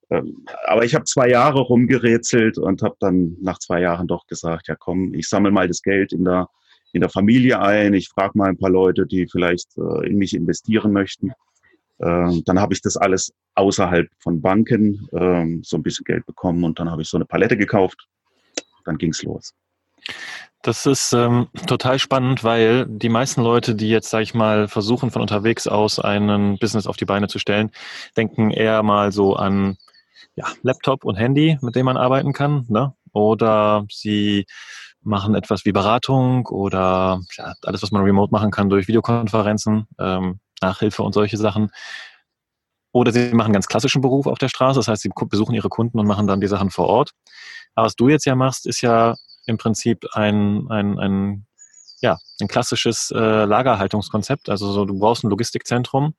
Ähm, 0.08 0.46
aber 0.66 0.84
ich 0.84 0.94
habe 0.94 1.04
zwei 1.04 1.28
Jahre 1.28 1.60
rumgerätselt 1.60 2.58
und 2.58 2.82
habe 2.82 2.96
dann 3.00 3.36
nach 3.40 3.58
zwei 3.58 3.80
Jahren 3.80 4.06
doch 4.06 4.26
gesagt, 4.26 4.68
ja 4.68 4.76
komm, 4.76 5.12
ich 5.14 5.28
sammle 5.28 5.50
mal 5.50 5.68
das 5.68 5.82
Geld 5.82 6.12
in 6.12 6.24
der, 6.24 6.48
in 6.92 7.00
der 7.00 7.10
Familie 7.10 7.60
ein, 7.60 7.92
ich 7.92 8.08
frage 8.08 8.38
mal 8.38 8.48
ein 8.48 8.58
paar 8.58 8.70
Leute, 8.70 9.06
die 9.06 9.26
vielleicht 9.26 9.76
äh, 9.76 10.06
in 10.06 10.16
mich 10.16 10.34
investieren 10.34 10.92
möchten. 10.92 11.32
Äh, 11.98 12.40
dann 12.44 12.60
habe 12.60 12.72
ich 12.72 12.80
das 12.82 12.96
alles 12.96 13.32
außerhalb 13.54 14.08
von 14.20 14.40
Banken 14.40 15.08
äh, 15.12 15.60
so 15.62 15.76
ein 15.76 15.82
bisschen 15.82 16.04
Geld 16.04 16.24
bekommen 16.24 16.62
und 16.64 16.78
dann 16.78 16.90
habe 16.90 17.02
ich 17.02 17.08
so 17.08 17.18
eine 17.18 17.26
Palette 17.26 17.56
gekauft. 17.56 18.06
Dann 18.84 18.98
ging's 18.98 19.22
los. 19.24 19.52
Das 20.62 20.84
ist 20.84 21.12
ähm, 21.12 21.48
total 21.66 21.98
spannend, 22.00 22.42
weil 22.42 22.86
die 22.88 23.08
meisten 23.08 23.40
Leute, 23.40 23.76
die 23.76 23.88
jetzt, 23.88 24.10
sage 24.10 24.24
ich 24.24 24.34
mal, 24.34 24.66
versuchen 24.66 25.12
von 25.12 25.22
unterwegs 25.22 25.68
aus 25.68 26.00
einen 26.00 26.58
Business 26.58 26.88
auf 26.88 26.96
die 26.96 27.04
Beine 27.04 27.28
zu 27.28 27.38
stellen, 27.38 27.70
denken 28.16 28.50
eher 28.50 28.82
mal 28.82 29.12
so 29.12 29.36
an 29.36 29.76
ja, 30.34 30.46
Laptop 30.62 31.04
und 31.04 31.16
Handy, 31.16 31.56
mit 31.60 31.76
dem 31.76 31.86
man 31.86 31.96
arbeiten 31.96 32.32
kann. 32.32 32.66
Ne? 32.68 32.92
Oder 33.12 33.84
sie 33.90 34.46
machen 35.02 35.34
etwas 35.34 35.64
wie 35.64 35.72
Beratung 35.72 36.46
oder 36.46 37.20
ja, 37.36 37.54
alles, 37.62 37.82
was 37.82 37.92
man 37.92 38.02
remote 38.02 38.32
machen 38.32 38.50
kann 38.50 38.68
durch 38.68 38.88
Videokonferenzen, 38.88 39.86
ähm, 40.00 40.40
Nachhilfe 40.60 41.02
und 41.02 41.12
solche 41.12 41.36
Sachen. 41.36 41.70
Oder 42.92 43.12
sie 43.12 43.32
machen 43.34 43.52
ganz 43.52 43.68
klassischen 43.68 44.02
Beruf 44.02 44.26
auf 44.26 44.38
der 44.38 44.48
Straße, 44.48 44.78
das 44.78 44.88
heißt, 44.88 45.02
sie 45.02 45.10
besuchen 45.28 45.54
ihre 45.54 45.68
Kunden 45.68 45.98
und 45.98 46.06
machen 46.06 46.26
dann 46.26 46.40
die 46.40 46.46
Sachen 46.48 46.70
vor 46.70 46.88
Ort. 46.88 47.12
Aber 47.74 47.86
was 47.86 47.94
du 47.94 48.08
jetzt 48.08 48.24
ja 48.24 48.34
machst, 48.34 48.66
ist 48.66 48.80
ja 48.80 49.14
im 49.46 49.56
Prinzip 49.56 50.04
ein, 50.12 50.66
ein, 50.70 50.98
ein, 50.98 51.46
ja, 52.00 52.18
ein 52.40 52.48
klassisches 52.48 53.10
äh, 53.10 53.44
Lagerhaltungskonzept. 53.44 54.48
Also 54.48 54.70
so, 54.72 54.84
du 54.84 54.98
brauchst 54.98 55.24
ein 55.24 55.30
Logistikzentrum 55.30 56.14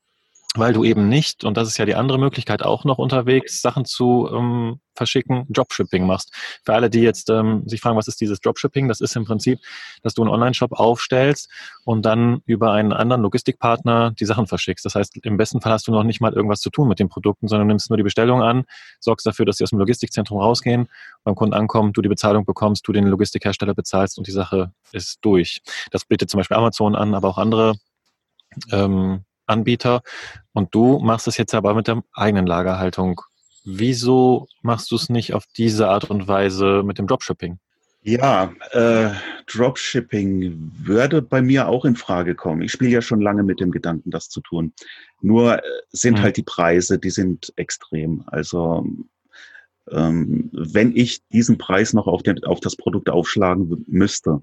weil 0.58 0.74
du 0.74 0.84
eben 0.84 1.10
nicht, 1.10 1.44
und 1.44 1.58
das 1.58 1.68
ist 1.68 1.78
ja 1.78 1.86
die 1.86 1.96
andere 1.96 2.18
Möglichkeit, 2.20 2.64
auch 2.64 2.84
noch 2.84 2.98
unterwegs 2.98 3.62
Sachen 3.62 3.86
zu 3.86 4.30
ähm, 4.32 4.80
verschicken, 4.98 5.46
Dropshipping 5.50 6.06
machst. 6.06 6.34
Für 6.66 6.74
alle, 6.74 6.90
die 6.90 7.00
jetzt 7.00 7.30
ähm, 7.30 7.64
sich 7.66 7.80
fragen, 7.80 7.96
was 7.96 8.08
ist 8.08 8.20
dieses 8.20 8.42
Dropshipping? 8.42 8.88
Das 8.88 9.00
ist 9.00 9.16
im 9.16 9.24
Prinzip, 9.24 9.60
dass 10.02 10.14
du 10.14 10.24
einen 10.24 10.32
Online-Shop 10.32 10.74
aufstellst 10.74 11.50
und 11.86 12.06
dann 12.06 12.42
über 12.46 12.74
einen 12.74 12.92
anderen 12.92 13.22
Logistikpartner 13.22 14.12
die 14.12 14.26
Sachen 14.26 14.48
verschickst. 14.48 14.84
Das 14.86 14.96
heißt, 14.96 15.18
im 15.24 15.38
besten 15.38 15.62
Fall 15.62 15.72
hast 15.72 15.88
du 15.88 15.92
noch 15.92 16.04
nicht 16.04 16.20
mal 16.20 16.34
irgendwas 16.34 16.60
zu 16.60 16.70
tun 16.70 16.90
mit 16.90 17.00
den 17.00 17.08
Produkten, 17.08 17.48
sondern 17.48 17.68
nimmst 17.68 17.90
nur 17.90 17.98
die 17.98 18.04
Bestellung 18.04 18.42
an, 18.42 18.66
sorgst 19.00 19.26
dafür, 19.26 19.46
dass 19.46 19.58
sie 19.58 19.64
aus 19.64 19.70
dem 19.70 19.80
Logistikzentrum 19.80 20.40
rausgehen, 20.40 20.90
beim 21.24 21.36
Kunden 21.36 21.54
ankommen, 21.54 21.94
du 21.94 22.02
die 22.02 22.10
Bezahlung 22.10 22.46
bekommst, 22.46 22.88
du 22.88 22.92
den 22.92 23.06
Logistikhersteller 23.06 23.74
bezahlst 23.74 24.18
und 24.18 24.28
die 24.28 24.32
Sache 24.32 24.72
ist 24.92 25.20
durch. 25.22 25.62
Das 25.92 26.06
bietet 26.06 26.30
zum 26.30 26.40
Beispiel 26.40 26.58
Amazon 26.58 26.96
an, 26.96 27.14
aber 27.14 27.30
auch 27.30 27.38
andere 27.38 27.76
ähm, 28.72 29.24
Anbieter 29.48 30.02
und 30.54 30.76
du 30.76 31.00
machst 31.00 31.28
es 31.28 31.38
jetzt 31.38 31.54
aber 31.56 31.74
mit 31.74 31.88
der 31.88 32.04
eigenen 32.14 32.46
Lagerhaltung. 32.46 33.22
Wieso 33.66 34.48
machst 34.62 34.92
du 34.92 34.96
es 34.96 35.10
nicht 35.10 35.34
auf 35.34 35.44
diese 35.58 35.90
Art 35.90 36.10
und 36.10 36.28
Weise 36.28 36.84
mit 36.86 37.00
dem 37.00 37.08
Dropshipping? 37.08 37.60
Ja, 38.04 38.54
äh, 38.72 39.10
Dropshipping 39.48 40.72
würde 40.80 41.22
bei 41.22 41.42
mir 41.42 41.68
auch 41.68 41.84
in 41.84 41.98
Frage 41.98 42.36
kommen. 42.36 42.62
Ich 42.62 42.72
spiele 42.72 42.92
ja 42.92 43.02
schon 43.02 43.20
lange 43.20 43.44
mit 43.44 43.60
dem 43.60 43.72
Gedanken, 43.72 44.12
das 44.12 44.30
zu 44.30 44.40
tun. 44.40 44.72
Nur 45.20 45.58
äh, 45.58 45.62
sind 45.90 46.20
mhm. 46.20 46.22
halt 46.22 46.38
die 46.38 46.44
Preise, 46.44 47.00
die 47.00 47.10
sind 47.10 47.52
extrem. 47.58 48.24
Also 48.28 48.86
ähm, 49.92 50.50
wenn 50.54 50.96
ich 50.96 51.22
diesen 51.34 51.58
Preis 51.58 51.92
noch 51.92 52.08
auf, 52.08 52.24
den, 52.24 52.44
auf 52.46 52.62
das 52.62 52.78
Produkt 52.78 53.10
aufschlagen 53.10 53.84
müsste, 53.88 54.42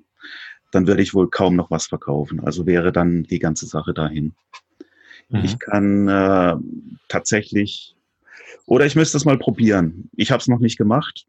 dann 0.70 0.86
würde 0.86 1.02
ich 1.02 1.14
wohl 1.14 1.30
kaum 1.30 1.56
noch 1.56 1.70
was 1.70 1.86
verkaufen. 1.86 2.40
Also 2.40 2.66
wäre 2.66 2.92
dann 2.92 3.22
die 3.22 3.38
ganze 3.38 3.66
Sache 3.66 3.94
dahin. 3.94 4.34
Mhm. 5.28 5.44
Ich 5.44 5.58
kann 5.58 6.08
äh, 6.08 6.56
tatsächlich, 7.08 7.96
oder 8.66 8.86
ich 8.86 8.96
müsste 8.96 9.16
es 9.16 9.24
mal 9.24 9.38
probieren. 9.38 10.10
Ich 10.16 10.30
habe 10.30 10.40
es 10.40 10.48
noch 10.48 10.60
nicht 10.60 10.78
gemacht. 10.78 11.26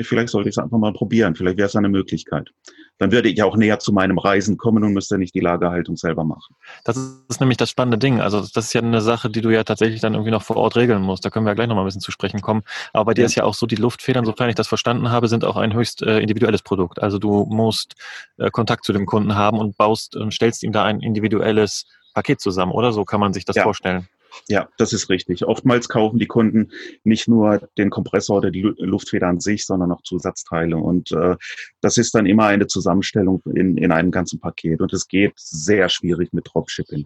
Vielleicht 0.00 0.30
sollte 0.30 0.48
ich 0.48 0.54
es 0.54 0.58
einfach 0.58 0.78
mal 0.78 0.92
probieren. 0.92 1.34
Vielleicht 1.34 1.58
wäre 1.58 1.68
es 1.68 1.76
eine 1.76 1.90
Möglichkeit. 1.90 2.50
Dann 2.96 3.12
würde 3.12 3.28
ich 3.28 3.42
auch 3.42 3.56
näher 3.56 3.78
zu 3.78 3.92
meinem 3.92 4.16
Reisen 4.16 4.56
kommen 4.56 4.84
und 4.84 4.92
müsste 4.92 5.18
nicht 5.18 5.34
die 5.34 5.40
Lagerhaltung 5.40 5.96
selber 5.96 6.24
machen. 6.24 6.54
Das 6.84 6.96
ist 7.28 7.40
nämlich 7.40 7.58
das 7.58 7.68
spannende 7.68 7.98
Ding. 7.98 8.20
Also 8.20 8.40
das 8.40 8.56
ist 8.56 8.72
ja 8.72 8.80
eine 8.80 9.00
Sache, 9.00 9.28
die 9.28 9.42
du 9.42 9.50
ja 9.50 9.64
tatsächlich 9.64 10.00
dann 10.00 10.14
irgendwie 10.14 10.30
noch 10.30 10.42
vor 10.42 10.56
Ort 10.56 10.76
regeln 10.76 11.02
musst. 11.02 11.24
Da 11.24 11.30
können 11.30 11.44
wir 11.44 11.50
ja 11.50 11.54
gleich 11.54 11.68
nochmal 11.68 11.84
ein 11.84 11.88
bisschen 11.88 12.00
zu 12.00 12.12
sprechen 12.12 12.40
kommen. 12.40 12.62
Aber 12.92 13.06
bei 13.06 13.14
dir 13.14 13.22
ja. 13.22 13.26
ist 13.26 13.34
ja 13.34 13.44
auch 13.44 13.54
so, 13.54 13.66
die 13.66 13.76
Luftfedern, 13.76 14.24
sofern 14.24 14.48
ich 14.48 14.54
das 14.54 14.68
verstanden 14.68 15.10
habe, 15.10 15.28
sind 15.28 15.44
auch 15.44 15.56
ein 15.56 15.74
höchst 15.74 16.02
äh, 16.02 16.20
individuelles 16.20 16.62
Produkt. 16.62 17.02
Also 17.02 17.18
du 17.18 17.44
musst 17.50 17.94
äh, 18.38 18.50
Kontakt 18.50 18.84
zu 18.84 18.92
dem 18.92 19.04
Kunden 19.04 19.34
haben 19.34 19.58
und 19.58 19.76
baust 19.76 20.16
und 20.16 20.32
stellst 20.32 20.62
ihm 20.62 20.72
da 20.72 20.84
ein 20.84 21.00
individuelles 21.00 21.84
Paket 22.12 22.40
zusammen, 22.40 22.72
oder? 22.72 22.92
So 22.92 23.04
kann 23.04 23.20
man 23.20 23.32
sich 23.32 23.44
das 23.44 23.56
ja. 23.56 23.62
vorstellen. 23.62 24.08
Ja, 24.48 24.68
das 24.78 24.92
ist 24.92 25.08
richtig. 25.10 25.44
Oftmals 25.44 25.88
kaufen 25.88 26.18
die 26.18 26.26
Kunden 26.26 26.70
nicht 27.04 27.28
nur 27.28 27.68
den 27.78 27.90
Kompressor 27.90 28.38
oder 28.38 28.50
die 28.50 28.62
Luftfeder 28.62 29.28
an 29.28 29.40
sich, 29.40 29.66
sondern 29.66 29.92
auch 29.92 30.02
Zusatzteile. 30.02 30.76
Und 30.76 31.12
äh, 31.12 31.36
das 31.80 31.98
ist 31.98 32.14
dann 32.14 32.26
immer 32.26 32.46
eine 32.46 32.66
Zusammenstellung 32.66 33.42
in, 33.54 33.76
in 33.76 33.92
einem 33.92 34.10
ganzen 34.10 34.40
Paket. 34.40 34.80
Und 34.80 34.92
es 34.92 35.06
geht 35.06 35.34
sehr 35.36 35.88
schwierig 35.88 36.32
mit 36.32 36.48
Dropshipping, 36.50 37.04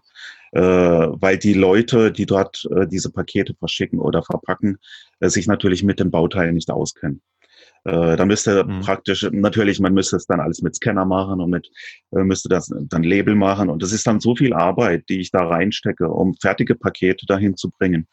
äh, 0.53 0.61
weil 0.61 1.39
die 1.39 1.55
Leute, 1.55 2.13
die 2.13 2.27
dort 2.27 2.67
äh, 2.71 2.87
diese 2.87 3.11
Pakete 3.11 3.55
verschicken 3.55 3.99
oder 3.99 4.23
verpacken, 4.23 4.79
äh, 5.21 5.29
sich 5.29 5.47
natürlich 5.47 5.83
mit 5.83 6.01
den 6.01 6.11
Bauteilen 6.11 6.55
nicht 6.55 6.71
auskennen. 6.71 7.23
Äh, 7.87 8.17
da 8.17 8.27
müsste 8.27 8.65
mhm. 8.65 8.81
praktisch, 8.81 9.29
natürlich, 9.31 9.79
man 9.79 9.95
müsste 9.95 10.17
es 10.17 10.27
dann 10.27 10.41
alles 10.41 10.61
mit 10.61 10.75
Scanner 10.75 11.05
machen 11.05 11.41
und 11.41 11.51
mit, 11.51 11.71
äh, 12.11 12.25
müsste 12.25 12.49
das 12.49 12.69
dann 12.69 13.05
Label 13.05 13.37
machen. 13.37 13.69
Und 13.69 13.81
das 13.81 13.93
ist 13.93 14.07
dann 14.09 14.19
so 14.19 14.35
viel 14.35 14.53
Arbeit, 14.53 15.05
die 15.09 15.21
ich 15.21 15.31
da 15.31 15.47
reinstecke, 15.47 16.09
um 16.09 16.35
fertige 16.35 16.75
Pakete 16.75 17.27
dahin 17.27 17.57
zu 17.57 17.71
bringen. 17.71 18.09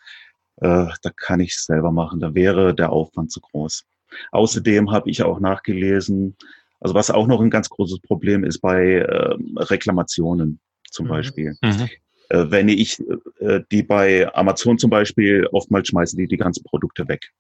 Äh, 0.58 0.86
da 1.02 1.10
kann 1.16 1.40
ich 1.40 1.54
es 1.54 1.66
selber 1.66 1.92
machen. 1.92 2.20
Da 2.20 2.36
wäre 2.36 2.76
der 2.76 2.92
Aufwand 2.92 3.32
zu 3.32 3.42
groß. 3.42 3.84
Außerdem 4.32 4.92
habe 4.92 5.10
ich 5.10 5.24
auch 5.24 5.40
nachgelesen, 5.40 6.38
also 6.80 6.94
was 6.94 7.10
auch 7.10 7.26
noch 7.26 7.42
ein 7.42 7.50
ganz 7.50 7.68
großes 7.68 8.02
Problem 8.02 8.44
ist 8.44 8.60
bei 8.60 8.98
äh, 8.98 9.36
Reklamationen 9.56 10.60
zum 10.92 11.08
mhm. 11.08 11.10
Beispiel. 11.10 11.58
Mhm. 11.64 11.90
Äh, 12.30 12.46
wenn 12.52 12.70
ich 12.70 13.02
äh, 13.40 13.62
die 13.72 13.82
bei 13.82 14.32
Amazon 14.36 14.78
zum 14.78 14.92
Beispiel, 14.92 15.48
oftmals 15.52 15.88
schmeißen 15.88 16.20
die 16.20 16.28
die 16.28 16.38
ganzen 16.38 16.64
Produkte 16.64 17.08
weg 17.08 17.32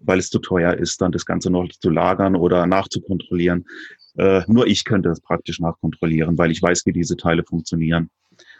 weil 0.00 0.18
es 0.18 0.30
zu 0.30 0.38
teuer 0.38 0.74
ist, 0.74 1.00
dann 1.00 1.12
das 1.12 1.26
Ganze 1.26 1.50
noch 1.50 1.68
zu 1.68 1.90
lagern 1.90 2.36
oder 2.36 2.66
nachzukontrollieren. 2.66 3.66
Äh, 4.16 4.42
nur 4.46 4.66
ich 4.66 4.84
könnte 4.84 5.10
es 5.10 5.20
praktisch 5.20 5.60
nachkontrollieren, 5.60 6.38
weil 6.38 6.50
ich 6.50 6.62
weiß, 6.62 6.86
wie 6.86 6.92
diese 6.92 7.16
Teile 7.16 7.44
funktionieren. 7.44 8.10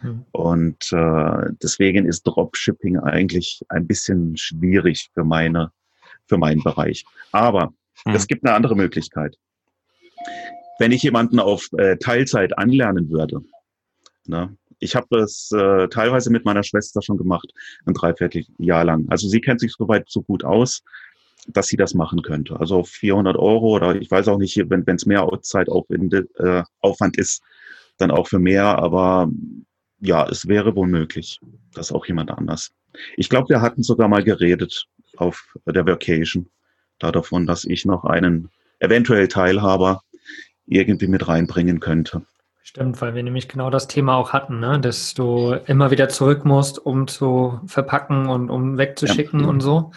Mhm. 0.02 0.24
Und 0.32 0.92
äh, 0.92 1.50
deswegen 1.62 2.06
ist 2.06 2.22
Dropshipping 2.22 2.98
eigentlich 2.98 3.62
ein 3.68 3.86
bisschen 3.86 4.36
schwierig 4.36 5.10
für 5.14 5.24
meine, 5.24 5.72
für 6.26 6.38
meinen 6.38 6.62
Bereich. 6.62 7.04
Aber 7.32 7.72
mhm. 8.04 8.14
es 8.14 8.26
gibt 8.26 8.44
eine 8.44 8.54
andere 8.54 8.76
Möglichkeit. 8.76 9.36
Wenn 10.78 10.92
ich 10.92 11.02
jemanden 11.02 11.40
auf 11.40 11.68
äh, 11.76 11.96
Teilzeit 11.96 12.56
anlernen 12.56 13.10
würde, 13.10 13.40
ne, 14.26 14.56
ich 14.78 14.96
habe 14.96 15.18
es 15.18 15.50
äh, 15.52 15.88
teilweise 15.88 16.30
mit 16.30 16.44
meiner 16.44 16.62
Schwester 16.62 17.02
schon 17.02 17.18
gemacht, 17.18 17.52
ein 17.86 17.94
Dreivierteljahr 17.94 18.84
lang. 18.84 19.06
Also 19.08 19.28
sie 19.28 19.40
kennt 19.40 19.60
sich 19.60 19.72
soweit 19.72 20.08
so 20.08 20.22
gut 20.22 20.44
aus 20.44 20.82
dass 21.48 21.68
sie 21.68 21.76
das 21.76 21.94
machen 21.94 22.22
könnte. 22.22 22.58
Also 22.60 22.84
400 22.84 23.36
Euro 23.36 23.74
oder 23.76 23.96
ich 23.96 24.10
weiß 24.10 24.28
auch 24.28 24.38
nicht, 24.38 24.56
wenn 24.68 24.84
es 24.86 25.06
mehr 25.06 25.26
Zeitaufwand 25.40 26.14
äh, 27.18 27.20
ist, 27.20 27.42
dann 27.96 28.10
auch 28.10 28.28
für 28.28 28.38
mehr. 28.38 28.78
Aber 28.78 29.30
ja, 30.00 30.28
es 30.28 30.46
wäre 30.46 30.76
wohl 30.76 30.86
möglich, 30.86 31.40
dass 31.74 31.92
auch 31.92 32.06
jemand 32.06 32.30
anders. 32.30 32.70
Ich 33.16 33.28
glaube, 33.28 33.48
wir 33.48 33.60
hatten 33.60 33.82
sogar 33.82 34.08
mal 34.08 34.24
geredet 34.24 34.86
auf 35.16 35.56
der 35.66 35.86
Vacation 35.86 36.48
da 36.98 37.12
davon, 37.12 37.46
dass 37.46 37.64
ich 37.64 37.84
noch 37.84 38.04
einen 38.04 38.50
eventuell 38.80 39.28
Teilhaber 39.28 40.02
irgendwie 40.66 41.08
mit 41.08 41.26
reinbringen 41.28 41.80
könnte. 41.80 42.22
Stimmt, 42.68 43.00
weil 43.00 43.14
wir 43.14 43.22
nämlich 43.22 43.48
genau 43.48 43.70
das 43.70 43.88
Thema 43.88 44.16
auch 44.16 44.34
hatten, 44.34 44.60
ne? 44.60 44.78
dass 44.78 45.14
du 45.14 45.54
immer 45.64 45.90
wieder 45.90 46.10
zurück 46.10 46.44
musst, 46.44 46.78
um 46.78 47.08
zu 47.08 47.62
verpacken 47.64 48.28
und 48.28 48.50
um 48.50 48.76
wegzuschicken 48.76 49.40
ja. 49.40 49.46
und 49.46 49.62
so. 49.62 49.92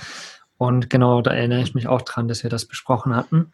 Und 0.55 0.89
genau, 0.89 1.21
da 1.21 1.31
erinnere 1.31 1.59
ich 1.59 1.75
mich 1.75 1.89
auch 1.89 2.01
dran, 2.01 2.29
dass 2.29 2.43
wir 2.43 2.49
das 2.49 2.67
besprochen 2.67 3.13
hatten. 3.13 3.51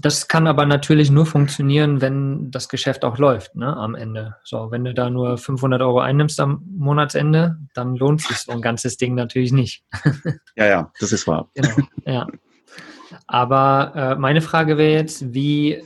Das 0.00 0.28
kann 0.28 0.46
aber 0.46 0.64
natürlich 0.64 1.10
nur 1.10 1.26
funktionieren, 1.26 2.00
wenn 2.00 2.52
das 2.52 2.68
Geschäft 2.68 3.04
auch 3.04 3.18
läuft, 3.18 3.56
ne, 3.56 3.76
am 3.76 3.96
Ende. 3.96 4.36
So, 4.44 4.70
wenn 4.70 4.84
du 4.84 4.94
da 4.94 5.10
nur 5.10 5.38
500 5.38 5.82
Euro 5.82 5.98
einnimmst 5.98 6.38
am 6.38 6.62
Monatsende, 6.70 7.56
dann 7.74 7.96
lohnt 7.96 8.20
sich 8.20 8.36
so 8.36 8.52
ein 8.52 8.62
ganzes 8.62 8.96
Ding 8.96 9.16
natürlich 9.16 9.50
nicht. 9.50 9.82
Ja, 10.54 10.66
ja, 10.66 10.92
das 11.00 11.10
ist 11.10 11.26
wahr. 11.26 11.50
Genau, 11.54 11.74
ja. 12.04 12.28
Aber 13.26 13.92
äh, 13.96 14.14
meine 14.14 14.40
Frage 14.40 14.78
wäre 14.78 14.92
jetzt, 14.92 15.34
wie, 15.34 15.82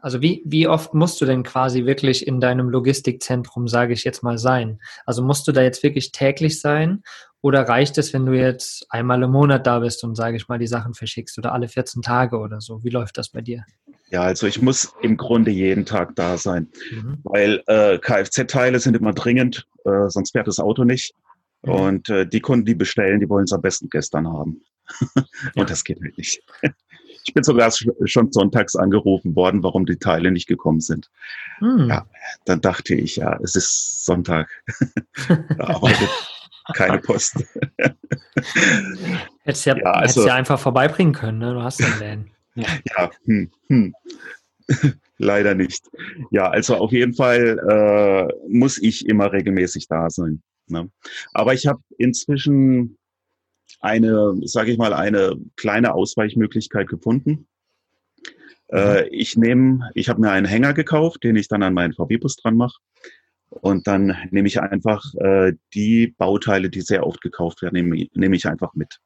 also 0.00 0.22
wie, 0.22 0.42
wie 0.44 0.68
oft 0.68 0.94
musst 0.94 1.20
du 1.20 1.24
denn 1.24 1.42
quasi 1.42 1.84
wirklich 1.84 2.26
in 2.26 2.40
deinem 2.40 2.68
Logistikzentrum, 2.68 3.66
sage 3.66 3.92
ich 3.92 4.04
jetzt 4.04 4.22
mal, 4.22 4.38
sein? 4.38 4.80
Also 5.06 5.22
musst 5.22 5.48
du 5.48 5.52
da 5.52 5.62
jetzt 5.62 5.82
wirklich 5.82 6.12
täglich 6.12 6.60
sein 6.60 7.02
oder 7.40 7.62
reicht 7.62 7.98
es, 7.98 8.12
wenn 8.12 8.26
du 8.26 8.32
jetzt 8.32 8.86
einmal 8.90 9.22
im 9.22 9.30
Monat 9.30 9.66
da 9.66 9.80
bist 9.80 10.04
und, 10.04 10.14
sage 10.14 10.36
ich 10.36 10.48
mal, 10.48 10.58
die 10.58 10.66
Sachen 10.66 10.94
verschickst 10.94 11.38
oder 11.38 11.52
alle 11.52 11.68
14 11.68 12.02
Tage 12.02 12.38
oder 12.38 12.60
so? 12.60 12.82
Wie 12.84 12.90
läuft 12.90 13.18
das 13.18 13.30
bei 13.30 13.40
dir? 13.40 13.64
Ja, 14.10 14.22
also 14.22 14.46
ich 14.46 14.62
muss 14.62 14.92
im 15.02 15.16
Grunde 15.16 15.50
jeden 15.50 15.84
Tag 15.84 16.16
da 16.16 16.38
sein, 16.38 16.68
mhm. 16.90 17.18
weil 17.24 17.62
äh, 17.66 17.98
Kfz-Teile 17.98 18.80
sind 18.80 18.96
immer 18.96 19.12
dringend, 19.12 19.66
äh, 19.84 20.08
sonst 20.08 20.30
fährt 20.32 20.46
das 20.46 20.60
Auto 20.60 20.84
nicht. 20.84 21.12
Mhm. 21.62 21.72
Und 21.72 22.08
äh, 22.08 22.26
die 22.26 22.40
Kunden, 22.40 22.64
die 22.64 22.74
bestellen, 22.74 23.20
die 23.20 23.28
wollen 23.28 23.44
es 23.44 23.52
am 23.52 23.60
besten 23.60 23.88
gestern 23.90 24.28
haben. 24.28 24.62
und 25.16 25.26
ja. 25.56 25.64
das 25.64 25.84
geht 25.84 26.00
halt 26.02 26.16
nicht. 26.16 26.40
Ich 27.24 27.34
bin 27.34 27.42
sogar 27.42 27.70
schon 27.70 28.32
sonntags 28.32 28.76
angerufen 28.76 29.36
worden, 29.36 29.62
warum 29.62 29.86
die 29.86 29.98
Teile 29.98 30.30
nicht 30.30 30.46
gekommen 30.46 30.80
sind. 30.80 31.10
Mhm. 31.60 31.88
Ja, 31.88 32.06
dann 32.44 32.60
dachte 32.60 32.94
ich, 32.94 33.16
ja, 33.16 33.38
es 33.42 33.56
ist 33.56 34.04
Sonntag. 34.04 34.48
arbeitet 35.58 36.08
keine 36.74 36.98
Post. 36.98 37.36
hättest 39.44 39.66
ja, 39.66 39.76
ja, 39.76 39.90
also, 39.92 40.26
ja 40.26 40.34
einfach 40.34 40.58
vorbeibringen 40.58 41.14
können, 41.14 41.38
ne? 41.38 41.54
Du 41.54 41.62
hast 41.62 41.80
den 41.80 41.98
Läden. 41.98 42.30
Ja, 42.96 43.08
hm, 43.24 43.52
hm. 43.68 43.94
leider 45.18 45.54
nicht. 45.54 45.86
Ja, 46.32 46.50
also 46.50 46.74
auf 46.74 46.90
jeden 46.90 47.14
Fall 47.14 47.56
äh, 47.70 48.48
muss 48.48 48.82
ich 48.82 49.06
immer 49.06 49.32
regelmäßig 49.32 49.86
da 49.86 50.10
sein. 50.10 50.42
Ne? 50.66 50.90
Aber 51.34 51.54
ich 51.54 51.68
habe 51.68 51.80
inzwischen 51.98 52.98
eine, 53.80 54.34
sage 54.42 54.72
ich 54.72 54.78
mal, 54.78 54.92
eine 54.92 55.36
kleine 55.56 55.94
Ausweichmöglichkeit 55.94 56.88
gefunden. 56.88 57.46
Äh, 58.68 59.02
mhm. 59.02 59.08
ich 59.10 59.36
nehme, 59.36 59.90
ich 59.94 60.08
habe 60.08 60.20
mir 60.20 60.30
einen 60.30 60.46
Hänger 60.46 60.74
gekauft, 60.74 61.24
den 61.24 61.36
ich 61.36 61.48
dann 61.48 61.62
an 61.62 61.74
meinen 61.74 61.94
VW-Bus 61.94 62.36
dran 62.36 62.56
mache. 62.56 62.78
Und 63.50 63.86
dann 63.86 64.16
nehme 64.30 64.46
ich 64.46 64.60
einfach 64.60 65.02
äh, 65.14 65.54
die 65.72 66.08
Bauteile, 66.18 66.68
die 66.68 66.82
sehr 66.82 67.06
oft 67.06 67.22
gekauft 67.22 67.62
werden, 67.62 67.74
nehme, 67.74 68.06
nehme 68.14 68.36
ich 68.36 68.46
einfach 68.46 68.74
mit. 68.74 68.98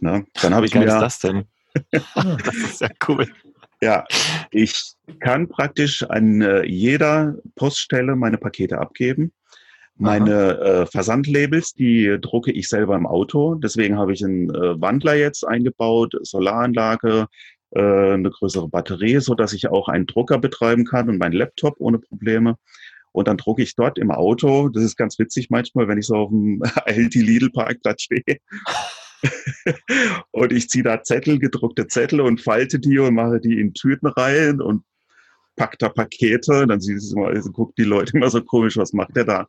Ne? 0.00 0.26
Dann 0.42 0.54
habe 0.54 0.66
ich 0.66 0.74
mir. 0.74 0.86
Was 0.86 0.94
ist 0.94 1.00
das 1.00 1.18
denn? 1.20 1.44
das 2.44 2.54
ist 2.54 2.80
ja 2.82 2.90
cool. 3.08 3.26
Ja, 3.80 4.04
ich 4.50 4.94
kann 5.20 5.48
praktisch 5.48 6.02
an 6.04 6.40
äh, 6.40 6.64
jeder 6.64 7.36
Poststelle 7.54 8.16
meine 8.16 8.38
Pakete 8.38 8.78
abgeben. 8.78 9.32
Meine 9.96 10.58
äh, 10.58 10.86
Versandlabels, 10.86 11.72
die 11.72 12.18
drucke 12.20 12.50
ich 12.50 12.68
selber 12.68 12.96
im 12.96 13.06
Auto. 13.06 13.54
Deswegen 13.54 13.96
habe 13.96 14.12
ich 14.12 14.24
einen 14.24 14.50
äh, 14.50 14.80
Wandler 14.80 15.14
jetzt 15.14 15.46
eingebaut, 15.46 16.14
Solaranlage, 16.22 17.28
äh, 17.70 18.12
eine 18.12 18.30
größere 18.30 18.68
Batterie, 18.68 19.20
so 19.20 19.34
dass 19.34 19.52
ich 19.52 19.68
auch 19.68 19.88
einen 19.88 20.06
Drucker 20.06 20.38
betreiben 20.38 20.84
kann 20.84 21.08
und 21.08 21.18
meinen 21.18 21.32
Laptop 21.34 21.76
ohne 21.78 21.98
Probleme. 21.98 22.56
Und 23.12 23.28
dann 23.28 23.36
drucke 23.36 23.62
ich 23.62 23.76
dort 23.76 23.96
im 23.98 24.10
Auto. 24.10 24.68
Das 24.68 24.82
ist 24.82 24.96
ganz 24.96 25.18
witzig 25.20 25.48
manchmal, 25.48 25.86
wenn 25.86 25.98
ich 25.98 26.06
so 26.06 26.16
auf 26.16 26.30
dem 26.30 26.60
Aldi 26.84 27.22
Lidl 27.22 27.50
Parkplatz 27.50 28.02
stehe. 28.02 28.38
und 30.32 30.52
ich 30.52 30.68
ziehe 30.68 30.82
da 30.82 31.04
Zettel, 31.04 31.38
gedruckte 31.38 31.86
Zettel 31.86 32.20
und 32.20 32.40
falte 32.40 32.80
die 32.80 32.98
und 32.98 33.14
mache 33.14 33.40
die 33.40 33.60
in 33.60 33.74
Tüten 33.74 34.08
rein 34.08 34.60
und 34.60 34.82
packt 35.54 35.82
da 35.82 35.88
Pakete. 35.88 36.66
Dann 36.66 36.80
sieht 36.80 36.96
es 36.96 37.12
immer, 37.12 37.28
also 37.28 37.52
guckt 37.52 37.78
die 37.78 37.84
Leute 37.84 38.16
immer 38.16 38.30
so 38.30 38.42
komisch, 38.42 38.76
was 38.76 38.92
macht 38.92 39.14
der 39.14 39.24
da? 39.24 39.46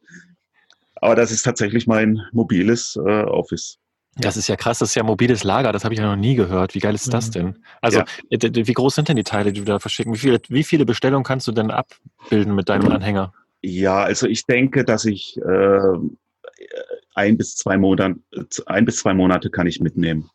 Aber 0.95 1.15
das 1.15 1.31
ist 1.31 1.43
tatsächlich 1.43 1.87
mein 1.87 2.21
mobiles 2.31 2.95
äh, 2.95 3.23
Office. 3.23 3.77
Das 4.17 4.37
ist 4.37 4.47
ja 4.47 4.55
krass, 4.55 4.79
das 4.79 4.89
ist 4.89 4.95
ja 4.95 5.03
mobiles 5.03 5.43
Lager, 5.43 5.73
das 5.73 5.83
habe 5.83 5.93
ich 5.93 5.99
ja 5.99 6.05
noch 6.05 6.15
nie 6.15 6.35
gehört. 6.35 6.73
Wie 6.73 6.79
geil 6.79 6.95
ist 6.95 7.13
das 7.13 7.27
mhm. 7.29 7.31
denn? 7.33 7.65
Also, 7.81 7.99
ja. 7.99 8.05
wie 8.31 8.73
groß 8.73 8.95
sind 8.95 9.09
denn 9.09 9.17
die 9.17 9.23
Teile, 9.23 9.51
die 9.51 9.59
du 9.59 9.65
da 9.65 9.79
verschicken? 9.79 10.13
Wie 10.13 10.17
viele, 10.17 10.39
wie 10.47 10.63
viele 10.63 10.85
Bestellungen 10.85 11.25
kannst 11.25 11.47
du 11.47 11.51
denn 11.51 11.69
abbilden 11.69 12.55
mit 12.55 12.69
deinem 12.69 12.91
Anhänger? 12.91 13.33
Ja, 13.61 14.03
also 14.03 14.27
ich 14.27 14.45
denke, 14.45 14.85
dass 14.85 15.03
ich 15.05 15.37
äh, 15.37 15.97
ein 17.13 17.37
bis 17.37 17.55
zwei 17.55 17.77
Monate, 17.77 18.15
ein 18.67 18.85
bis 18.85 18.97
zwei 18.97 19.13
Monate 19.13 19.49
kann 19.49 19.67
ich 19.67 19.81
mitnehmen. 19.81 20.29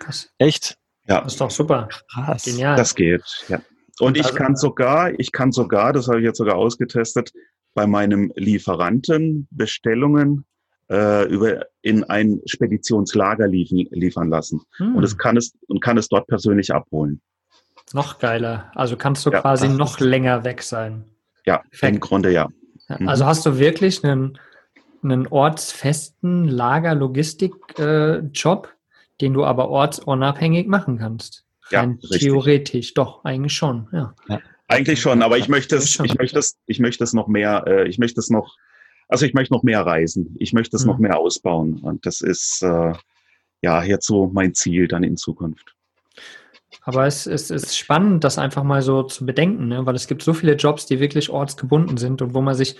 Krass. 0.00 0.30
Echt? 0.38 0.76
Ja. 1.06 1.22
Das 1.22 1.34
ist 1.34 1.40
doch 1.40 1.50
super. 1.50 1.88
Krass. 2.12 2.44
Genial. 2.44 2.76
Das 2.76 2.94
geht, 2.94 3.22
ja. 3.48 3.60
Und 4.00 4.16
ich 4.16 4.24
also, 4.24 4.36
kann 4.36 4.56
sogar, 4.56 5.18
ich 5.18 5.30
kann 5.30 5.52
sogar, 5.52 5.92
das 5.92 6.08
habe 6.08 6.18
ich 6.18 6.24
jetzt 6.24 6.38
sogar 6.38 6.56
ausgetestet, 6.56 7.32
bei 7.74 7.86
meinem 7.86 8.32
Lieferanten 8.36 9.48
Bestellungen 9.50 10.44
äh, 10.88 11.28
über 11.28 11.66
in 11.82 12.04
ein 12.04 12.40
Speditionslager 12.46 13.46
liefen, 13.46 13.86
liefern 13.90 14.28
lassen. 14.28 14.62
Hm. 14.76 14.96
Und 14.96 15.04
es 15.04 15.18
kann 15.18 15.36
es 15.36 15.52
und 15.68 15.80
kann 15.80 15.98
es 15.98 16.08
dort 16.08 16.26
persönlich 16.26 16.72
abholen. 16.72 17.20
Noch 17.92 18.18
geiler. 18.18 18.70
Also 18.74 18.96
kannst 18.96 19.26
du 19.26 19.30
ja, 19.30 19.40
quasi 19.40 19.68
noch 19.68 20.00
länger 20.00 20.44
weg 20.44 20.62
sein. 20.62 21.04
Ja, 21.44 21.58
Perfekt. 21.58 21.94
im 21.94 22.00
Grunde 22.00 22.32
ja. 22.32 22.48
Mhm. 22.88 23.08
Also 23.08 23.26
hast 23.26 23.44
du 23.46 23.58
wirklich 23.58 24.04
einen, 24.04 24.38
einen 25.02 25.26
ortsfesten 25.26 26.46
Lager-Logistik-Job, 26.48 28.66
äh, 28.66 28.70
den 29.20 29.34
du 29.34 29.44
aber 29.44 29.68
ortsunabhängig 29.68 30.66
machen 30.66 30.98
kannst. 30.98 31.44
Ja, 31.70 31.86
theoretisch, 32.18 32.94
doch, 32.94 33.24
eigentlich 33.24 33.54
schon, 33.54 33.88
ja. 33.92 34.14
ja. 34.28 34.40
Eigentlich 34.66 35.00
schon, 35.00 35.22
aber 35.22 35.38
ich 35.38 35.48
möchte 35.48 35.76
es, 35.76 36.00
ich 36.00 36.14
möchte 36.14 36.38
es, 36.38 36.56
ich 36.66 36.80
möchte 36.80 37.04
es 37.04 37.12
noch 37.12 37.28
mehr, 37.28 37.64
äh, 37.66 37.88
ich 37.88 37.98
möchte 37.98 38.20
es 38.20 38.30
noch, 38.30 38.56
also 39.08 39.26
ich 39.26 39.34
möchte 39.34 39.52
noch 39.52 39.62
mehr 39.62 39.84
reisen. 39.84 40.34
Ich 40.38 40.52
möchte 40.52 40.76
es 40.76 40.84
mhm. 40.84 40.90
noch 40.90 40.98
mehr 40.98 41.18
ausbauen. 41.18 41.80
Und 41.80 42.06
das 42.06 42.22
ist 42.22 42.62
äh, 42.62 42.92
ja 43.62 43.82
jetzt 43.82 44.06
so 44.06 44.30
mein 44.32 44.54
Ziel 44.54 44.88
dann 44.88 45.02
in 45.02 45.16
Zukunft. 45.16 45.74
Aber 46.82 47.06
es, 47.06 47.26
es 47.26 47.50
ist 47.50 47.76
spannend, 47.76 48.24
das 48.24 48.38
einfach 48.38 48.62
mal 48.62 48.82
so 48.82 49.02
zu 49.04 49.24
bedenken, 49.24 49.68
ne? 49.68 49.86
weil 49.86 49.94
es 49.94 50.06
gibt 50.06 50.22
so 50.22 50.34
viele 50.34 50.54
Jobs, 50.54 50.86
die 50.86 51.00
wirklich 51.00 51.30
ortsgebunden 51.30 51.96
sind 51.96 52.20
und 52.20 52.34
wo 52.34 52.40
man 52.40 52.54
sich, 52.54 52.76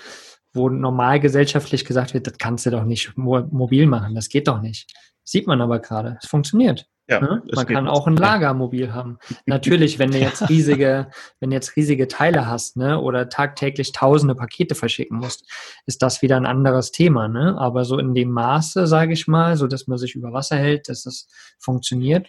wo 0.53 0.69
normal 0.69 1.21
gesellschaftlich 1.21 1.85
gesagt 1.85 2.13
wird, 2.13 2.27
das 2.27 2.39
kannst 2.39 2.67
du 2.67 2.71
doch 2.71 2.85
nicht 2.85 3.17
mobil 3.17 3.87
machen, 3.87 4.15
das 4.15 4.29
geht 4.29 4.49
doch 4.49 4.61
nicht. 4.61 4.93
Sieht 5.23 5.47
man 5.47 5.61
aber 5.61 5.79
gerade, 5.79 6.19
es 6.23 6.29
funktioniert. 6.29 6.87
Ja, 7.07 7.21
ne? 7.21 7.43
Man 7.55 7.67
kann 7.67 7.87
auch 7.87 8.07
ein 8.07 8.17
Lagermobil 8.17 8.95
haben. 8.95 9.19
Natürlich, 9.45 9.99
wenn 9.99 10.11
du 10.11 10.19
jetzt 10.19 10.49
riesige, 10.49 11.11
wenn 11.39 11.51
du 11.51 11.57
jetzt 11.57 11.77
riesige 11.77 12.09
Teile 12.09 12.47
hast, 12.47 12.79
ne, 12.79 12.99
oder 12.99 13.29
tagtäglich 13.29 13.93
tausende 13.93 14.35
Pakete 14.35 14.75
verschicken 14.75 15.19
musst, 15.19 15.51
ist 15.85 16.01
das 16.01 16.23
wieder 16.23 16.37
ein 16.37 16.47
anderes 16.47 16.93
Thema, 16.93 17.29
ne? 17.29 17.57
Aber 17.59 17.85
so 17.85 17.99
in 17.99 18.15
dem 18.15 18.31
Maße, 18.31 18.87
sage 18.87 19.13
ich 19.13 19.29
mal, 19.29 19.57
so 19.57 19.67
dass 19.67 19.87
man 19.87 19.99
sich 19.99 20.15
über 20.15 20.33
Wasser 20.33 20.57
hält, 20.57 20.89
dass 20.89 21.03
das 21.03 21.29
funktioniert, 21.59 22.27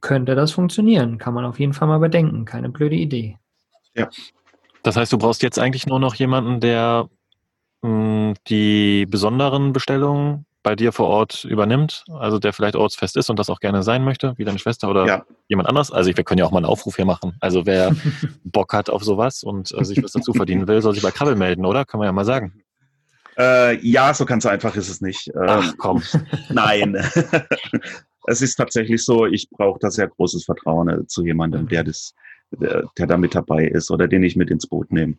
könnte 0.00 0.34
das 0.34 0.52
funktionieren. 0.52 1.18
Kann 1.18 1.34
man 1.34 1.44
auf 1.44 1.60
jeden 1.60 1.74
Fall 1.74 1.88
mal 1.88 1.98
bedenken. 1.98 2.46
Keine 2.46 2.70
blöde 2.70 2.96
Idee. 2.96 3.38
Ja. 3.94 4.08
Das 4.82 4.96
heißt, 4.96 5.12
du 5.12 5.18
brauchst 5.18 5.42
jetzt 5.42 5.58
eigentlich 5.58 5.86
nur 5.86 6.00
noch 6.00 6.14
jemanden, 6.14 6.60
der 6.60 7.08
mh, 7.82 7.88
hm, 7.90 8.34
die 8.48 9.06
besonderen 9.06 9.74
Bestellungen 9.74 10.46
bei 10.64 10.74
dir 10.74 10.92
vor 10.92 11.06
Ort 11.06 11.44
übernimmt, 11.44 12.04
also 12.08 12.40
der 12.40 12.52
vielleicht 12.52 12.74
ortsfest 12.74 13.16
ist 13.16 13.30
und 13.30 13.38
das 13.38 13.50
auch 13.50 13.60
gerne 13.60 13.84
sein 13.84 14.02
möchte, 14.02 14.32
wie 14.38 14.44
deine 14.44 14.58
Schwester 14.58 14.88
oder 14.88 15.06
ja. 15.06 15.24
jemand 15.46 15.68
anders. 15.68 15.92
Also 15.92 16.16
wir 16.16 16.24
können 16.24 16.38
ja 16.38 16.46
auch 16.46 16.50
mal 16.50 16.58
einen 16.58 16.66
Aufruf 16.66 16.96
hier 16.96 17.04
machen. 17.04 17.36
Also 17.38 17.66
wer 17.66 17.94
Bock 18.44 18.72
hat 18.72 18.90
auf 18.90 19.04
sowas 19.04 19.44
und 19.44 19.72
äh, 19.78 19.84
sich 19.84 20.02
was 20.02 20.12
dazu 20.12 20.32
verdienen 20.32 20.66
will, 20.66 20.82
soll 20.82 20.94
sich 20.94 21.02
bei 21.02 21.12
Krabbel 21.12 21.36
melden, 21.36 21.66
oder? 21.66 21.84
Kann 21.84 21.98
man 21.98 22.06
ja 22.06 22.12
mal 22.12 22.24
sagen. 22.24 22.64
Äh, 23.36 23.78
ja, 23.86 24.14
so 24.14 24.24
ganz 24.24 24.46
einfach 24.46 24.74
ist 24.74 24.88
es 24.88 25.00
nicht. 25.00 25.28
Ähm, 25.28 25.44
Ach 25.46 25.74
komm. 25.76 26.02
Nein. 26.48 26.96
es 28.26 28.40
ist 28.40 28.56
tatsächlich 28.56 29.04
so, 29.04 29.26
ich 29.26 29.50
brauche 29.50 29.78
da 29.78 29.90
sehr 29.90 30.08
großes 30.08 30.44
Vertrauen 30.44 30.88
äh, 30.88 31.06
zu 31.06 31.24
jemandem, 31.24 31.68
der 31.68 31.84
das, 31.84 32.14
der, 32.52 32.84
der 32.96 33.06
da 33.06 33.18
mit 33.18 33.34
dabei 33.34 33.66
ist 33.66 33.90
oder 33.90 34.08
den 34.08 34.22
ich 34.22 34.34
mit 34.34 34.50
ins 34.50 34.66
Boot 34.66 34.90
nehme. 34.90 35.16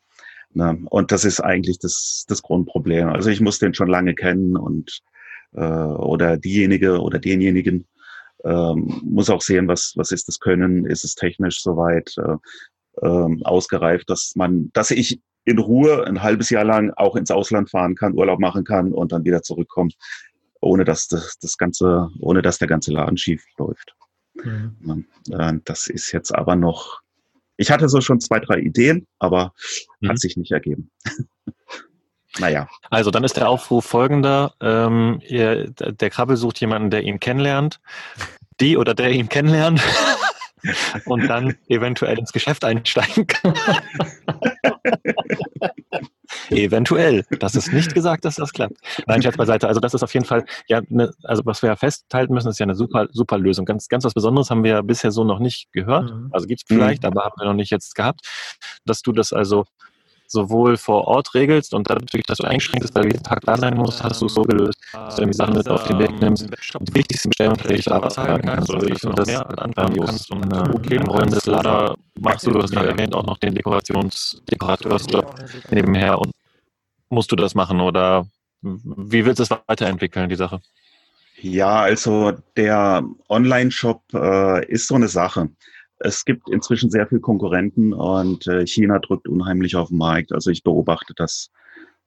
Ne? 0.53 0.81
Und 0.89 1.11
das 1.11 1.23
ist 1.23 1.39
eigentlich 1.39 1.77
das, 1.77 2.25
das 2.27 2.41
Grundproblem. 2.41 3.09
Also 3.09 3.29
ich 3.29 3.41
muss 3.41 3.59
den 3.59 3.75
schon 3.75 3.89
lange 3.89 4.15
kennen 4.15 4.57
und 4.57 5.03
äh, 5.55 5.61
oder 5.61 6.37
diejenige 6.37 7.01
oder 7.01 7.19
denjenigen 7.19 7.87
ähm, 8.43 9.01
muss 9.03 9.29
auch 9.29 9.41
sehen, 9.41 9.67
was, 9.67 9.93
was 9.95 10.11
ist 10.11 10.27
das 10.27 10.39
Können, 10.39 10.85
ist 10.85 11.03
es 11.03 11.15
technisch 11.15 11.61
soweit 11.61 12.15
äh, 12.17 12.37
äh, 13.05 13.43
ausgereift, 13.43 14.09
dass 14.09 14.33
man, 14.35 14.69
dass 14.73 14.91
ich 14.91 15.19
in 15.45 15.59
Ruhe 15.59 16.05
ein 16.05 16.21
halbes 16.21 16.49
Jahr 16.49 16.63
lang 16.63 16.91
auch 16.95 17.15
ins 17.15 17.31
Ausland 17.31 17.69
fahren 17.69 17.95
kann, 17.95 18.13
Urlaub 18.13 18.39
machen 18.39 18.63
kann 18.63 18.93
und 18.93 19.11
dann 19.11 19.25
wieder 19.25 19.41
zurückkommt, 19.41 19.95
ohne 20.61 20.85
dass 20.85 21.07
das, 21.07 21.37
das 21.39 21.57
ganze, 21.57 22.09
ohne 22.19 22.41
dass 22.41 22.57
der 22.57 22.67
ganze 22.67 22.91
Laden 22.91 23.17
schief 23.17 23.43
läuft. 23.57 23.95
Mhm. 24.35 25.05
Äh, 25.31 25.53
das 25.63 25.87
ist 25.87 26.11
jetzt 26.11 26.33
aber 26.33 26.55
noch, 26.55 27.01
ich 27.57 27.71
hatte 27.71 27.89
so 27.89 28.01
schon 28.01 28.19
zwei, 28.19 28.39
drei 28.39 28.59
Ideen, 28.59 29.07
aber 29.19 29.53
mhm. 30.01 30.09
hat 30.09 30.19
sich 30.19 30.37
nicht 30.37 30.51
ergeben. 30.51 30.91
Naja. 32.39 32.67
Also 32.89 33.11
dann 33.11 33.23
ist 33.23 33.37
der 33.37 33.49
Aufruf 33.49 33.85
folgender. 33.85 34.53
Ähm, 34.61 35.21
ihr, 35.27 35.69
der 35.71 36.09
Krabbel 36.09 36.37
sucht 36.37 36.59
jemanden, 36.59 36.89
der 36.89 37.03
ihn 37.03 37.19
kennenlernt. 37.19 37.79
Die 38.59 38.77
oder 38.77 38.93
der 38.93 39.11
ihn 39.11 39.29
kennenlernt. 39.29 39.81
und 41.05 41.27
dann 41.27 41.55
eventuell 41.67 42.17
ins 42.17 42.31
Geschäft 42.31 42.63
einsteigen 42.65 43.27
kann. 43.27 43.53
eventuell. 46.49 47.25
Das 47.39 47.55
ist 47.55 47.71
nicht 47.71 47.93
gesagt, 47.93 48.25
dass 48.25 48.35
das 48.35 48.51
klappt. 48.53 48.77
Nein, 49.07 49.21
Scherz 49.21 49.37
beiseite. 49.37 49.67
Also 49.67 49.79
das 49.79 49.93
ist 49.93 50.03
auf 50.03 50.13
jeden 50.13 50.25
Fall, 50.25 50.45
ja, 50.67 50.81
ne, 50.89 51.11
also 51.23 51.43
was 51.45 51.61
wir 51.61 51.69
ja 51.69 51.75
festhalten 51.75 52.33
müssen, 52.33 52.49
ist 52.49 52.59
ja 52.59 52.65
eine 52.65 52.75
super, 52.75 53.07
super 53.11 53.37
Lösung. 53.37 53.65
Ganz, 53.65 53.87
ganz 53.87 54.03
was 54.03 54.13
Besonderes 54.13 54.49
haben 54.49 54.63
wir 54.63 54.71
ja 54.71 54.81
bisher 54.81 55.11
so 55.11 55.23
noch 55.23 55.39
nicht 55.39 55.71
gehört. 55.71 56.11
Mhm. 56.11 56.29
Also 56.31 56.47
gibt 56.47 56.61
es 56.61 56.67
vielleicht, 56.67 57.03
mhm. 57.03 57.09
aber 57.09 57.23
haben 57.25 57.35
wir 57.39 57.45
noch 57.45 57.53
nicht 57.53 57.71
jetzt 57.71 57.95
gehabt, 57.95 58.21
dass 58.85 59.01
du 59.01 59.11
das 59.11 59.33
also 59.33 59.65
sowohl 60.27 60.77
vor 60.77 61.05
Ort 61.05 61.33
regelst 61.33 61.73
und 61.73 61.89
dadurch, 61.89 62.23
dass 62.27 62.37
du 62.37 62.47
eingeschränkt 62.47 62.81
bist, 62.81 62.95
weil 62.95 63.03
du 63.03 63.09
jeden 63.09 63.23
Tag 63.23 63.41
da 63.41 63.57
sein 63.57 63.75
musst, 63.75 64.03
hast 64.03 64.21
du 64.21 64.25
es 64.25 64.33
so 64.33 64.43
gelöst, 64.43 64.79
dass 64.93 65.15
du 65.15 65.21
irgendwie 65.21 65.37
Sachen 65.37 65.53
mit 65.55 65.67
auf 65.69 65.83
den 65.85 65.99
Weg 65.99 66.19
nimmst. 66.19 66.43
Und 66.77 66.89
die 66.89 66.95
wichtigsten 66.95 67.29
Bestellungen 67.29 67.59
vielleicht 67.59 67.89
da 67.89 68.01
was 68.01 68.17
halten 68.17 68.47
kannst 68.47 68.69
oder 68.69 68.85
dich 68.85 69.03
und 69.05 69.17
das 69.17 69.29
anfangen 69.29 70.05
kannst 70.05 70.31
und 70.31 70.51
äh, 70.51 70.73
okay, 70.73 70.95
im 70.95 71.07
Rollen 71.07 71.29
des 71.29 71.45
Lader 71.45 71.95
machst 72.19 72.45
du, 72.45 72.51
du 72.51 72.61
hast 72.61 72.71
gerade 72.71 72.89
erwähnt, 72.89 73.13
auch 73.13 73.25
noch 73.25 73.37
den 73.37 73.55
Dekorations 73.55 74.41
Dekorateursjob 74.51 75.35
nebenher 75.71 76.19
und 76.19 76.31
musst 77.09 77.31
du 77.31 77.35
das 77.35 77.55
machen 77.55 77.79
oder 77.81 78.27
wie 78.61 79.25
willst 79.25 79.39
du 79.39 79.43
es 79.43 79.51
weiterentwickeln, 79.67 80.29
die 80.29 80.35
Sache? 80.35 80.59
Ja, 81.41 81.81
also 81.81 82.33
der 82.55 83.03
Online-Shop 83.29 84.01
äh, 84.13 84.65
ist 84.67 84.87
so 84.87 84.95
eine 84.95 85.07
Sache 85.07 85.49
es 85.99 86.25
gibt 86.25 86.49
inzwischen 86.49 86.89
sehr 86.89 87.07
viel 87.07 87.19
Konkurrenten 87.19 87.93
und 87.93 88.47
äh, 88.47 88.65
China 88.67 88.99
drückt 88.99 89.27
unheimlich 89.27 89.75
auf 89.75 89.89
den 89.89 89.97
Markt. 89.97 90.31
Also 90.33 90.49
ich 90.51 90.63
beobachte 90.63 91.13
das 91.15 91.51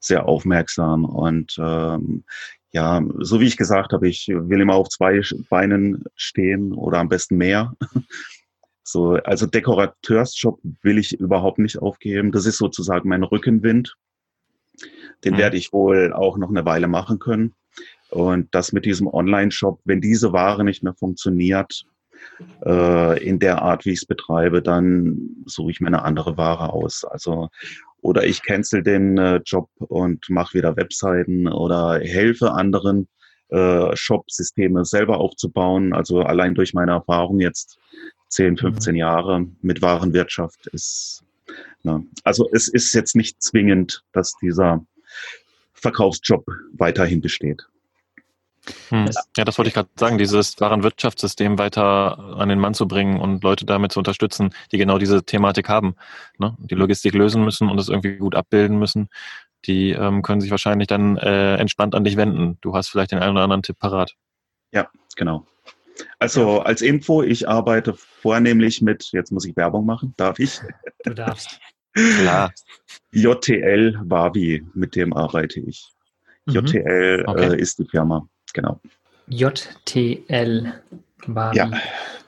sehr 0.01 0.27
aufmerksam 0.27 1.05
und 1.05 1.57
ähm, 1.59 2.25
ja, 2.73 3.03
so 3.19 3.41
wie 3.41 3.47
ich 3.47 3.57
gesagt 3.57 3.93
habe, 3.93 4.09
ich 4.09 4.29
will 4.29 4.61
immer 4.61 4.75
auf 4.75 4.91
zwei 4.91 5.21
Beinen 5.49 6.05
stehen 6.15 6.73
oder 6.73 6.99
am 6.99 7.09
besten 7.09 7.37
mehr. 7.37 7.75
So, 8.91 9.17
also 9.17 9.45
Dekorateursjob 9.45 10.61
will 10.81 10.97
ich 10.97 11.21
überhaupt 11.21 11.59
nicht 11.59 11.77
aufgeben. 11.77 12.33
Das 12.33 12.47
ist 12.47 12.57
sozusagen 12.57 13.11
mein 13.11 13.23
Rückenwind. 13.23 13.99
Den 15.27 15.35
mhm. 15.35 15.39
werde 15.39 15.59
ich 15.59 15.75
wohl 15.75 16.15
auch 16.15 16.39
noch 16.39 16.49
eine 16.49 16.65
Weile 16.65 16.89
machen 16.89 17.19
können. 17.19 17.55
Und 18.09 18.49
das 18.55 18.73
mit 18.73 18.87
diesem 18.87 19.07
Online-Shop, 19.07 19.83
wenn 19.85 20.01
diese 20.01 20.33
Ware 20.33 20.65
nicht 20.65 20.83
mehr 20.83 20.95
funktioniert, 20.95 21.85
äh, 22.65 23.25
in 23.25 23.39
der 23.39 23.63
Art, 23.63 23.85
wie 23.85 23.93
ich 23.93 24.01
es 24.01 24.07
betreibe, 24.07 24.63
dann 24.63 25.37
suche 25.47 25.71
ich 25.71 25.81
mir 25.81 25.89
eine 25.89 26.03
andere 26.03 26.37
Ware 26.37 26.73
aus. 26.73 27.05
Also 27.05 27.49
oder 28.01 28.25
ich 28.25 28.43
cancel 28.43 28.83
den 28.83 29.19
äh, 29.19 29.41
Job 29.45 29.69
und 29.79 30.29
mache 30.31 30.55
wieder 30.55 30.77
Webseiten 30.77 31.49
oder 31.49 31.99
helfe 32.01 32.53
anderen 32.53 33.09
äh, 33.49 33.95
Shop-Systeme 33.97 34.85
selber 34.85 35.19
aufzubauen. 35.19 35.93
Also 35.93 36.23
allein 36.23 36.55
durch 36.55 36.75
meine 36.75 36.93
Erfahrung 36.93 37.41
jetzt 37.41 37.79
10, 38.29 38.57
15 38.59 38.93
mhm. 38.93 38.99
Jahre 38.99 39.47
mit 39.63 39.83
Warenwirtschaft 39.83 40.67
ist, 40.69 41.25
na, 41.83 42.03
also 42.25 42.49
es 42.53 42.69
ist 42.69 42.93
jetzt 42.93 43.17
nicht 43.17 43.43
zwingend, 43.43 44.05
dass 44.13 44.35
dieser 44.41 44.85
Verkaufsjob 45.73 46.45
weiterhin 46.73 47.21
besteht. 47.21 47.67
Hm. 48.91 49.09
Ja, 49.37 49.45
das 49.45 49.59
wollte 49.59 49.69
ich 49.69 49.75
gerade 49.75 49.89
sagen, 49.97 50.19
dieses 50.19 50.61
Warenwirtschaftssystem 50.61 51.59
weiter 51.59 52.19
an 52.19 52.49
den 52.49 52.59
Mann 52.59 52.75
zu 52.75 52.87
bringen 52.87 53.21
und 53.21 53.43
Leute 53.43 53.65
damit 53.65 53.93
zu 53.93 54.01
unterstützen, 54.01 54.51
die 54.73 54.79
genau 54.79 54.99
diese 54.99 55.25
Thematik 55.25 55.69
haben, 55.69 55.97
ne? 56.39 56.57
die 56.59 56.75
Logistik 56.75 57.15
lösen 57.15 57.45
müssen 57.45 57.69
und 57.69 57.79
es 57.79 57.89
irgendwie 57.89 58.17
gut 58.17 58.35
abbilden 58.35 58.79
müssen, 58.79 59.09
die 59.67 59.91
ähm, 59.91 60.23
können 60.23 60.41
sich 60.41 60.51
wahrscheinlich 60.51 60.89
dann 60.89 61.17
äh, 61.17 61.57
entspannt 61.57 61.95
an 61.95 62.05
dich 62.05 62.17
wenden. 62.17 62.59
Du 62.61 62.75
hast 62.75 62.89
vielleicht 62.89 63.13
den 63.13 63.19
einen 63.19 63.33
oder 63.33 63.43
anderen 63.43 63.63
Tipp 63.63 63.79
parat. 63.79 64.15
Ja, 64.73 64.89
genau. 65.17 65.47
Also 66.19 66.61
als 66.61 66.83
Info, 66.83 67.23
ich 67.23 67.49
arbeite 67.49 67.95
vornehmlich 67.95 68.83
mit, 68.83 69.11
jetzt 69.13 69.33
muss 69.33 69.45
ich 69.45 69.57
Werbung 69.57 69.85
machen, 69.85 70.15
darf 70.17 70.39
ich? 70.39 70.61
Du 71.05 71.15
darfst. 71.15 71.59
Klar. 71.93 72.53
JTL 73.13 73.99
Wavi, 74.05 74.65
mit 74.75 74.95
dem 74.95 75.13
arbeite 75.13 75.61
ich. 75.61 75.89
Mhm. 76.47 76.55
JTL 76.55 77.25
okay. 77.27 77.53
äh, 77.53 77.61
ist 77.61 77.79
die 77.79 77.87
Firma 77.87 78.29
genau. 78.53 78.81
JTL 79.29 80.73
war 81.27 81.55
ja. 81.55 81.71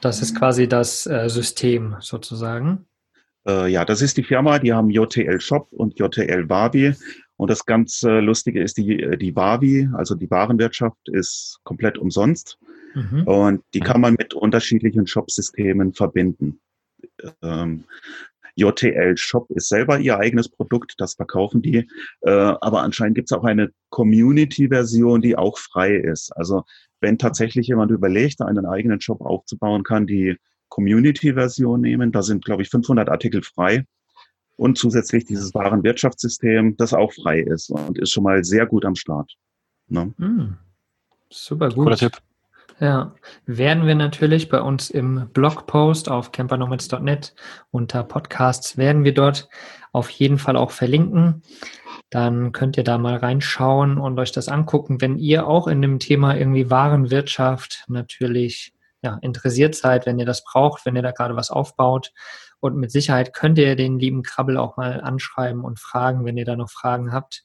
Das 0.01 0.23
ist 0.23 0.37
quasi 0.37 0.69
das 0.69 1.07
äh, 1.07 1.29
System 1.29 1.97
sozusagen. 2.01 2.87
Äh, 3.47 3.71
ja, 3.71 3.85
das 3.85 4.03
ist 4.03 4.17
die 4.17 4.23
Firma, 4.23 4.59
die 4.59 4.73
haben 4.73 4.91
JTL 4.91 5.41
Shop 5.41 5.69
und 5.73 5.99
JTL 5.99 6.49
Wavi. 6.49 6.95
Und 7.37 7.51
das 7.51 7.65
ganz 7.65 8.03
äh, 8.03 8.21
Lustige 8.21 8.63
ist, 8.63 8.77
die, 8.77 9.01
äh, 9.01 9.17
die 9.17 9.35
Wavi, 9.35 9.89
also 9.95 10.15
die 10.15 10.31
Warenwirtschaft, 10.31 11.09
ist 11.09 11.59
komplett 11.65 11.99
umsonst. 11.99 12.59
Mhm. 12.95 13.23
Und 13.25 13.65
die 13.73 13.81
kann 13.81 14.01
man 14.01 14.15
mit 14.15 14.35
unterschiedlichen 14.35 15.07
Shop-Systemen 15.07 15.95
verbinden. 15.95 16.61
Ähm, 17.43 17.85
JTL 18.57 19.17
Shop 19.17 19.51
ist 19.51 19.69
selber 19.69 19.99
ihr 19.99 20.19
eigenes 20.19 20.49
Produkt, 20.49 20.95
das 20.99 21.15
verkaufen 21.15 21.63
die. 21.63 21.89
Äh, 22.23 22.31
aber 22.31 22.83
anscheinend 22.83 23.17
gibt 23.17 23.31
es 23.31 23.37
auch 23.37 23.45
eine 23.45 23.71
Community-Version, 23.91 25.21
die 25.21 25.37
auch 25.37 25.59
frei 25.59 25.95
ist. 25.95 26.31
Also 26.37 26.65
wenn 27.01 27.19
tatsächlich 27.19 27.69
jemand 27.69 27.91
überlegt, 27.91 28.41
einen 28.43 28.67
eigenen 28.67 29.01
Shop 29.01 29.21
aufzubauen, 29.21 29.83
kann 29.83 30.07
die 30.07 30.37
Community-Version 30.69 31.81
nehmen. 31.81 32.13
Da 32.13 32.23
sind, 32.23 32.45
glaube 32.45 32.63
ich, 32.63 32.71
500 32.71 33.09
Artikel 33.09 33.43
frei. 33.43 33.85
Und 34.57 34.77
zusätzlich 34.77 35.25
dieses 35.25 35.55
Warenwirtschaftssystem, 35.55 36.77
das 36.77 36.93
auch 36.93 37.13
frei 37.13 37.41
ist 37.41 37.71
und 37.71 37.99
ist 37.99 38.13
schon 38.13 38.25
mal 38.25 38.45
sehr 38.45 38.67
gut 38.67 38.85
am 38.85 38.95
Start. 38.95 39.33
Ne? 39.89 40.13
Mm, 40.19 40.59
super 41.31 41.69
gut. 41.71 41.85
Cooler 41.85 41.97
Tipp. 41.97 42.21
Ja, 42.81 43.15
werden 43.45 43.87
wir 43.87 43.95
natürlich 43.95 44.49
bei 44.49 44.63
uns 44.63 44.89
im 44.89 45.29
Blogpost 45.35 46.11
auf 46.11 46.33
campernomads.net 46.33 47.35
unter 47.71 48.03
Podcasts 48.03 48.79
werden 48.79 49.05
wir 49.05 49.13
dort 49.13 49.51
auf 49.93 50.09
jeden 50.09 50.39
Fall 50.39 50.57
auch 50.57 50.71
verlinken. 50.71 51.43
Dann 52.09 52.53
könnt 52.53 52.79
ihr 52.79 52.85
da 52.85 52.97
mal 52.97 53.17
reinschauen 53.17 53.99
und 53.99 54.19
euch 54.19 54.33
das 54.33 54.49
angucken, 54.49 55.03
wenn 55.03 55.19
ihr 55.19 55.47
auch 55.47 55.69
in 55.69 55.83
dem 55.83 55.99
Thema 55.99 56.35
irgendwie 56.35 56.71
Warenwirtschaft 56.71 57.85
natürlich 57.89 58.73
ja, 59.03 59.19
interessiert 59.21 59.75
seid, 59.75 60.07
wenn 60.07 60.19
ihr 60.19 60.27
das 60.27 60.43
braucht, 60.43 60.87
wenn 60.87 60.97
ihr 60.97 61.03
da 61.03 61.11
gerade 61.11 61.37
was 61.37 61.51
aufbaut. 61.51 62.13
Und 62.61 62.77
mit 62.77 62.91
Sicherheit 62.91 63.35
könnt 63.35 63.59
ihr 63.59 63.77
den 63.77 63.99
lieben 63.99 64.23
Krabbel 64.23 64.57
auch 64.57 64.79
mal 64.79 65.03
anschreiben 65.03 65.65
und 65.65 65.79
fragen, 65.79 66.25
wenn 66.25 66.39
ihr 66.39 66.47
da 66.47 66.57
noch 66.57 66.71
Fragen 66.71 67.13
habt. 67.13 67.45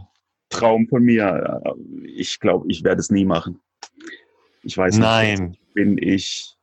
Traum 0.49 0.88
von 0.88 1.04
mir. 1.04 1.62
Ich 2.04 2.39
glaube, 2.39 2.67
ich 2.69 2.84
werde 2.84 2.99
es 2.99 3.10
nie 3.10 3.26
machen. 3.26 3.60
Ich 4.62 4.78
weiß 4.78 4.95
nicht. 4.95 5.04
Nein. 5.04 5.58
Bin 5.73 5.97
ich. 5.97 6.56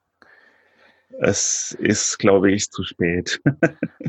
Es 1.22 1.76
ist, 1.80 2.18
glaube 2.18 2.52
ich, 2.52 2.70
zu 2.70 2.84
spät. 2.84 3.40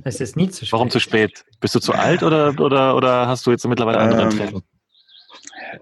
es 0.04 0.22
ist 0.22 0.38
nie 0.38 0.50
zu 0.50 0.66
spät. 0.66 0.72
Warum 0.74 0.92
zu 0.92 1.00
spät? 1.00 1.44
Bist 1.60 1.74
du 1.74 1.80
zu 1.80 1.94
alt 1.94 2.22
oder, 2.22 2.58
oder, 2.60 2.96
oder 2.96 3.28
hast 3.28 3.46
du 3.48 3.52
jetzt 3.52 3.68
mittlerweile 3.68 3.98
andere 3.98 4.22
ähm, 4.22 4.30
Interessen? 4.30 4.64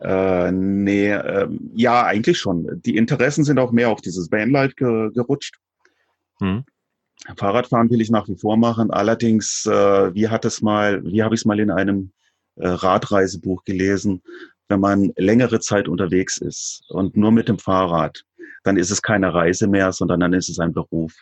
Äh, 0.02 0.52
nee, 0.52 1.12
äh, 1.12 1.48
ja, 1.76 2.06
eigentlich 2.06 2.38
schon. 2.38 2.82
Die 2.86 2.96
Interessen 2.96 3.44
sind 3.44 3.60
auch 3.60 3.72
mehr 3.72 3.90
auf 3.90 4.02
dieses 4.02 4.32
Vanlife 4.32 4.76
ge 4.76 5.10
gerutscht. 5.14 5.56
Hm. 6.40 6.64
Fahrradfahren 7.36 7.90
will 7.90 8.02
ich 8.02 8.10
nach 8.10 8.28
wie 8.28 8.38
vor 8.38 8.58
machen. 8.58 8.92
Allerdings, 8.92 9.66
äh, 9.66 10.14
wie 10.14 10.30
hat 10.30 10.46
es 10.46 10.62
mal, 10.62 11.04
wie 11.04 11.24
habe 11.24 11.36
ich 11.36 11.42
es 11.42 11.46
mal 11.46 11.60
in 11.60 11.72
einem 11.72 12.12
äh, 12.56 12.68
Radreisebuch 12.68 13.64
gelesen, 13.66 14.22
wenn 14.70 14.80
man 14.80 15.12
längere 15.18 15.60
Zeit 15.60 15.88
unterwegs 15.88 16.38
ist 16.38 16.84
und 16.90 17.18
nur 17.18 17.32
mit 17.32 17.48
dem 17.48 17.60
Fahrrad, 17.60 18.24
dann 18.64 18.78
ist 18.78 18.92
es 18.92 19.02
keine 19.02 19.34
Reise 19.34 19.68
mehr, 19.68 19.92
sondern 19.92 20.20
dann 20.20 20.34
ist 20.34 20.50
es 20.50 20.60
ein 20.60 20.74
Beruf. 20.74 21.14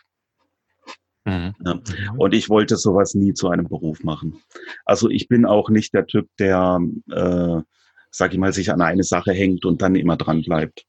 Mhm. 1.24 1.54
Ja. 1.64 1.74
Mhm. 1.74 1.82
Und 2.18 2.34
ich 2.34 2.48
wollte 2.48 2.76
sowas 2.76 3.14
nie 3.14 3.34
zu 3.34 3.48
einem 3.48 3.68
Beruf 3.68 4.02
machen. 4.04 4.40
Also 4.84 5.08
ich 5.10 5.28
bin 5.28 5.46
auch 5.46 5.70
nicht 5.70 5.94
der 5.94 6.06
Typ, 6.06 6.28
der 6.38 6.80
äh, 7.10 7.60
sag 8.10 8.32
ich 8.32 8.38
mal, 8.38 8.52
sich 8.52 8.72
an 8.72 8.80
eine 8.80 9.04
Sache 9.04 9.32
hängt 9.32 9.64
und 9.64 9.82
dann 9.82 9.94
immer 9.94 10.16
dran 10.16 10.42
bleibt. 10.42 10.84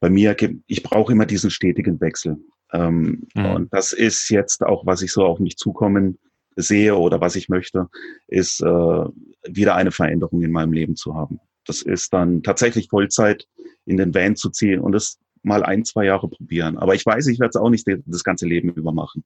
Bei 0.00 0.10
mir, 0.10 0.36
ich 0.66 0.82
brauche 0.82 1.12
immer 1.12 1.26
diesen 1.26 1.50
stetigen 1.50 2.00
Wechsel. 2.00 2.38
Ähm, 2.72 3.26
mhm. 3.34 3.46
Und 3.46 3.74
das 3.74 3.92
ist 3.92 4.28
jetzt 4.28 4.62
auch, 4.62 4.86
was 4.86 5.02
ich 5.02 5.12
so 5.12 5.24
auf 5.24 5.40
mich 5.40 5.56
zukommen 5.56 6.18
sehe 6.56 6.96
oder 6.96 7.20
was 7.20 7.36
ich 7.36 7.48
möchte, 7.48 7.88
ist 8.26 8.60
äh, 8.60 9.04
wieder 9.46 9.74
eine 9.74 9.90
Veränderung 9.90 10.42
in 10.42 10.52
meinem 10.52 10.72
Leben 10.72 10.96
zu 10.96 11.14
haben. 11.14 11.40
Das 11.66 11.82
ist 11.82 12.12
dann 12.12 12.42
tatsächlich 12.42 12.88
Vollzeit 12.88 13.46
in 13.84 13.96
den 13.96 14.14
Van 14.14 14.36
zu 14.36 14.50
ziehen 14.50 14.80
und 14.80 14.94
es 14.94 15.18
mal 15.42 15.62
ein, 15.62 15.84
zwei 15.84 16.04
Jahre 16.04 16.28
probieren. 16.28 16.78
Aber 16.78 16.94
ich 16.94 17.06
weiß, 17.06 17.26
ich 17.28 17.38
werde 17.38 17.50
es 17.50 17.56
auch 17.56 17.70
nicht 17.70 17.86
das 18.06 18.24
ganze 18.24 18.46
Leben 18.46 18.70
über 18.70 18.92
machen. 18.92 19.24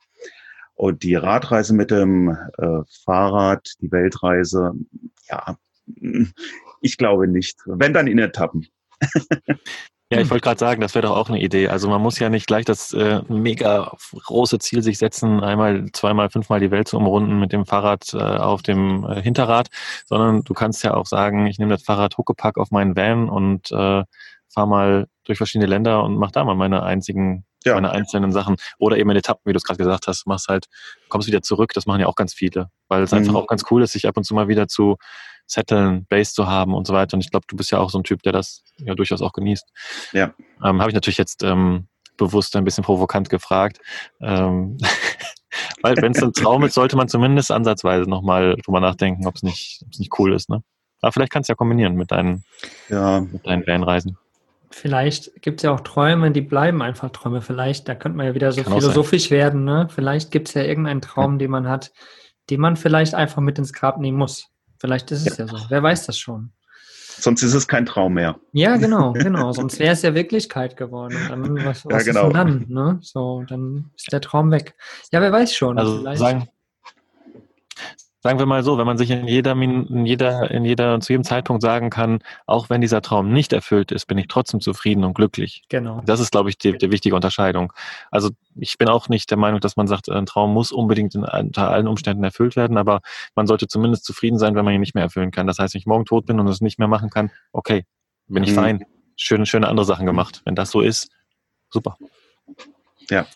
Und 0.74 1.02
die 1.02 1.14
Radreise 1.14 1.74
mit 1.74 1.90
dem 1.90 2.36
äh, 2.58 2.80
Fahrrad, 3.04 3.66
die 3.80 3.90
Weltreise, 3.92 4.72
ja, 5.28 5.56
ich 6.80 6.96
glaube 6.96 7.28
nicht. 7.28 7.58
Wenn 7.66 7.92
dann 7.92 8.06
in 8.06 8.18
Etappen. 8.18 8.66
Ja, 10.12 10.20
ich 10.20 10.28
wollte 10.28 10.44
gerade 10.44 10.58
sagen, 10.58 10.82
das 10.82 10.94
wäre 10.94 11.06
doch 11.06 11.16
auch 11.16 11.30
eine 11.30 11.40
Idee. 11.40 11.68
Also 11.68 11.88
man 11.88 12.02
muss 12.02 12.18
ja 12.18 12.28
nicht 12.28 12.46
gleich 12.46 12.66
das 12.66 12.92
äh, 12.92 13.22
mega 13.28 13.96
große 14.12 14.58
Ziel 14.58 14.82
sich 14.82 14.98
setzen, 14.98 15.42
einmal, 15.42 15.86
zweimal, 15.94 16.28
fünfmal 16.28 16.60
die 16.60 16.70
Welt 16.70 16.86
zu 16.86 16.98
umrunden 16.98 17.40
mit 17.40 17.52
dem 17.52 17.64
Fahrrad 17.64 18.12
äh, 18.12 18.18
auf 18.18 18.60
dem 18.60 19.06
äh, 19.06 19.22
Hinterrad, 19.22 19.68
sondern 20.04 20.42
du 20.42 20.52
kannst 20.52 20.84
ja 20.84 20.92
auch 20.92 21.06
sagen, 21.06 21.46
ich 21.46 21.58
nehme 21.58 21.70
das 21.70 21.84
Fahrrad 21.84 22.18
Huckepack 22.18 22.58
auf 22.58 22.70
meinen 22.70 22.94
Van 22.94 23.30
und 23.30 23.72
äh, 23.72 24.04
fahre 24.52 24.68
mal 24.68 25.06
durch 25.24 25.38
verschiedene 25.38 25.66
Länder 25.66 26.04
und 26.04 26.18
mache 26.18 26.32
da 26.32 26.44
mal 26.44 26.56
meine 26.56 26.82
einzigen, 26.82 27.46
ja. 27.66 27.74
meine 27.74 27.90
einzelnen 27.90 28.32
Sachen. 28.32 28.56
Oder 28.78 28.96
eben 28.96 29.10
in 29.10 29.16
Etappen, 29.16 29.42
wie 29.44 29.52
du 29.52 29.56
es 29.56 29.64
gerade 29.64 29.78
gesagt 29.78 30.06
hast, 30.06 30.26
machst 30.26 30.48
halt, 30.48 30.66
kommst 31.08 31.28
wieder 31.28 31.42
zurück, 31.42 31.72
das 31.74 31.86
machen 31.86 32.00
ja 32.00 32.06
auch 32.06 32.16
ganz 32.16 32.34
viele, 32.34 32.70
weil 32.88 33.02
es 33.02 33.12
mhm. 33.12 33.18
einfach 33.18 33.34
auch 33.34 33.46
ganz 33.46 33.64
cool 33.70 33.82
ist, 33.82 33.92
sich 33.92 34.06
ab 34.08 34.16
und 34.16 34.24
zu 34.24 34.34
mal 34.34 34.48
wieder 34.48 34.68
zu 34.68 34.96
Zetteln, 35.46 36.06
Base 36.06 36.32
zu 36.32 36.46
haben 36.46 36.74
und 36.74 36.86
so 36.86 36.94
weiter. 36.94 37.14
Und 37.14 37.20
ich 37.20 37.30
glaube, 37.30 37.46
du 37.48 37.56
bist 37.56 37.70
ja 37.70 37.78
auch 37.78 37.90
so 37.90 37.98
ein 37.98 38.04
Typ, 38.04 38.22
der 38.22 38.32
das 38.32 38.62
ja 38.78 38.94
durchaus 38.94 39.22
auch 39.22 39.32
genießt. 39.32 39.68
Ja. 40.12 40.34
Ähm, 40.64 40.80
Habe 40.80 40.90
ich 40.90 40.94
natürlich 40.94 41.18
jetzt 41.18 41.42
ähm, 41.42 41.88
bewusst 42.16 42.56
ein 42.56 42.64
bisschen 42.64 42.84
provokant 42.84 43.28
gefragt. 43.28 43.78
Ähm, 44.20 44.78
weil 45.82 45.96
wenn 45.98 46.12
es 46.12 46.22
ein 46.22 46.32
Traum 46.32 46.64
ist, 46.64 46.74
sollte 46.74 46.96
man 46.96 47.08
zumindest 47.08 47.50
ansatzweise 47.50 48.08
nochmal 48.08 48.56
drüber 48.64 48.80
nachdenken, 48.80 49.26
ob 49.26 49.36
es 49.36 49.42
nicht, 49.42 49.84
nicht 49.98 50.18
cool 50.18 50.32
ist. 50.32 50.48
Ne? 50.48 50.62
Aber 51.00 51.12
vielleicht 51.12 51.32
kannst 51.32 51.48
du 51.48 51.52
ja 51.52 51.56
kombinieren 51.56 51.94
mit 51.94 52.10
deinen, 52.10 52.44
ja. 52.88 53.20
mit 53.20 53.46
deinen 53.46 53.66
Vanreisen. 53.66 54.16
Vielleicht 54.74 55.42
gibt 55.42 55.60
es 55.60 55.64
ja 55.64 55.72
auch 55.72 55.80
Träume, 55.80 56.30
die 56.30 56.40
bleiben 56.40 56.82
einfach 56.82 57.10
Träume. 57.10 57.40
Vielleicht, 57.40 57.88
da 57.88 57.94
könnte 57.94 58.16
man 58.16 58.26
ja 58.26 58.34
wieder 58.34 58.52
so 58.52 58.62
Kann 58.62 58.74
philosophisch 58.74 59.30
werden, 59.30 59.64
ne? 59.64 59.88
Vielleicht 59.90 60.30
gibt 60.30 60.48
es 60.48 60.54
ja 60.54 60.62
irgendeinen 60.62 61.00
Traum, 61.00 61.38
den 61.38 61.50
man 61.50 61.68
hat, 61.68 61.92
den 62.50 62.60
man 62.60 62.76
vielleicht 62.76 63.14
einfach 63.14 63.40
mit 63.40 63.58
ins 63.58 63.72
Grab 63.72 63.98
nehmen 63.98 64.18
muss. 64.18 64.48
Vielleicht 64.78 65.10
ist 65.10 65.26
es 65.26 65.38
ja, 65.38 65.46
ja 65.46 65.50
so. 65.50 65.58
Wer 65.68 65.82
weiß 65.82 66.06
das 66.06 66.18
schon. 66.18 66.52
Sonst 67.18 67.42
ist 67.42 67.54
es 67.54 67.68
kein 67.68 67.86
Traum 67.86 68.14
mehr. 68.14 68.40
Ja, 68.52 68.76
genau, 68.78 69.12
genau. 69.12 69.52
Sonst 69.52 69.78
wäre 69.78 69.92
es 69.92 70.02
ja 70.02 70.14
Wirklichkeit 70.14 70.76
geworden. 70.76 71.16
Dann, 71.28 71.64
was, 71.64 71.86
was 71.86 72.04
ja, 72.04 72.12
genau. 72.12 72.28
ist 72.28 72.32
denn 72.32 72.32
dann? 72.32 72.66
Ne? 72.68 72.98
So, 73.00 73.44
dann 73.46 73.90
ist 73.96 74.12
der 74.12 74.20
Traum 74.20 74.50
weg. 74.50 74.74
Ja, 75.12 75.20
wer 75.20 75.32
weiß 75.32 75.54
schon. 75.54 75.78
Also 75.78 76.02
sagen, 76.14 76.48
sagen 78.22 78.38
wir 78.38 78.46
mal 78.46 78.62
so, 78.62 78.78
wenn 78.78 78.86
man 78.86 78.96
sich 78.96 79.10
in 79.10 79.26
jeder, 79.26 79.52
in 79.52 80.06
jeder, 80.06 80.50
in 80.50 80.64
jeder, 80.64 81.00
zu 81.00 81.12
jedem 81.12 81.24
Zeitpunkt 81.24 81.60
sagen 81.60 81.90
kann, 81.90 82.20
auch 82.46 82.70
wenn 82.70 82.80
dieser 82.80 83.02
Traum 83.02 83.32
nicht 83.32 83.52
erfüllt 83.52 83.90
ist, 83.90 84.06
bin 84.06 84.16
ich 84.16 84.28
trotzdem 84.28 84.60
zufrieden 84.60 85.04
und 85.04 85.14
glücklich. 85.14 85.64
Genau. 85.68 86.02
Das 86.06 86.20
ist, 86.20 86.30
glaube 86.30 86.48
ich, 86.48 86.56
die, 86.56 86.78
die 86.78 86.92
wichtige 86.92 87.16
Unterscheidung. 87.16 87.72
Also 88.12 88.30
ich 88.54 88.78
bin 88.78 88.88
auch 88.88 89.08
nicht 89.08 89.30
der 89.30 89.38
Meinung, 89.38 89.58
dass 89.58 89.76
man 89.76 89.88
sagt, 89.88 90.08
ein 90.08 90.26
Traum 90.26 90.54
muss 90.54 90.70
unbedingt 90.70 91.16
in, 91.16 91.24
unter 91.24 91.70
allen 91.70 91.88
Umständen 91.88 92.22
erfüllt 92.22 92.54
werden, 92.54 92.78
aber 92.78 93.00
man 93.34 93.48
sollte 93.48 93.66
zumindest 93.66 94.04
zufrieden 94.04 94.38
sein, 94.38 94.54
wenn 94.54 94.64
man 94.64 94.74
ihn 94.74 94.80
nicht 94.80 94.94
mehr 94.94 95.04
erfüllen 95.04 95.32
kann. 95.32 95.48
Das 95.48 95.58
heißt, 95.58 95.74
wenn 95.74 95.80
ich 95.80 95.86
morgen 95.86 96.04
tot 96.04 96.24
bin 96.24 96.38
und 96.38 96.46
es 96.46 96.60
nicht 96.60 96.78
mehr 96.78 96.88
machen 96.88 97.10
kann, 97.10 97.32
okay, 97.50 97.84
bin 98.28 98.44
ich 98.44 98.52
mhm. 98.52 98.54
fein. 98.54 98.84
Schöne, 99.16 99.46
schöne 99.46 99.68
andere 99.68 99.84
Sachen 99.84 100.06
gemacht. 100.06 100.42
Wenn 100.44 100.54
das 100.54 100.70
so 100.70 100.80
ist, 100.80 101.10
super. 101.70 101.98
Ja. 103.10 103.26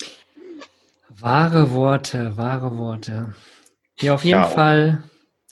Wahre 1.09 1.73
Worte, 1.73 2.37
wahre 2.37 2.79
Worte. 2.79 3.35
Ja, 4.01 4.15
auf 4.15 4.25
jeden 4.25 4.41
ja. 4.41 4.47
Fall 4.47 5.03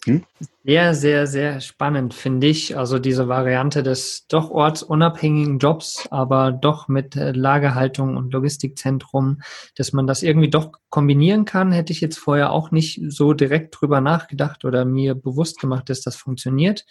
hm? 0.04 0.22
sehr, 0.64 0.94
sehr, 0.94 1.26
sehr 1.26 1.60
spannend, 1.60 2.12
finde 2.12 2.46
ich. 2.46 2.76
Also 2.76 2.98
diese 2.98 3.26
Variante 3.28 3.82
des 3.82 4.26
doch 4.28 4.50
ortsunabhängigen 4.50 5.58
Jobs, 5.58 6.06
aber 6.10 6.52
doch 6.52 6.88
mit 6.88 7.16
äh, 7.16 7.32
Lagerhaltung 7.32 8.16
und 8.16 8.32
Logistikzentrum, 8.32 9.40
dass 9.76 9.92
man 9.92 10.06
das 10.06 10.22
irgendwie 10.22 10.50
doch 10.50 10.72
kombinieren 10.90 11.46
kann, 11.46 11.72
hätte 11.72 11.92
ich 11.92 12.02
jetzt 12.02 12.18
vorher 12.18 12.52
auch 12.52 12.70
nicht 12.70 13.00
so 13.08 13.32
direkt 13.32 13.80
drüber 13.80 14.02
nachgedacht 14.02 14.64
oder 14.64 14.84
mir 14.84 15.14
bewusst 15.14 15.58
gemacht, 15.58 15.88
dass 15.88 16.02
das 16.02 16.16
funktioniert. 16.16 16.84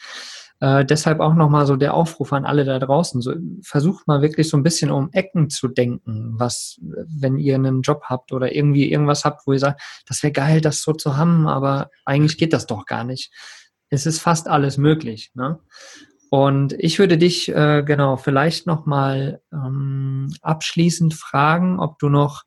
Äh, 0.64 0.86
deshalb 0.86 1.20
auch 1.20 1.34
nochmal 1.34 1.66
so 1.66 1.76
der 1.76 1.93
Aufruf 1.93 2.32
an 2.32 2.45
alle 2.45 2.64
da 2.64 2.80
draußen. 2.80 3.22
So, 3.22 3.34
versucht 3.64 4.07
mal 4.07 4.22
wirklich 4.22 4.47
so 4.47 4.55
ein 4.55 4.64
bisschen 4.64 4.91
um 4.91 5.09
Ecken 5.11 5.49
zu 5.49 5.68
denken, 5.68 6.36
was, 6.38 6.80
wenn 6.80 7.38
ihr 7.38 7.55
einen 7.55 7.82
Job 7.82 8.03
habt 8.05 8.32
oder 8.32 8.55
irgendwie 8.55 8.89
irgendwas 8.89 9.26
habt, 9.26 9.45
wo 9.45 9.51
ihr 9.51 9.59
sagt, 9.59 9.82
das 10.07 10.24
wäre 10.24 10.32
geil, 10.32 10.61
das 10.61 10.82
so 10.82 10.93
zu 10.93 11.18
haben, 11.18 11.49
aber 11.49 11.89
eigentlich 12.05 12.38
geht 12.38 12.53
das 12.53 12.66
doch 12.66 12.86
gar 12.86 13.03
nicht. 13.03 13.34
Es 13.89 14.05
ist 14.05 14.22
fast 14.22 14.47
alles 14.47 14.78
möglich. 14.78 15.32
Ne? 15.34 15.59
Und 16.30 16.72
ich 16.80 16.97
würde 16.97 17.18
dich 17.18 17.49
äh, 17.49 17.84
genau 17.86 18.16
vielleicht 18.16 18.66
nochmal 18.66 19.41
ähm, 19.51 20.34
abschließend 20.41 21.14
fragen, 21.14 21.78
ob 21.78 21.99
du 21.99 22.07
noch 22.07 22.43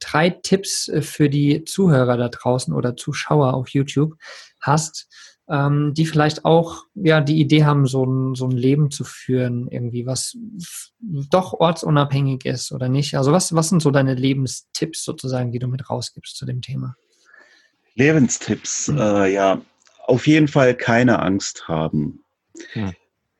drei 0.00 0.28
Tipps 0.28 0.88
äh, 0.88 1.00
für 1.00 1.30
die 1.30 1.64
Zuhörer 1.64 2.18
da 2.18 2.28
draußen 2.28 2.74
oder 2.74 2.94
Zuschauer 2.94 3.54
auf 3.54 3.70
YouTube 3.70 4.16
hast, 4.60 5.08
ähm, 5.48 5.92
die 5.94 6.06
vielleicht 6.06 6.44
auch 6.44 6.86
ja 6.94 7.20
die 7.20 7.40
Idee 7.40 7.64
haben, 7.64 7.86
so 7.86 8.04
ein, 8.04 8.34
so 8.34 8.46
ein 8.46 8.52
Leben 8.52 8.90
zu 8.90 9.04
führen, 9.04 9.68
irgendwie, 9.68 10.06
was 10.06 10.36
doch 11.00 11.52
ortsunabhängig 11.52 12.46
ist 12.46 12.72
oder 12.72 12.88
nicht. 12.88 13.16
Also 13.16 13.32
was, 13.32 13.54
was 13.54 13.68
sind 13.68 13.82
so 13.82 13.90
deine 13.90 14.14
Lebenstipps 14.14 15.04
sozusagen, 15.04 15.52
die 15.52 15.58
du 15.58 15.68
mit 15.68 15.90
rausgibst 15.90 16.36
zu 16.36 16.46
dem 16.46 16.62
Thema? 16.62 16.96
Lebenstipps, 17.94 18.88
mhm. 18.88 18.98
äh, 18.98 19.32
ja, 19.32 19.60
auf 20.06 20.26
jeden 20.26 20.48
Fall 20.48 20.74
keine 20.74 21.20
Angst 21.20 21.68
haben. 21.68 22.24
Mhm. 22.74 22.92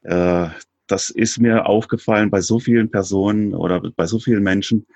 Äh, 0.03 0.49
das 0.87 1.09
ist 1.11 1.39
mir 1.39 1.67
aufgefallen 1.67 2.31
bei 2.31 2.41
so 2.41 2.59
vielen 2.59 2.91
Personen 2.91 3.55
oder 3.55 3.81
bei 3.97 4.07
so 4.07 4.19
vielen 4.19 4.43
Menschen, 4.43 4.87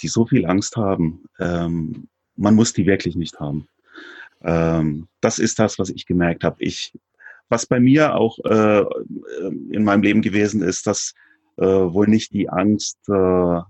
die 0.00 0.08
so 0.08 0.26
viel 0.26 0.46
Angst 0.46 0.76
haben. 0.76 1.24
Ähm, 1.38 2.08
man 2.36 2.54
muss 2.54 2.72
die 2.72 2.86
wirklich 2.86 3.14
nicht 3.14 3.38
haben. 3.38 3.68
Ähm, 4.44 5.08
das 5.20 5.38
ist 5.38 5.58
das, 5.58 5.78
was 5.78 5.88
ich 5.88 6.06
gemerkt 6.06 6.44
habe. 6.44 6.56
Ich, 6.62 6.92
was 7.48 7.66
bei 7.66 7.80
mir 7.80 8.14
auch 8.14 8.38
äh, 8.44 8.84
in 9.70 9.84
meinem 9.84 10.02
Leben 10.02 10.22
gewesen 10.22 10.62
ist, 10.62 10.86
dass 10.86 11.14
äh, 11.56 11.64
wohl 11.64 12.08
nicht 12.08 12.32
die 12.32 12.48
Angst 12.48 12.98
äh, 13.08 13.60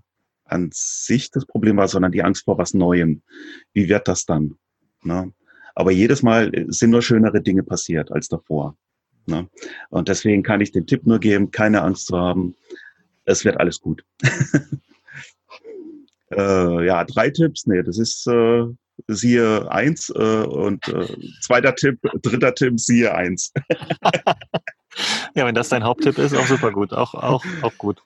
an 0.45 0.71
sich 0.73 1.31
das 1.31 1.47
Problem 1.47 1.77
war, 1.77 1.89
sondern 1.89 2.13
die 2.13 2.23
Angst 2.23 2.45
vor 2.45 2.59
was 2.59 2.75
Neuem. 2.75 3.23
Wie 3.73 3.89
wird 3.89 4.09
das 4.09 4.27
dann? 4.27 4.57
Ne? 5.03 5.33
Aber 5.75 5.91
jedes 5.91 6.23
Mal 6.23 6.53
sind 6.69 6.91
nur 6.91 7.03
schönere 7.03 7.41
Dinge 7.41 7.63
passiert 7.63 8.13
als 8.13 8.29
davor. 8.29 8.77
Ne? 9.27 9.49
Und 9.91 10.09
deswegen 10.09 10.43
kann 10.43 10.61
ich 10.61 10.73
den 10.73 10.87
Tipp 10.87 11.07
nur 11.07 11.19
geben, 11.19 11.51
keine 11.51 11.83
Angst 11.83 12.07
zu 12.07 12.19
haben. 12.19 12.55
Es 13.25 13.45
wird 13.45 13.59
alles 13.59 13.81
gut. 13.81 14.05
äh, 16.31 16.87
ja, 16.87 17.05
drei 17.05 17.31
Tipps. 17.31 17.67
Nee, 17.67 17.83
das 17.83 17.99
ist 17.99 18.27
äh, 18.27 18.67
siehe 19.09 19.71
eins 19.71 20.11
äh, 20.11 20.45
und 20.45 20.87
äh, 20.89 21.17
zweiter 21.41 21.75
Tipp, 21.75 21.99
dritter 22.23 22.55
Tipp, 22.55 22.79
siehe 22.79 23.15
eins. 23.15 23.53
ja, 25.35 25.47
wenn 25.47 25.55
das 25.55 25.69
dein 25.69 25.85
Haupttipp 25.85 26.19
ist, 26.19 26.35
auch 26.35 26.47
super 26.47 26.71
gut, 26.71 26.93
auch, 26.93 27.15
auch, 27.15 27.45
auch 27.63 27.77
gut. 27.79 28.03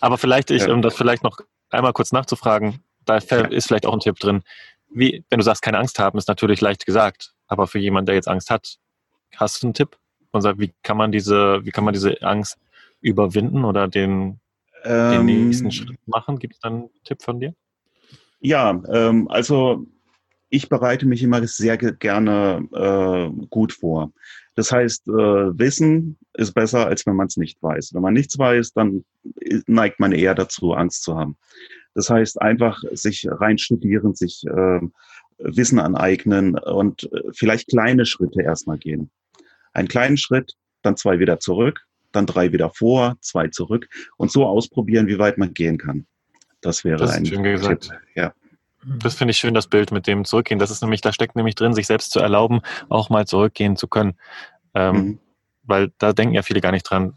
Aber 0.00 0.18
vielleicht, 0.18 0.50
ich, 0.50 0.68
um 0.68 0.82
das 0.82 0.94
vielleicht 0.94 1.22
noch 1.22 1.38
einmal 1.70 1.92
kurz 1.92 2.12
nachzufragen, 2.12 2.82
da 3.04 3.16
ist 3.16 3.28
vielleicht 3.66 3.86
auch 3.86 3.94
ein 3.94 4.00
Tipp 4.00 4.18
drin. 4.18 4.42
Wie, 4.90 5.24
wenn 5.30 5.38
du 5.38 5.44
sagst, 5.44 5.62
keine 5.62 5.78
Angst 5.78 5.98
haben, 5.98 6.18
ist 6.18 6.28
natürlich 6.28 6.60
leicht 6.60 6.84
gesagt, 6.84 7.32
aber 7.46 7.66
für 7.66 7.78
jemanden, 7.78 8.06
der 8.06 8.14
jetzt 8.14 8.28
Angst 8.28 8.50
hat, 8.50 8.76
hast 9.36 9.62
du 9.62 9.68
einen 9.68 9.74
Tipp? 9.74 9.96
Und 10.30 10.42
sag, 10.42 10.58
wie 10.58 10.72
kann 10.82 10.96
man 10.96 11.12
diese, 11.12 11.64
wie 11.64 11.70
kann 11.70 11.84
man 11.84 11.94
diese 11.94 12.20
Angst 12.22 12.58
überwinden 13.00 13.64
oder 13.64 13.88
den, 13.88 14.40
ähm, 14.84 15.26
den 15.26 15.46
nächsten 15.46 15.70
Schritt 15.70 15.98
machen? 16.06 16.38
Gibt 16.38 16.54
es 16.54 16.60
dann 16.60 16.74
einen 16.74 16.90
Tipp 17.04 17.22
von 17.22 17.40
dir? 17.40 17.54
Ja, 18.40 18.80
ähm, 18.90 19.28
also 19.28 19.86
ich 20.52 20.68
bereite 20.68 21.06
mich 21.06 21.22
immer 21.22 21.44
sehr 21.46 21.78
gerne 21.78 22.68
äh, 22.74 23.46
gut 23.48 23.72
vor. 23.72 24.12
Das 24.54 24.70
heißt, 24.70 25.08
äh, 25.08 25.12
Wissen 25.12 26.18
ist 26.34 26.52
besser, 26.52 26.86
als 26.86 27.06
wenn 27.06 27.16
man 27.16 27.28
es 27.28 27.38
nicht 27.38 27.62
weiß. 27.62 27.94
Wenn 27.94 28.02
man 28.02 28.12
nichts 28.12 28.38
weiß, 28.38 28.74
dann 28.74 29.02
neigt 29.66 29.98
man 29.98 30.12
eher 30.12 30.34
dazu, 30.34 30.74
Angst 30.74 31.04
zu 31.04 31.16
haben. 31.16 31.38
Das 31.94 32.10
heißt, 32.10 32.42
einfach 32.42 32.82
sich 32.92 33.26
reinstudieren, 33.26 34.14
sich 34.14 34.44
äh, 34.46 34.80
Wissen 35.38 35.78
aneignen 35.78 36.58
und 36.58 37.10
äh, 37.10 37.22
vielleicht 37.32 37.68
kleine 37.68 38.04
Schritte 38.04 38.42
erstmal 38.42 38.76
gehen. 38.76 39.10
Einen 39.72 39.88
kleinen 39.88 40.18
Schritt, 40.18 40.52
dann 40.82 40.98
zwei 40.98 41.18
wieder 41.18 41.40
zurück, 41.40 41.80
dann 42.12 42.26
drei 42.26 42.52
wieder 42.52 42.68
vor, 42.68 43.16
zwei 43.22 43.48
zurück 43.48 43.88
und 44.18 44.30
so 44.30 44.44
ausprobieren, 44.44 45.06
wie 45.06 45.18
weit 45.18 45.38
man 45.38 45.54
gehen 45.54 45.78
kann. 45.78 46.06
Das 46.60 46.84
wäre 46.84 46.98
das 46.98 47.12
ein 47.12 47.24
schön 47.24 47.42
gesagt. 47.42 47.84
Tipp. 47.84 48.00
Ja. 48.14 48.34
Das 48.84 49.14
finde 49.14 49.30
ich 49.30 49.38
schön, 49.38 49.54
das 49.54 49.68
Bild 49.68 49.92
mit 49.92 50.06
dem 50.06 50.24
Zurückgehen. 50.24 50.58
Das 50.58 50.70
ist 50.70 50.82
nämlich, 50.82 51.00
da 51.00 51.12
steckt 51.12 51.36
nämlich 51.36 51.54
drin, 51.54 51.74
sich 51.74 51.86
selbst 51.86 52.10
zu 52.10 52.20
erlauben, 52.20 52.60
auch 52.88 53.10
mal 53.10 53.26
zurückgehen 53.26 53.76
zu 53.76 53.86
können. 53.88 54.14
Ähm, 54.74 54.94
mhm. 54.94 55.18
Weil 55.64 55.92
da 55.98 56.12
denken 56.12 56.34
ja 56.34 56.42
viele 56.42 56.60
gar 56.60 56.72
nicht 56.72 56.82
dran. 56.82 57.14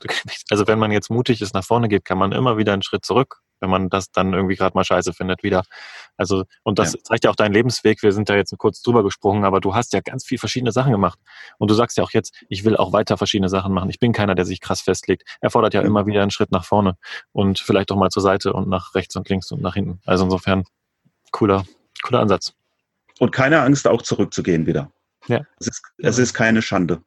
Also 0.52 0.68
wenn 0.68 0.78
man 0.78 0.92
jetzt 0.92 1.10
mutig 1.10 1.42
ist, 1.42 1.56
nach 1.56 1.64
vorne 1.64 1.88
geht, 1.88 2.06
kann 2.06 2.20
man 2.20 2.32
immer 2.32 2.58
wieder 2.58 2.74
einen 2.74 2.84
Schritt 2.84 3.04
zurück, 3.04 3.42
wenn 3.60 3.72
man 3.72 3.90
das 3.90 4.12
dann 4.12 4.34
irgendwie 4.34 4.56
gerade 4.56 4.78
mal 4.78 4.84
scheiße 4.84 5.14
findet 5.14 5.42
wieder. 5.42 5.64
Also, 6.18 6.44
und 6.62 6.78
das 6.78 6.94
ja. 6.94 7.00
zeigt 7.04 7.24
ja 7.24 7.32
auch 7.32 7.36
deinen 7.36 7.54
Lebensweg. 7.54 8.04
Wir 8.04 8.12
sind 8.12 8.30
da 8.30 8.36
jetzt 8.36 8.56
kurz 8.60 8.84
drüber 8.84 9.04
gesprungen, 9.04 9.46
aber 9.46 9.62
du 9.62 9.74
hast 9.74 9.94
ja 9.94 10.02
ganz 10.02 10.26
viel 10.26 10.38
verschiedene 10.38 10.72
Sachen 10.72 10.92
gemacht. 10.92 11.18
Und 11.58 11.72
du 11.72 11.74
sagst 11.74 11.98
ja 11.98 12.04
auch 12.04 12.12
jetzt, 12.12 12.36
ich 12.48 12.64
will 12.64 12.78
auch 12.78 12.94
weiter 12.94 13.18
verschiedene 13.18 13.50
Sachen 13.50 13.74
machen. 13.74 13.90
Ich 13.90 14.00
bin 14.00 14.14
keiner, 14.14 14.36
der 14.36 14.46
sich 14.46 14.62
krass 14.62 14.82
festlegt. 14.82 15.24
Er 15.42 15.50
fordert 15.50 15.74
ja 15.74 15.82
mhm. 15.82 15.88
immer 15.88 16.06
wieder 16.06 16.22
einen 16.22 16.32
Schritt 16.32 16.52
nach 16.52 16.66
vorne 16.66 16.98
und 17.32 17.58
vielleicht 17.58 17.92
auch 17.92 17.98
mal 17.98 18.12
zur 18.12 18.22
Seite 18.22 18.54
und 18.54 18.70
nach 18.70 18.94
rechts 18.94 19.16
und 19.16 19.28
links 19.28 19.52
und 19.52 19.62
nach 19.62 19.74
hinten. 19.74 20.02
Also 20.06 20.26
insofern 20.26 20.66
cooler, 21.36 21.66
cooler 22.04 22.22
Ansatz. 22.22 22.54
Und 23.20 23.32
keine 23.32 23.62
Angst, 23.62 23.88
auch 23.88 24.02
zurückzugehen 24.02 24.66
wieder. 24.66 24.92
Ja. 25.28 25.42
Es 25.60 25.68
ist, 25.68 25.82
es 25.98 26.18
ist 26.18 26.34
keine 26.34 26.62
Schande. 26.62 27.02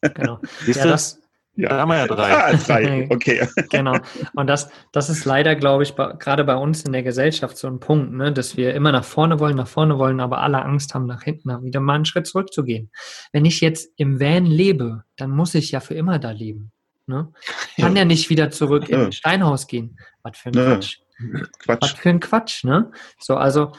Genau. 0.00 0.38
Siehst 0.64 0.78
ja, 0.78 0.84
du? 0.84 0.90
Das, 0.90 1.20
ja. 1.56 1.70
Da 1.70 1.78
haben 1.80 1.88
wir 1.88 1.96
ja 1.96 2.06
drei. 2.06 2.32
Ah, 2.32 2.52
drei, 2.54 3.08
okay. 3.10 3.46
genau. 3.68 3.98
Und 4.34 4.46
das, 4.46 4.70
das 4.92 5.10
ist 5.10 5.24
leider, 5.24 5.56
glaube 5.56 5.82
ich, 5.82 5.94
bei, 5.94 6.12
gerade 6.12 6.44
bei 6.44 6.54
uns 6.54 6.82
in 6.82 6.92
der 6.92 7.02
Gesellschaft 7.02 7.58
so 7.58 7.66
ein 7.66 7.80
Punkt, 7.80 8.12
ne, 8.12 8.32
dass 8.32 8.56
wir 8.56 8.74
immer 8.74 8.92
nach 8.92 9.04
vorne 9.04 9.40
wollen, 9.40 9.56
nach 9.56 9.68
vorne 9.68 9.98
wollen, 9.98 10.20
aber 10.20 10.38
alle 10.38 10.62
Angst 10.62 10.94
haben, 10.94 11.06
nach 11.06 11.24
hinten 11.24 11.64
wieder 11.64 11.80
mal 11.80 11.96
einen 11.96 12.04
Schritt 12.04 12.26
zurückzugehen. 12.26 12.90
Wenn 13.32 13.44
ich 13.44 13.60
jetzt 13.60 13.90
im 13.96 14.20
Van 14.20 14.46
lebe, 14.46 15.04
dann 15.16 15.30
muss 15.30 15.54
ich 15.54 15.72
ja 15.72 15.80
für 15.80 15.94
immer 15.94 16.18
da 16.18 16.30
leben. 16.30 16.70
Ne? 17.06 17.32
Ich 17.76 17.82
kann 17.82 17.96
ja. 17.96 18.02
ja 18.02 18.04
nicht 18.04 18.30
wieder 18.30 18.50
zurück 18.50 18.88
in 18.88 19.00
ein 19.00 19.12
Steinhaus 19.12 19.66
gehen. 19.66 19.98
Was 20.22 20.38
für 20.38 20.50
ein 20.50 20.52
Quatsch. 20.52 21.00
Quatsch. 21.58 21.82
Was 21.82 21.90
für 21.92 22.10
ein 22.10 22.20
Quatsch, 22.20 22.64
ne? 22.64 22.90
So, 23.18 23.36
also 23.36 23.72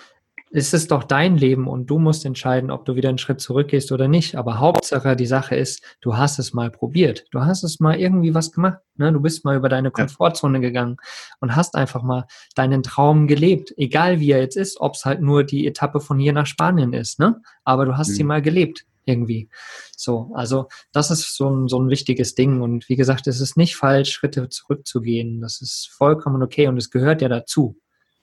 ist 0.52 0.74
es 0.74 0.88
doch 0.88 1.04
dein 1.04 1.38
Leben 1.38 1.68
und 1.68 1.88
du 1.88 2.00
musst 2.00 2.26
entscheiden, 2.26 2.72
ob 2.72 2.86
du 2.86 2.96
wieder 2.96 3.10
einen 3.10 3.20
Schritt 3.20 3.40
zurückgehst 3.40 3.92
oder 3.92 4.08
nicht. 4.08 4.36
Aber 4.36 4.60
Hauptsache, 4.60 5.16
die 5.16 5.28
Sache 5.28 5.56
ist, 5.56 5.84
du 6.02 6.18
hast 6.18 6.40
es 6.40 6.54
mal 6.54 6.72
probiert. 6.72 7.26
Du 7.32 7.42
hast 7.42 7.64
es 7.64 7.80
mal 7.80 8.00
irgendwie 8.00 8.34
was 8.34 8.52
gemacht. 8.52 8.80
Ne? 8.96 9.14
Du 9.14 9.20
bist 9.22 9.46
mal 9.46 9.56
über 9.56 9.70
deine 9.70 9.92
Komfortzone 9.92 10.60
gegangen 10.60 10.98
und 11.40 11.56
hast 11.56 11.76
einfach 11.76 12.02
mal 12.02 12.26
deinen 12.56 12.82
Traum 12.82 13.28
gelebt. 13.28 13.74
Egal 13.78 14.20
wie 14.20 14.32
er 14.32 14.40
jetzt 14.40 14.58
ist, 14.58 14.80
ob 14.82 14.96
es 14.96 15.06
halt 15.06 15.22
nur 15.22 15.44
die 15.44 15.68
Etappe 15.68 16.00
von 16.00 16.18
hier 16.18 16.34
nach 16.34 16.48
Spanien 16.48 16.94
ist. 16.94 17.20
Ne? 17.20 17.40
Aber 17.64 17.86
du 17.86 17.96
hast 17.98 18.10
mhm. 18.10 18.14
sie 18.14 18.24
mal 18.24 18.42
gelebt. 18.42 18.86
irgendwie. 19.06 19.50
So, 19.96 20.32
also 20.34 20.68
das 20.92 21.12
ist 21.12 21.36
so 21.36 21.50
ein, 21.50 21.68
so 21.68 21.80
ein 21.80 21.90
wichtiges 21.90 22.36
Ding. 22.36 22.62
Und 22.62 22.90
wie 22.90 22.96
gesagt, 22.96 23.28
es 23.28 23.42
ist 23.42 23.58
nicht 23.58 23.76
falsch, 23.76 24.12
Schritte 24.12 24.50
zurückzugehen. 24.50 25.42
Das 25.42 25.62
ist 25.62 25.90
vollkommen 25.92 26.42
okay 26.42 26.68
und 26.68 26.78
es 26.78 26.90
gehört 26.90 27.22
ja 27.22 27.30
dazu. 27.30 27.78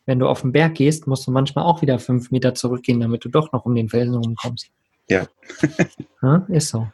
Wenn 0.06 0.20
du 0.20 0.28
auf 0.28 0.42
den 0.42 0.52
Berg 0.52 0.76
gehst, 0.76 1.06
musst 1.06 1.26
du 1.26 1.32
manchmal 1.32 1.64
auch 1.64 1.82
wieder 1.82 1.98
fünf 1.98 2.30
Meter 2.30 2.54
zurückgehen, 2.54 3.00
damit 3.00 3.24
du 3.24 3.28
doch 3.28 3.52
noch 3.52 3.66
um 3.66 3.74
den 3.74 3.88
Felsen 3.88 4.14
rumkommst. 4.14 4.68
Ja. 5.08 5.26
ja 6.22 6.46
ist 6.48 6.68
so. 6.68 6.88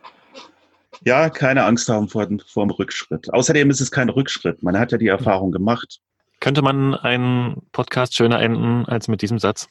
Ja, 1.05 1.31
keine 1.31 1.65
Angst 1.65 1.89
haben 1.89 2.09
vor, 2.09 2.27
vor 2.47 2.67
dem 2.67 2.71
Rückschritt. 2.71 3.33
Außerdem 3.33 3.71
ist 3.71 3.81
es 3.81 3.91
kein 3.91 4.09
Rückschritt. 4.09 4.63
Man 4.63 4.79
hat 4.79 4.93
ja 4.93 4.99
die 4.99 5.09
Erfahrung 5.09 5.53
gemacht. 5.53 6.01
Könnte 6.41 6.63
man 6.63 6.95
einen 6.95 7.63
Podcast 7.73 8.15
schöner 8.15 8.41
enden 8.41 8.87
als 8.87 9.09
mit 9.09 9.23
diesem 9.23 9.39
Satz? 9.39 9.69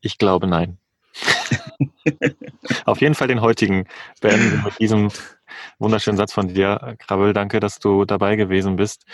Ich 0.00 0.18
glaube 0.18 0.46
nein. 0.46 0.78
Auf 2.84 3.00
jeden 3.00 3.14
Fall 3.14 3.28
den 3.28 3.40
heutigen 3.40 3.86
beenden 4.20 4.52
wir 4.52 4.62
mit 4.64 4.78
diesem 4.78 5.10
wunderschönen 5.78 6.16
Satz 6.16 6.32
von 6.32 6.48
dir, 6.48 6.96
Krabbel. 6.98 7.32
Danke, 7.32 7.60
dass 7.60 7.78
du 7.78 8.04
dabei 8.04 8.36
gewesen 8.36 8.76
bist. 8.76 9.04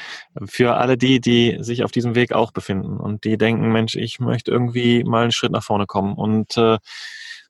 Für 0.44 0.74
alle 0.76 0.96
die, 0.96 1.20
die 1.20 1.58
sich 1.60 1.84
auf 1.84 1.92
diesem 1.92 2.14
Weg 2.14 2.32
auch 2.32 2.52
befinden 2.52 2.98
und 2.98 3.24
die 3.24 3.36
denken, 3.38 3.72
Mensch, 3.72 3.96
ich 3.96 4.20
möchte 4.20 4.50
irgendwie 4.50 5.04
mal 5.04 5.22
einen 5.22 5.32
Schritt 5.32 5.52
nach 5.52 5.64
vorne 5.64 5.86
kommen 5.86 6.14
und 6.14 6.56
äh, 6.56 6.78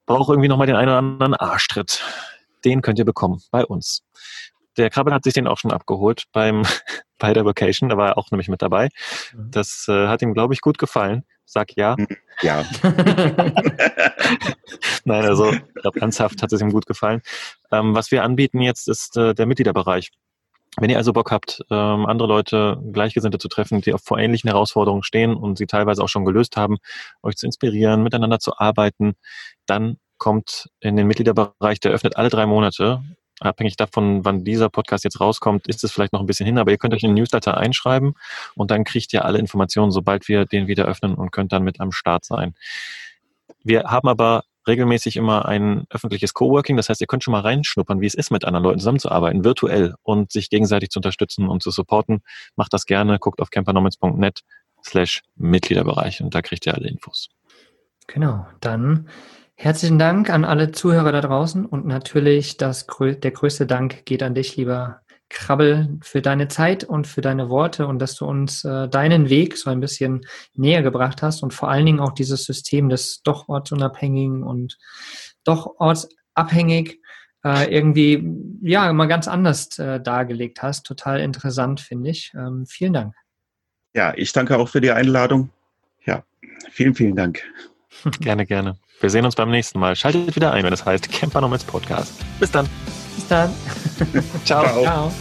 brauche 0.06 0.32
irgendwie 0.32 0.48
nochmal 0.48 0.66
den 0.66 0.76
einen 0.76 0.88
oder 0.88 0.98
anderen 0.98 1.34
Arschtritt. 1.34 2.02
Den 2.64 2.82
könnt 2.82 2.98
ihr 2.98 3.04
bekommen 3.04 3.42
bei 3.50 3.64
uns. 3.64 4.02
Der 4.76 4.90
Krabbel 4.90 5.12
hat 5.12 5.24
sich 5.24 5.34
den 5.34 5.46
auch 5.46 5.58
schon 5.58 5.72
abgeholt 5.72 6.24
beim 6.32 6.62
bei 7.18 7.32
der 7.32 7.44
Vacation, 7.44 7.88
da 7.88 7.96
war 7.96 8.08
er 8.08 8.18
auch 8.18 8.30
nämlich 8.30 8.48
mit 8.48 8.62
dabei. 8.62 8.88
Mhm. 9.32 9.50
Das 9.52 9.86
äh, 9.88 10.08
hat 10.08 10.22
ihm, 10.22 10.34
glaube 10.34 10.54
ich, 10.54 10.60
gut 10.60 10.78
gefallen. 10.78 11.24
Sag 11.44 11.76
ja. 11.76 11.96
Mhm. 11.96 12.08
Ja. 12.40 12.64
Nein, 15.04 15.24
also 15.24 15.52
ich 15.52 15.74
glaube, 15.74 16.00
ernsthaft 16.00 16.42
hat 16.42 16.52
es 16.52 16.60
ihm 16.60 16.72
gut 16.72 16.86
gefallen. 16.86 17.22
Ähm, 17.70 17.94
was 17.94 18.10
wir 18.10 18.24
anbieten 18.24 18.60
jetzt 18.60 18.88
ist 18.88 19.16
äh, 19.16 19.34
der 19.34 19.46
Mitgliederbereich. 19.46 20.10
Wenn 20.78 20.88
ihr 20.88 20.96
also 20.96 21.12
Bock 21.12 21.30
habt, 21.30 21.62
ähm, 21.70 22.06
andere 22.06 22.28
Leute, 22.28 22.80
Gleichgesinnte 22.92 23.36
zu 23.36 23.48
treffen, 23.48 23.82
die 23.82 23.94
vor 24.02 24.18
ähnlichen 24.18 24.48
Herausforderungen 24.48 25.02
stehen 25.02 25.34
und 25.34 25.58
sie 25.58 25.66
teilweise 25.66 26.02
auch 26.02 26.08
schon 26.08 26.24
gelöst 26.24 26.56
haben, 26.56 26.78
euch 27.22 27.36
zu 27.36 27.44
inspirieren, 27.44 28.02
miteinander 28.02 28.38
zu 28.38 28.56
arbeiten, 28.56 29.14
dann 29.66 29.98
kommt 30.16 30.70
in 30.80 30.96
den 30.96 31.06
Mitgliederbereich, 31.06 31.80
der 31.80 31.92
öffnet 31.92 32.16
alle 32.16 32.30
drei 32.30 32.46
Monate 32.46 33.02
abhängig 33.42 33.76
davon, 33.76 34.24
wann 34.24 34.44
dieser 34.44 34.68
Podcast 34.68 35.04
jetzt 35.04 35.20
rauskommt, 35.20 35.66
ist 35.66 35.84
es 35.84 35.92
vielleicht 35.92 36.12
noch 36.12 36.20
ein 36.20 36.26
bisschen 36.26 36.46
hin, 36.46 36.58
aber 36.58 36.70
ihr 36.70 36.78
könnt 36.78 36.94
euch 36.94 37.02
in 37.02 37.10
den 37.10 37.16
Newsletter 37.16 37.56
einschreiben 37.56 38.14
und 38.54 38.70
dann 38.70 38.84
kriegt 38.84 39.12
ihr 39.12 39.24
alle 39.24 39.38
Informationen, 39.38 39.90
sobald 39.90 40.28
wir 40.28 40.44
den 40.46 40.66
wieder 40.66 40.84
öffnen 40.84 41.14
und 41.14 41.30
könnt 41.30 41.52
dann 41.52 41.62
mit 41.62 41.80
am 41.80 41.92
Start 41.92 42.24
sein. 42.24 42.54
Wir 43.64 43.84
haben 43.84 44.08
aber 44.08 44.44
regelmäßig 44.66 45.16
immer 45.16 45.46
ein 45.46 45.84
öffentliches 45.90 46.34
Coworking. 46.34 46.76
Das 46.76 46.88
heißt, 46.88 47.00
ihr 47.00 47.06
könnt 47.06 47.24
schon 47.24 47.32
mal 47.32 47.40
reinschnuppern, 47.40 48.00
wie 48.00 48.06
es 48.06 48.14
ist, 48.14 48.30
mit 48.30 48.44
anderen 48.44 48.64
Leuten 48.64 48.78
zusammenzuarbeiten, 48.78 49.44
virtuell 49.44 49.94
und 50.02 50.32
sich 50.32 50.50
gegenseitig 50.50 50.90
zu 50.90 50.98
unterstützen 50.98 51.48
und 51.48 51.62
zu 51.62 51.70
supporten. 51.70 52.22
Macht 52.56 52.72
das 52.72 52.86
gerne, 52.86 53.18
guckt 53.18 53.40
auf 53.40 53.50
campernomics.net 53.50 54.40
slash 54.84 55.22
Mitgliederbereich 55.36 56.22
und 56.22 56.34
da 56.34 56.42
kriegt 56.42 56.66
ihr 56.66 56.74
alle 56.74 56.88
Infos. 56.88 57.28
Genau, 58.06 58.46
dann 58.60 59.08
Herzlichen 59.62 60.00
Dank 60.00 60.28
an 60.28 60.44
alle 60.44 60.72
Zuhörer 60.72 61.12
da 61.12 61.20
draußen 61.20 61.64
und 61.66 61.86
natürlich 61.86 62.56
das, 62.56 62.84
der 62.98 63.30
größte 63.30 63.64
Dank 63.64 64.04
geht 64.06 64.24
an 64.24 64.34
dich, 64.34 64.56
lieber 64.56 65.02
Krabbel, 65.28 66.00
für 66.02 66.20
deine 66.20 66.48
Zeit 66.48 66.82
und 66.82 67.06
für 67.06 67.20
deine 67.20 67.48
Worte 67.48 67.86
und 67.86 68.00
dass 68.00 68.16
du 68.16 68.26
uns 68.26 68.64
äh, 68.64 68.88
deinen 68.88 69.30
Weg 69.30 69.56
so 69.56 69.70
ein 69.70 69.78
bisschen 69.78 70.26
näher 70.54 70.82
gebracht 70.82 71.22
hast 71.22 71.44
und 71.44 71.54
vor 71.54 71.70
allen 71.70 71.86
Dingen 71.86 72.00
auch 72.00 72.10
dieses 72.10 72.42
System 72.44 72.88
des 72.88 73.22
doch 73.22 73.48
ortsunabhängigen 73.48 74.42
und 74.42 74.78
doch 75.44 75.76
ortsabhängig 75.78 76.98
äh, 77.44 77.72
irgendwie 77.72 78.34
ja 78.62 78.92
mal 78.92 79.06
ganz 79.06 79.28
anders 79.28 79.78
äh, 79.78 80.00
dargelegt 80.00 80.60
hast. 80.60 80.86
Total 80.86 81.20
interessant, 81.20 81.80
finde 81.80 82.10
ich. 82.10 82.32
Ähm, 82.34 82.66
vielen 82.66 82.94
Dank. 82.94 83.14
Ja, 83.94 84.12
ich 84.16 84.32
danke 84.32 84.58
auch 84.58 84.68
für 84.68 84.80
die 84.80 84.90
Einladung. 84.90 85.50
Ja, 86.04 86.24
vielen, 86.72 86.96
vielen 86.96 87.14
Dank. 87.14 87.44
gerne, 88.20 88.44
gerne. 88.44 88.81
Wir 89.02 89.10
sehen 89.10 89.24
uns 89.24 89.34
beim 89.34 89.50
nächsten 89.50 89.80
Mal. 89.80 89.96
Schaltet 89.96 90.36
wieder 90.36 90.52
ein, 90.52 90.64
wenn 90.64 90.72
es 90.72 90.84
heißt 90.84 91.10
Camper 91.10 91.40
Nomads 91.40 91.64
Podcast. 91.64 92.12
Bis 92.38 92.52
dann. 92.52 92.68
Bis 93.16 93.26
dann. 93.26 93.52
Ciao. 94.44 94.62
Ciao. 94.62 94.82
Ciao. 94.82 95.12